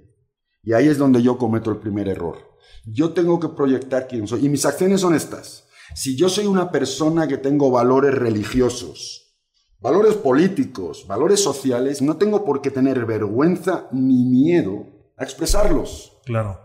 Y 0.64 0.74
ahí 0.74 0.88
es 0.88 0.98
donde 0.98 1.22
yo 1.22 1.38
cometo 1.38 1.70
el 1.70 1.78
primer 1.78 2.08
error 2.08 2.53
yo 2.86 3.14
tengo 3.14 3.40
que 3.40 3.50
proyectar 3.50 4.08
quién 4.08 4.28
soy. 4.28 4.46
Y 4.46 4.50
mis 4.50 4.66
acciones 4.66 5.02
son 5.02 5.16
estas. 5.16 5.68
Si 5.96 6.16
yo 6.16 6.30
soy 6.30 6.48
una 6.48 6.72
persona 6.72 7.28
que 7.28 7.38
tengo 7.38 7.70
valores 7.70 8.14
religiosos, 8.14 9.36
valores 9.80 10.16
políticos, 10.16 11.06
valores 11.08 11.42
sociales, 11.42 12.02
no 12.02 12.18
tengo 12.18 12.46
por 12.46 12.62
qué 12.62 12.72
tener 12.72 13.06
vergüenza 13.06 13.88
ni 13.92 14.26
miedo 14.26 14.88
a 15.18 15.24
expresarlos. 15.24 16.20
Claro. 16.26 16.60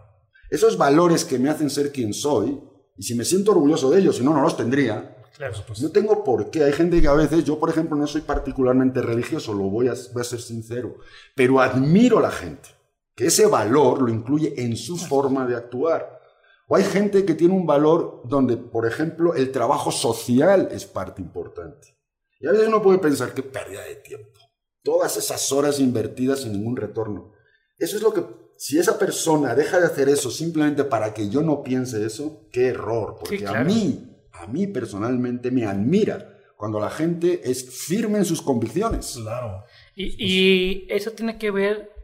Esos 0.51 0.79
valores 0.79 1.25
que 1.25 1.39
me 1.39 1.51
hacen 1.51 1.69
ser 1.69 1.93
quien 1.93 2.15
soy, 2.15 2.59
y 2.97 3.03
si 3.03 3.15
me 3.15 3.25
siento 3.25 3.51
orgulloso 3.51 3.91
de 3.91 4.01
ellos, 4.01 4.17
si 4.17 4.25
no, 4.25 4.33
no 4.33 4.41
los 4.41 4.57
tendría. 4.57 5.17
Claro, 5.37 5.55
No 5.81 5.91
tengo 5.91 6.25
por 6.25 6.51
qué. 6.51 6.65
Hay 6.65 6.73
gente 6.73 7.01
que 7.01 7.07
a 7.07 7.13
veces, 7.13 7.45
yo 7.45 7.61
por 7.61 7.71
ejemplo, 7.71 7.97
no 7.97 8.07
soy 8.07 8.23
particularmente 8.23 9.03
religioso, 9.03 9.53
lo 9.53 9.65
voy 9.65 9.89
a, 9.89 9.95
voy 10.13 10.21
a 10.21 10.25
ser 10.25 10.41
sincero, 10.41 10.97
pero 11.37 11.61
admiro 11.61 12.19
a 12.19 12.23
la 12.23 12.31
gente 12.31 12.71
que 13.19 13.27
ese 13.27 13.47
valor 13.47 14.01
lo 14.01 14.11
incluye 14.11 14.55
en 14.63 14.77
su 14.77 14.97
forma 14.97 15.45
de 15.45 15.57
actuar. 15.57 16.21
O 16.69 16.77
hay 16.77 16.85
gente 16.85 17.25
que 17.25 17.35
tiene 17.35 17.53
un 17.53 17.67
valor 17.67 18.23
donde, 18.25 18.57
por 18.57 18.87
ejemplo, 18.87 19.35
el 19.35 19.51
trabajo 19.51 19.91
social 19.91 20.69
es 20.71 20.85
parte 20.87 21.21
importante. 21.21 21.99
Y 22.39 22.47
a 22.47 22.53
veces 22.53 22.69
uno 22.69 22.81
puede 22.81 22.99
pensar 22.99 23.35
que 23.35 23.43
pérdida 23.43 23.83
de 23.83 23.97
tiempo. 23.97 24.39
Todas 24.85 25.17
esas 25.17 25.51
horas 25.51 25.81
invertidas 25.81 26.43
sin 26.43 26.53
ningún 26.53 26.77
retorno. 26.77 27.33
Eso 27.77 27.97
es 27.97 28.03
lo 28.05 28.15
que, 28.15 28.23
si 28.57 28.79
esa 28.79 28.97
persona 29.01 29.57
deja 29.57 29.81
de 29.81 29.87
hacer 29.87 30.09
eso 30.09 30.31
simplemente 30.31 30.85
para 30.85 31.13
que 31.13 31.29
yo 31.29 31.43
no 31.43 31.65
piense 31.65 32.07
eso, 32.07 32.49
qué 32.53 32.69
error. 32.69 33.17
Porque 33.19 33.49
a 33.49 33.65
mí, 33.65 34.17
a 34.31 34.47
mí 34.47 34.69
personalmente 34.69 35.51
me 35.51 35.67
admira 35.67 36.39
cuando 36.57 36.79
la 36.79 36.91
gente 36.91 37.51
es 37.51 37.69
firme 37.69 38.19
en 38.19 38.25
sus 38.25 38.41
convicciones. 38.41 39.19
Claro. 39.21 39.65
Y, 39.97 40.15
y 40.25 40.87
eso 40.89 41.11
tiene 41.11 41.37
que 41.37 41.51
ver 41.51 41.98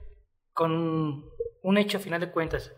con 0.54 1.30
un 1.62 1.78
hecho 1.78 1.98
a 1.98 2.00
final 2.00 2.20
de 2.20 2.30
cuentas. 2.30 2.72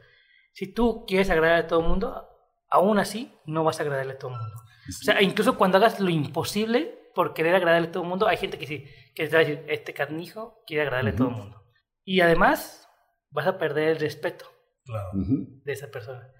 Si 0.52 0.72
tú 0.72 1.04
quieres 1.06 1.30
agradar 1.30 1.58
a 1.58 1.66
todo 1.66 1.80
el 1.80 1.86
mundo, 1.86 2.28
aún 2.70 2.98
así 2.98 3.32
no 3.44 3.62
vas 3.62 3.78
a 3.78 3.82
agradarle 3.82 4.14
a 4.14 4.18
todo 4.18 4.32
el 4.32 4.38
mundo. 4.38 4.56
O 4.88 5.04
sea, 5.04 5.20
incluso 5.20 5.58
cuando 5.58 5.76
hagas 5.76 6.00
lo 6.00 6.08
imposible 6.08 7.10
por 7.14 7.34
querer 7.34 7.54
agradarle 7.54 7.88
a 7.88 7.92
todo 7.92 8.02
el 8.04 8.08
mundo, 8.08 8.26
hay 8.26 8.38
gente 8.38 8.58
que 8.58 8.66
sí, 8.66 8.86
que 9.14 9.28
te 9.28 9.36
va 9.36 9.42
a 9.42 9.44
decir, 9.44 9.64
este 9.68 9.92
carnijo 9.92 10.62
quiere 10.66 10.82
agradarle 10.82 11.10
a 11.10 11.16
todo 11.16 11.28
el 11.28 11.34
mundo. 11.34 11.62
Y 12.04 12.20
además 12.20 12.88
vas 13.30 13.46
a 13.46 13.58
perder 13.58 13.88
el 13.88 13.98
respeto 13.98 14.46
de 15.64 15.72
esa 15.72 15.90
persona. 15.90 16.30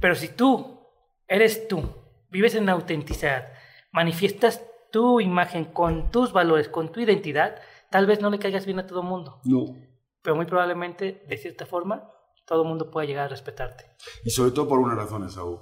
Pero 0.00 0.14
si 0.14 0.28
tú 0.28 0.86
eres 1.26 1.68
tú, 1.68 1.88
vives 2.30 2.54
en 2.54 2.68
autenticidad, 2.68 3.52
manifiestas 3.92 4.62
tu 4.90 5.20
imagen 5.20 5.66
con 5.66 6.10
tus 6.10 6.32
valores, 6.32 6.68
con 6.68 6.92
tu 6.92 7.00
identidad, 7.00 7.60
tal 7.90 8.06
vez 8.06 8.20
no 8.20 8.28
le 8.28 8.38
caigas 8.38 8.66
bien 8.66 8.80
a 8.80 8.86
todo 8.86 9.00
el 9.00 9.06
mundo. 9.06 9.40
No 9.44 9.93
pero 10.24 10.36
muy 10.36 10.46
probablemente, 10.46 11.22
de 11.28 11.36
cierta 11.36 11.66
forma, 11.66 12.10
todo 12.46 12.62
el 12.62 12.68
mundo 12.68 12.90
pueda 12.90 13.06
llegar 13.06 13.26
a 13.26 13.28
respetarte. 13.28 13.84
Y 14.24 14.30
sobre 14.30 14.52
todo 14.52 14.66
por 14.66 14.78
una 14.78 14.94
razón, 14.94 15.24
Esaú. 15.24 15.60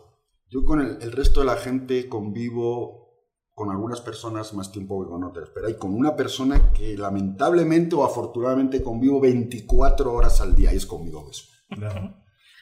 Yo 0.49 0.65
con 0.65 0.81
el, 0.81 1.13
resto 1.13 1.41
de 1.41 1.47
la 1.47 1.57
gente 1.57 2.09
convivo 2.09 3.27
con 3.55 3.71
algunas 3.71 4.01
personas 4.01 4.55
más 4.55 4.71
tiempo 4.71 5.03
que 5.03 5.11
con 5.11 5.25
otras, 5.25 5.51
pero 5.53 5.67
hay 5.67 5.75
con 5.75 5.93
una 5.93 6.15
persona 6.15 6.73
que 6.73 6.97
lamentablemente 6.97 7.97
o 7.97 8.05
afortunadamente 8.05 8.83
convivo 8.83 9.21
24 9.21 10.13
horas 10.13 10.41
al 10.41 10.55
día 10.55 10.73
y 10.73 10.77
es 10.77 10.87
conmigo 10.87 11.25
mismo. 11.25 11.51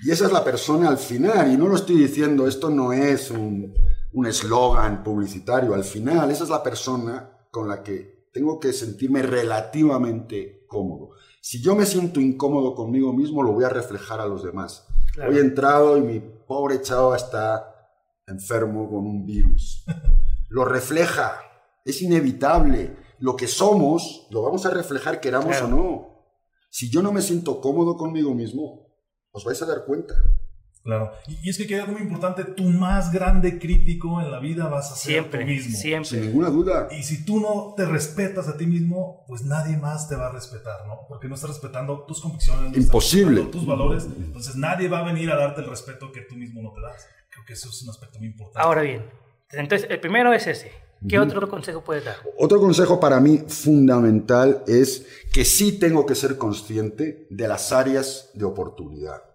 Y 0.03 0.11
esa 0.11 0.25
es 0.25 0.33
la 0.33 0.43
persona 0.43 0.89
al 0.89 0.99
final, 0.99 1.53
y 1.53 1.59
no 1.59 1.69
lo 1.69 1.77
estoy 1.77 1.97
diciendo, 1.97 2.47
esto 2.47 2.71
no 2.71 2.95
es 2.95 3.31
un 3.31 4.27
eslogan 4.27 5.03
publicitario, 5.05 5.75
al 5.75 5.85
final 5.85 6.31
esa 6.31 6.45
es 6.45 6.51
la 6.51 6.63
persona 6.63 7.47
con 7.51 7.69
la 7.69 7.83
que 7.83 8.29
tengo 8.33 8.59
que 8.59 8.73
sentirme 8.73 9.23
relativamente 9.23 10.65
cómodo. 10.67 11.11
Si 11.41 11.63
yo 11.63 11.75
me 11.75 11.87
siento 11.87 12.21
incómodo 12.21 12.75
conmigo 12.75 13.13
mismo, 13.15 13.43
lo 13.43 13.53
voy 13.53 13.65
a 13.65 13.71
reflejar 13.71 14.21
a 14.21 14.27
los 14.27 14.45
demás. 14.45 14.87
Hoy 15.27 15.39
he 15.39 15.41
entrado 15.41 15.97
y 15.97 16.03
mi 16.03 16.21
pobre 16.21 16.83
chavo 16.83 17.15
está 17.15 17.89
enfermo 18.27 18.89
con 18.89 19.07
un 19.07 19.25
virus. 19.25 19.85
Lo 20.51 20.65
refleja, 20.65 21.41
es 21.85 22.03
inevitable. 22.03 22.97
Lo 23.21 23.37
que 23.37 23.47
somos 23.47 24.27
lo 24.31 24.43
vamos 24.43 24.67
a 24.67 24.71
reflejar 24.71 25.21
queramos 25.21 25.61
o 25.63 25.69
no. 25.69 26.25
Si 26.71 26.91
yo 26.91 27.03
no 27.03 27.13
me 27.13 27.23
siento 27.23 27.61
cómodo 27.61 27.97
conmigo 27.97 28.35
mismo, 28.35 28.89
os 29.31 29.45
vais 29.45 29.61
a 29.63 29.67
dar 29.67 29.85
cuenta. 29.85 30.15
Claro. 30.83 31.13
Y, 31.29 31.51
es 31.51 31.59
que 31.59 31.67
queda 31.67 31.85
muy 31.85 32.01
importante, 32.01 32.43
tu 32.45 32.65
más 32.65 33.13
grande 33.13 33.59
crítico 33.59 34.21
en 34.21 34.31
la 34.31 34.41
vida 34.41 34.67
vas 34.69 34.93
a 34.93 34.97
ser 34.97 35.13
siempre, 35.13 35.41
tú 35.41 35.47
mismo. 35.47 35.77
Siempre. 35.77 36.09
Sin 36.09 36.21
ninguna 36.23 36.49
duda. 36.49 36.89
Y 36.91 37.03
si 37.03 37.25
tú 37.25 37.39
no 37.39 37.75
te 37.77 37.85
respetas 37.85 38.49
a 38.49 38.57
ti 38.57 38.67
mismo, 38.67 39.25
pues 39.29 39.43
nadie 39.45 39.77
más 39.77 40.09
te 40.09 40.17
va 40.17 40.29
a 40.29 40.33
respetar, 40.33 40.87
¿no? 40.87 41.07
Porque 41.09 41.29
no 41.29 41.35
estás 41.35 41.51
respetando 41.51 42.05
tus 42.05 42.21
convicciones. 42.21 42.77
Imposible. 42.77 43.43
tus 43.43 43.67
valores. 43.67 44.05
Entonces 44.05 44.57
nadie 44.57 44.89
va 44.89 45.01
a 45.01 45.05
venir 45.05 45.31
a 45.31 45.37
darte 45.37 45.61
el 45.61 45.69
respeto 45.69 46.11
que 46.13 46.23
tú 46.23 46.37
mismo 46.37 46.63
no 46.63 46.73
te 46.73 46.81
das. 46.81 47.07
Creo 47.31 47.45
que 47.45 47.53
eso 47.53 47.69
es 47.69 47.83
un 47.83 47.91
aspecto 47.91 48.19
muy 48.19 48.29
importante. 48.29 48.67
Ahora 48.67 48.83
bien, 48.83 49.05
entonces 49.53 49.87
el 49.91 50.01
primero 50.01 50.33
es 50.33 50.47
ese. 50.47 50.73
¿Qué 51.09 51.19
otro 51.19 51.49
consejo 51.49 51.83
puedes 51.83 52.05
dar? 52.05 52.17
Otro 52.39 52.61
consejo 52.61 53.01
para 53.01 53.21
mí 53.21 53.39
fundamental 53.49 54.63
es 54.67 55.07
que 55.33 55.45
sí 55.45 55.79
tengo 55.79 56.05
que 56.05 56.15
ser 56.15 56.37
consciente 56.37 57.27
de 57.31 57.49
las 57.49 57.73
áreas 57.73 58.31
de 58.35 58.45
oportunidad. 58.45 59.30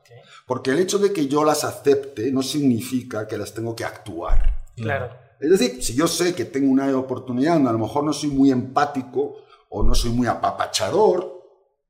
Porque 0.46 0.72
el 0.72 0.80
hecho 0.80 1.00
de 1.00 1.12
que 1.12 1.28
yo 1.28 1.44
las 1.44 1.64
acepte 1.64 2.32
no 2.32 2.44
significa 2.44 3.28
que 3.28 3.38
las 3.38 3.54
tengo 3.54 3.76
que 3.76 3.84
actuar. 3.84 4.66
Claro. 4.76 5.10
Es 5.40 5.50
decir, 5.50 5.84
si 5.84 5.96
yo 5.96 6.08
sé 6.08 6.34
que 6.36 6.46
tengo 6.46 6.72
una 6.72 6.96
oportunidad 6.98 7.56
a 7.56 7.72
lo 7.72 7.80
mejor 7.80 8.04
no 8.04 8.14
soy 8.14 8.30
muy 8.30 8.52
empático 8.52 9.38
o 9.70 9.84
no 9.84 9.96
soy 9.96 10.12
muy 10.12 10.28
apapachador, 10.28 11.36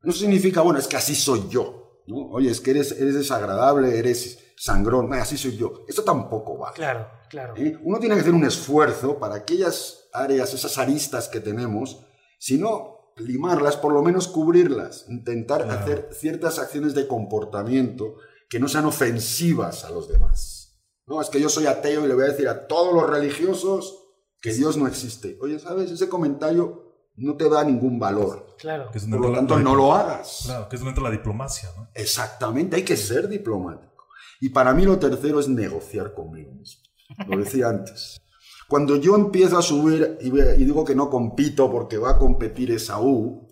no 0.02 0.12
significa, 0.12 0.62
bueno, 0.62 0.80
es 0.80 0.88
que 0.88 0.98
así 0.98 1.16
soy 1.16 1.48
yo. 1.50 2.02
¿no? 2.08 2.28
Oye, 2.30 2.50
es 2.50 2.62
que 2.62 2.72
eres, 2.72 2.92
eres 2.94 3.16
desagradable, 3.16 3.98
eres 3.98 4.54
sangrón, 4.56 5.14
así 5.14 5.38
soy 5.38 5.58
yo. 5.58 5.84
Eso 5.88 6.04
tampoco 6.04 6.58
va. 6.58 6.74
Claro, 6.74 7.08
claro. 7.30 7.56
¿Eh? 7.58 7.78
Uno 7.84 8.00
tiene 8.00 8.16
que 8.16 8.22
hacer 8.22 8.34
un 8.34 8.46
esfuerzo 8.46 9.20
para 9.20 9.36
aquellas 9.36 10.08
áreas, 10.14 10.54
esas 10.54 10.78
aristas 10.78 11.28
que 11.28 11.40
tenemos, 11.40 12.06
si 12.40 12.58
no 12.58 13.14
limarlas, 13.18 13.78
por 13.78 13.94
lo 13.94 14.02
menos 14.02 14.28
cubrirlas, 14.28 15.06
intentar 15.10 15.70
hacer 15.70 16.10
ciertas 16.12 16.60
acciones 16.60 16.94
de 16.94 17.08
comportamiento 17.08 18.18
que 18.56 18.60
no 18.62 18.70
sean 18.70 18.86
ofensivas 18.86 19.84
a 19.84 19.90
los 19.90 20.08
demás. 20.08 20.80
No, 21.08 21.20
es 21.20 21.28
que 21.28 21.42
yo 21.42 21.50
soy 21.50 21.66
ateo 21.66 22.06
y 22.06 22.08
le 22.08 22.14
voy 22.14 22.24
a 22.24 22.28
decir 22.28 22.48
a 22.48 22.68
todos 22.68 22.94
los 22.94 23.10
religiosos 23.10 24.14
que 24.40 24.54
Dios 24.54 24.78
no 24.78 24.88
existe. 24.88 25.38
Oye, 25.42 25.60
¿sabes? 25.60 25.92
Ese 25.92 26.08
comentario 26.08 27.10
no 27.18 27.36
te 27.36 27.50
da 27.50 27.66
ningún 27.66 28.00
valor. 28.00 28.56
Claro. 28.58 28.90
Que 28.92 29.00
Por 29.02 29.20
lo 29.20 29.34
tanto, 29.34 29.60
no 29.60 29.76
lo 29.76 29.94
hagas. 29.94 30.44
Claro, 30.46 30.70
que 30.70 30.78
es 30.78 30.86
dentro 30.86 31.04
de 31.04 31.10
la 31.10 31.18
diplomacia, 31.18 31.70
¿no? 31.76 31.90
Exactamente, 31.94 32.78
hay 32.78 32.84
que 32.84 32.96
ser 32.96 33.28
diplomático. 33.28 34.06
Y 34.40 34.48
para 34.48 34.74
mí 34.74 34.86
lo 34.86 34.98
tercero 35.00 35.42
es 35.42 35.50
negociar 35.50 36.14
conmigo 36.14 36.54
mismo. 36.54 36.82
Lo 37.28 37.38
decía 37.38 37.68
antes. 37.68 38.22
Cuando 38.70 38.96
yo 38.96 39.16
empiezo 39.16 39.58
a 39.58 39.62
subir 39.62 40.18
y, 40.22 40.30
digo 40.64 40.86
que 40.86 40.96
no 40.96 41.10
compito 41.10 41.70
porque 41.70 41.98
va 41.98 42.12
a 42.12 42.18
competir 42.18 42.72
bueno, 42.72 43.45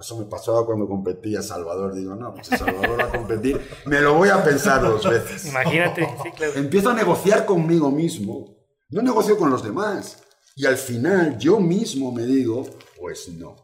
eso 0.00 0.18
me 0.18 0.26
pasaba 0.26 0.64
cuando 0.66 0.86
competía 0.86 1.42
Salvador, 1.42 1.94
digo, 1.94 2.14
no, 2.14 2.34
pues 2.34 2.48
Salvador 2.48 3.00
va 3.00 3.04
a 3.04 3.12
competir, 3.12 3.60
me 3.86 4.00
lo 4.00 4.14
voy 4.14 4.28
a 4.28 4.42
pensar 4.42 4.82
dos 4.82 5.08
veces. 5.08 5.46
Imagínate, 5.46 6.08
sí, 6.22 6.30
claro. 6.32 6.52
Empiezo 6.56 6.90
a 6.90 6.94
negociar 6.94 7.46
conmigo 7.46 7.90
mismo, 7.90 8.56
no 8.90 9.02
negocio 9.02 9.36
con 9.36 9.50
los 9.50 9.62
demás. 9.62 10.22
Y 10.58 10.64
al 10.64 10.78
final 10.78 11.36
yo 11.38 11.60
mismo 11.60 12.10
me 12.12 12.24
digo, 12.24 12.64
pues 12.98 13.28
no. 13.28 13.56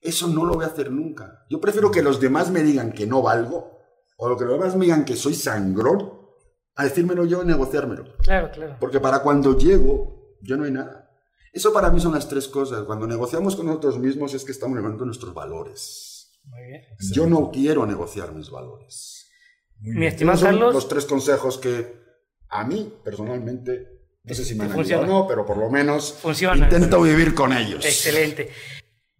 Eso 0.00 0.28
no 0.28 0.44
lo 0.44 0.54
voy 0.54 0.64
a 0.64 0.68
hacer 0.68 0.92
nunca. 0.92 1.44
Yo 1.50 1.60
prefiero 1.60 1.90
que 1.90 2.02
los 2.02 2.20
demás 2.20 2.50
me 2.50 2.62
digan 2.62 2.92
que 2.92 3.06
no 3.06 3.20
valgo, 3.20 3.80
o 4.16 4.28
lo 4.28 4.36
que 4.36 4.44
los 4.44 4.54
demás 4.54 4.76
me 4.76 4.84
digan 4.84 5.04
que 5.04 5.16
soy 5.16 5.34
sangrón, 5.34 6.12
a 6.76 6.84
decírmelo 6.84 7.24
yo 7.24 7.42
y 7.42 7.46
negociármelo. 7.46 8.16
Claro, 8.18 8.50
claro. 8.52 8.76
Porque 8.78 9.00
para 9.00 9.20
cuando 9.20 9.58
llego, 9.58 10.36
yo 10.40 10.56
no 10.56 10.64
hay 10.64 10.70
nada. 10.70 11.05
Eso 11.56 11.72
para 11.72 11.90
mí 11.90 11.98
son 12.00 12.12
las 12.12 12.28
tres 12.28 12.48
cosas. 12.48 12.84
Cuando 12.84 13.06
negociamos 13.06 13.56
con 13.56 13.64
nosotros 13.64 13.98
mismos 13.98 14.34
es 14.34 14.44
que 14.44 14.52
estamos 14.52 14.76
negociando 14.76 15.06
nuestros 15.06 15.32
valores. 15.32 16.38
Muy 16.44 16.62
bien. 16.64 16.82
Yo 17.12 17.26
no 17.26 17.50
quiero 17.50 17.86
negociar 17.86 18.32
mis 18.32 18.50
valores. 18.50 19.26
Mi 19.80 20.04
estimado 20.04 20.38
Carlos. 20.38 20.74
Los 20.74 20.86
tres 20.86 21.06
consejos 21.06 21.56
que 21.56 21.94
a 22.50 22.62
mí 22.64 22.92
personalmente, 23.02 24.02
no 24.22 24.34
sé 24.34 24.44
si 24.44 24.54
me 24.54 24.64
han 24.64 24.72
ayudado 24.78 25.04
o 25.04 25.06
no, 25.06 25.26
pero 25.26 25.46
por 25.46 25.56
lo 25.56 25.70
menos 25.70 26.12
Funciona. 26.20 26.62
intento 26.62 27.00
vivir 27.00 27.34
con 27.34 27.54
ellos. 27.54 27.82
Excelente. 27.86 28.50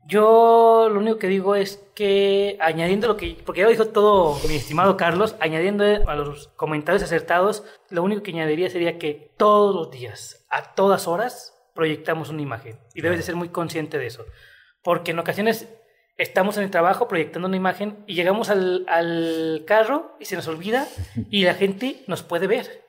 Yo 0.07 0.91
lo 0.93 1.01
único 1.01 1.17
que 1.17 1.29
digo 1.29 1.57
es 1.57 1.83
que 1.95 2.59
añadiendo 2.61 3.09
lo 3.09 3.17
que, 3.17 3.39
porque 3.47 3.61
ya 3.61 3.65
lo 3.65 3.71
dijo 3.71 3.87
todo 3.87 4.39
mi 4.47 4.57
estimado 4.57 4.99
Carlos, 4.99 5.37
añadiendo 5.41 5.85
a 5.85 6.15
los 6.15 6.49
comentarios 6.49 7.03
acertados, 7.03 7.65
lo 7.89 8.03
único 8.03 8.23
que 8.23 8.33
añadiría 8.33 8.69
sería 8.69 8.99
que 8.99 9.33
todos 9.39 9.75
los 9.75 9.91
días, 9.91 10.47
a 10.51 10.75
todas 10.75 11.09
horas, 11.09 11.55
proyectamos 11.77 12.31
una 12.31 12.43
imagen. 12.43 12.77
Y 12.95 13.03
debes 13.03 13.19
de 13.19 13.23
ser 13.23 13.37
muy 13.37 13.51
consciente 13.51 13.99
de 13.99 14.07
eso. 14.07 14.27
Porque 14.83 15.13
en 15.13 15.21
ocasiones 15.21 15.69
estamos 16.17 16.57
en 16.57 16.65
el 16.65 16.71
trabajo 16.73 17.07
proyectando 17.07 17.47
una 17.47 17.57
imagen 17.57 18.03
y 18.09 18.15
llegamos 18.15 18.51
al, 18.51 18.85
al 18.89 19.63
carro 19.65 20.17
y 20.19 20.25
se 20.25 20.35
nos 20.35 20.49
olvida 20.49 20.89
y 21.31 21.45
la 21.45 21.55
gente 21.55 22.03
nos 22.09 22.25
puede 22.25 22.49
ver. 22.49 22.85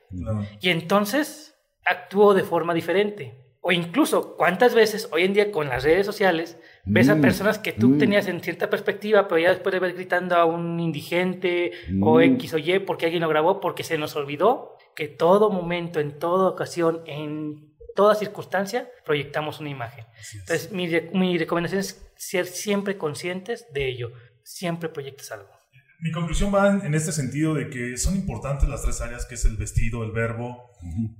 Y 0.60 0.70
entonces 0.70 1.54
actúo 1.84 2.34
de 2.34 2.42
forma 2.42 2.74
diferente. 2.74 3.44
O 3.60 3.72
incluso, 3.72 4.36
¿cuántas 4.36 4.74
veces 4.74 5.08
hoy 5.12 5.24
en 5.24 5.34
día 5.34 5.50
con 5.50 5.68
las 5.68 5.84
redes 5.84 6.06
sociales 6.06 6.58
ves 6.84 7.08
a 7.08 7.16
mm, 7.16 7.20
personas 7.20 7.58
que 7.58 7.72
tú 7.72 7.88
mm. 7.88 7.98
tenías 7.98 8.26
en 8.28 8.40
cierta 8.40 8.70
perspectiva, 8.70 9.28
pero 9.28 9.40
ya 9.40 9.50
después 9.50 9.72
de 9.72 9.80
ver 9.80 9.94
gritando 9.94 10.36
a 10.36 10.44
un 10.44 10.78
indigente 10.80 11.72
o 12.00 12.18
mm. 12.18 12.22
X 12.22 12.54
o 12.54 12.58
Y 12.58 12.78
porque 12.78 13.06
alguien 13.06 13.22
lo 13.22 13.28
grabó, 13.28 13.60
porque 13.60 13.82
se 13.82 13.98
nos 13.98 14.16
olvidó 14.16 14.76
que 14.94 15.08
todo 15.08 15.50
momento, 15.50 16.00
en 16.00 16.18
toda 16.18 16.48
ocasión, 16.48 17.02
en 17.06 17.67
toda 17.98 18.14
circunstancia, 18.14 18.88
proyectamos 19.04 19.58
una 19.58 19.70
imagen. 19.70 20.04
Entonces, 20.32 20.70
mi, 20.70 20.86
mi 21.14 21.36
recomendación 21.36 21.80
es 21.80 22.00
ser 22.16 22.46
siempre 22.46 22.96
conscientes 22.96 23.66
de 23.74 23.88
ello. 23.88 24.12
Siempre 24.44 24.88
proyectes 24.88 25.32
algo. 25.32 25.50
Mi 25.98 26.12
conclusión 26.12 26.54
va 26.54 26.68
en, 26.68 26.94
este 26.94 27.10
sentido 27.10 27.54
de 27.54 27.70
que 27.70 27.96
son 27.96 28.14
importantes 28.14 28.68
las 28.68 28.82
tres 28.82 29.00
áreas, 29.00 29.26
que 29.26 29.34
es 29.34 29.44
el 29.46 29.56
vestido, 29.56 30.04
el 30.04 30.12
verbo, 30.12 30.70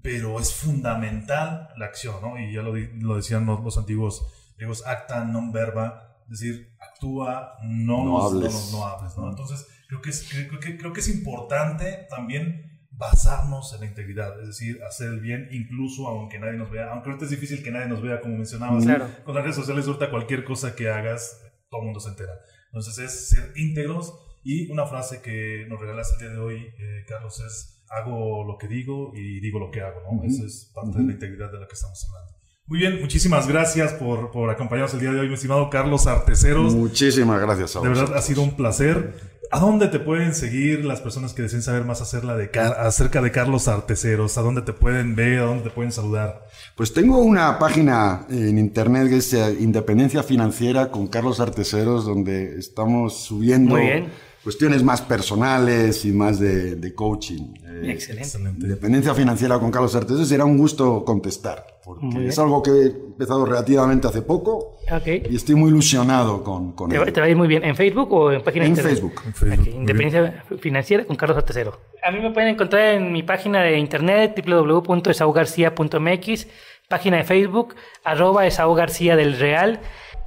pero 0.04 0.38
es 0.38 0.54
fundamental 0.54 1.70
la 1.76 1.86
acción, 1.86 2.14
¿no? 2.22 2.38
Y 2.38 2.54
ya 2.54 2.62
lo, 2.62 2.72
lo 2.76 3.16
decían 3.16 3.44
los, 3.44 3.76
antiguos 3.76 4.24
griegos, 4.56 4.86
acta 4.86 5.24
non 5.24 5.50
verba, 5.50 6.22
es 6.30 6.38
decir, 6.38 6.76
actúa, 6.78 7.58
no, 7.64 8.04
no 8.04 8.22
hables. 8.22 8.70
No, 8.70 8.86
hables 8.86 9.16
¿no? 9.16 9.28
Entonces, 9.28 9.66
creo 9.88 10.00
que, 10.00 10.10
es, 10.10 10.28
creo, 10.30 10.60
que, 10.60 10.78
creo 10.78 10.92
que 10.92 11.00
es 11.00 11.08
importante 11.08 12.06
también 12.08 12.77
basarnos 12.98 13.72
en 13.74 13.80
la 13.80 13.86
integridad, 13.86 14.40
es 14.40 14.48
decir, 14.48 14.82
hacer 14.82 15.08
el 15.08 15.20
bien 15.20 15.48
incluso 15.52 16.08
aunque 16.08 16.38
nadie 16.38 16.58
nos 16.58 16.70
vea, 16.70 16.90
aunque 16.92 17.10
ahorita 17.10 17.26
es 17.26 17.30
difícil 17.30 17.62
que 17.62 17.70
nadie 17.70 17.86
nos 17.86 18.02
vea, 18.02 18.20
como 18.20 18.36
mencionabas, 18.36 18.84
con 19.24 19.34
las 19.34 19.44
redes 19.44 19.56
sociales 19.56 19.86
ahorita 19.86 20.10
cualquier 20.10 20.44
cosa 20.44 20.74
que 20.74 20.90
hagas, 20.90 21.40
todo 21.70 21.82
el 21.82 21.86
mundo 21.86 22.00
se 22.00 22.10
entera. 22.10 22.32
Entonces 22.66 22.98
es 22.98 23.28
ser 23.28 23.52
íntegros 23.56 24.18
y 24.42 24.70
una 24.70 24.84
frase 24.84 25.22
que 25.22 25.64
nos 25.68 25.80
regalas 25.80 26.12
el 26.14 26.18
día 26.18 26.28
de 26.30 26.38
hoy, 26.38 26.56
eh, 26.56 27.04
Carlos, 27.06 27.40
es 27.40 27.84
hago 27.90 28.44
lo 28.44 28.58
que 28.58 28.68
digo 28.68 29.12
y 29.14 29.40
digo 29.40 29.58
lo 29.58 29.70
que 29.70 29.80
hago, 29.80 30.00
¿no? 30.02 30.24
Esa 30.24 30.44
es 30.44 30.70
parte 30.74 30.98
de 30.98 31.04
la 31.04 31.12
integridad 31.12 31.50
de 31.50 31.60
la 31.60 31.66
que 31.66 31.74
estamos 31.74 32.04
hablando. 32.08 32.34
Muy 32.66 32.80
bien, 32.80 33.00
muchísimas 33.00 33.48
gracias 33.48 33.94
por, 33.94 34.30
por 34.30 34.50
acompañarnos 34.50 34.92
el 34.92 35.00
día 35.00 35.12
de 35.12 35.20
hoy, 35.20 35.28
mi 35.28 35.34
estimado 35.34 35.70
Carlos 35.70 36.06
Arteceros. 36.06 36.74
Muchísimas 36.74 37.40
gracias 37.40 37.76
a 37.76 37.80
De 37.80 37.88
verdad, 37.88 38.14
ha 38.14 38.20
sido 38.20 38.42
un 38.42 38.56
placer. 38.56 39.37
¿A 39.50 39.60
dónde 39.60 39.88
te 39.88 39.98
pueden 39.98 40.34
seguir 40.34 40.84
las 40.84 41.00
personas 41.00 41.32
que 41.32 41.42
deseen 41.42 41.62
saber 41.62 41.84
más 41.84 42.02
acerca 42.02 42.36
de, 42.36 42.50
acerca 42.78 43.22
de 43.22 43.30
Carlos 43.30 43.66
Arteceros? 43.66 44.36
¿A 44.36 44.42
dónde 44.42 44.62
te 44.62 44.72
pueden 44.72 45.14
ver? 45.16 45.38
¿A 45.38 45.42
dónde 45.42 45.64
te 45.64 45.70
pueden 45.70 45.90
saludar? 45.90 46.46
Pues 46.76 46.92
tengo 46.92 47.18
una 47.18 47.58
página 47.58 48.26
en 48.28 48.58
internet 48.58 49.08
que 49.08 49.16
es 49.16 49.32
eh, 49.32 49.56
Independencia 49.60 50.22
Financiera 50.22 50.90
con 50.90 51.06
Carlos 51.06 51.40
Arteceros, 51.40 52.04
donde 52.04 52.58
estamos 52.58 53.24
subiendo... 53.24 53.76
Muy 53.76 53.82
bien 53.82 54.27
cuestiones 54.48 54.82
más 54.82 55.02
personales 55.02 56.06
y 56.06 56.12
más 56.12 56.40
de, 56.40 56.94
coaching. 56.94 57.52
Eh, 57.66 57.90
Excelente. 57.90 58.66
Dependencia 58.66 59.14
financiera 59.14 59.58
con 59.58 59.70
Carlos 59.70 59.94
Artes. 59.94 60.26
Será 60.26 60.46
un 60.46 60.56
gusto 60.56 61.04
contestar, 61.04 61.66
porque 61.84 62.28
es 62.28 62.38
algo 62.38 62.62
que 62.62 62.70
he 62.70 62.86
empezado 62.86 63.44
relativamente 63.44 64.06
hace 64.06 64.22
poco 64.22 64.78
y 65.06 65.36
estoy 65.36 65.54
muy 65.54 65.68
ilusionado 65.68 66.42
con, 66.42 66.72
con 66.72 66.88
te, 66.88 66.98
te, 67.12 67.20
va 67.20 67.26
a 67.26 67.28
ir 67.28 67.36
muy 67.36 67.46
bien. 67.46 67.62
¿En 67.62 67.76
Facebook 67.76 68.10
o 68.10 68.32
en 68.32 68.40
página 68.40 68.64
en 68.64 68.70
internet? 68.70 68.94
Facebook. 68.94 69.20
En 69.26 69.34
Facebook. 69.34 69.68
Independencia 69.68 70.42
financiera 70.58 71.04
con 71.04 71.16
Carlos 71.16 71.36
Artesero. 71.36 71.78
A 72.02 72.10
mí 72.10 72.18
me 72.18 72.30
pueden 72.30 72.48
encontrar 72.48 72.94
en 72.94 73.12
mi 73.12 73.22
página 73.22 73.60
de 73.60 73.76
internet 73.76 74.42
www.esaugarcia.mx, 74.46 76.46
página 76.88 77.18
de 77.18 77.24
Facebook, 77.24 77.74
arroba 78.02 78.46
Esau 78.46 78.74
García 78.74 79.14
del 79.14 79.38
Real. 79.38 79.80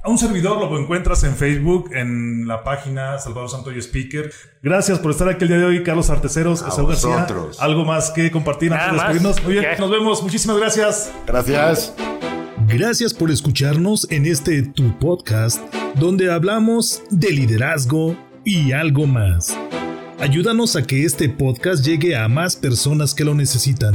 A 0.04 0.08
un 0.08 0.18
servidor 0.18 0.58
lo 0.58 0.80
encuentras 0.80 1.22
en 1.22 1.36
Facebook, 1.36 1.90
en 1.92 2.48
la 2.48 2.64
página 2.64 3.18
Salvador 3.18 3.48
Santoyo 3.48 3.78
Speaker. 3.78 4.32
Gracias 4.60 4.98
por 4.98 5.12
estar 5.12 5.28
aquí 5.28 5.44
el 5.44 5.48
día 5.48 5.58
de 5.58 5.64
hoy, 5.64 5.84
Carlos 5.84 6.10
Arteceros, 6.10 6.60
a 6.62 6.82
García. 6.82 7.24
Algo 7.60 7.84
más 7.84 8.10
que 8.10 8.28
compartir 8.32 8.72
antes 8.72 8.90
de 8.90 8.98
despedirnos. 8.98 9.44
Muy 9.44 9.52
bien, 9.52 9.66
nos 9.78 9.90
vemos. 9.92 10.22
Muchísimas 10.24 10.56
gracias. 10.56 11.12
Gracias. 11.24 11.94
Gracias 12.66 13.14
por 13.14 13.30
escucharnos 13.30 14.10
en 14.10 14.26
este 14.26 14.62
tu 14.62 14.98
podcast, 14.98 15.62
donde 15.94 16.32
hablamos 16.32 17.04
de 17.10 17.30
liderazgo 17.30 18.16
y 18.44 18.72
algo 18.72 19.06
más. 19.06 19.56
Ayúdanos 20.18 20.74
a 20.74 20.82
que 20.82 21.04
este 21.04 21.28
podcast 21.28 21.84
llegue 21.84 22.16
a 22.16 22.26
más 22.26 22.56
personas 22.56 23.14
que 23.14 23.24
lo 23.24 23.34
necesitan 23.34 23.94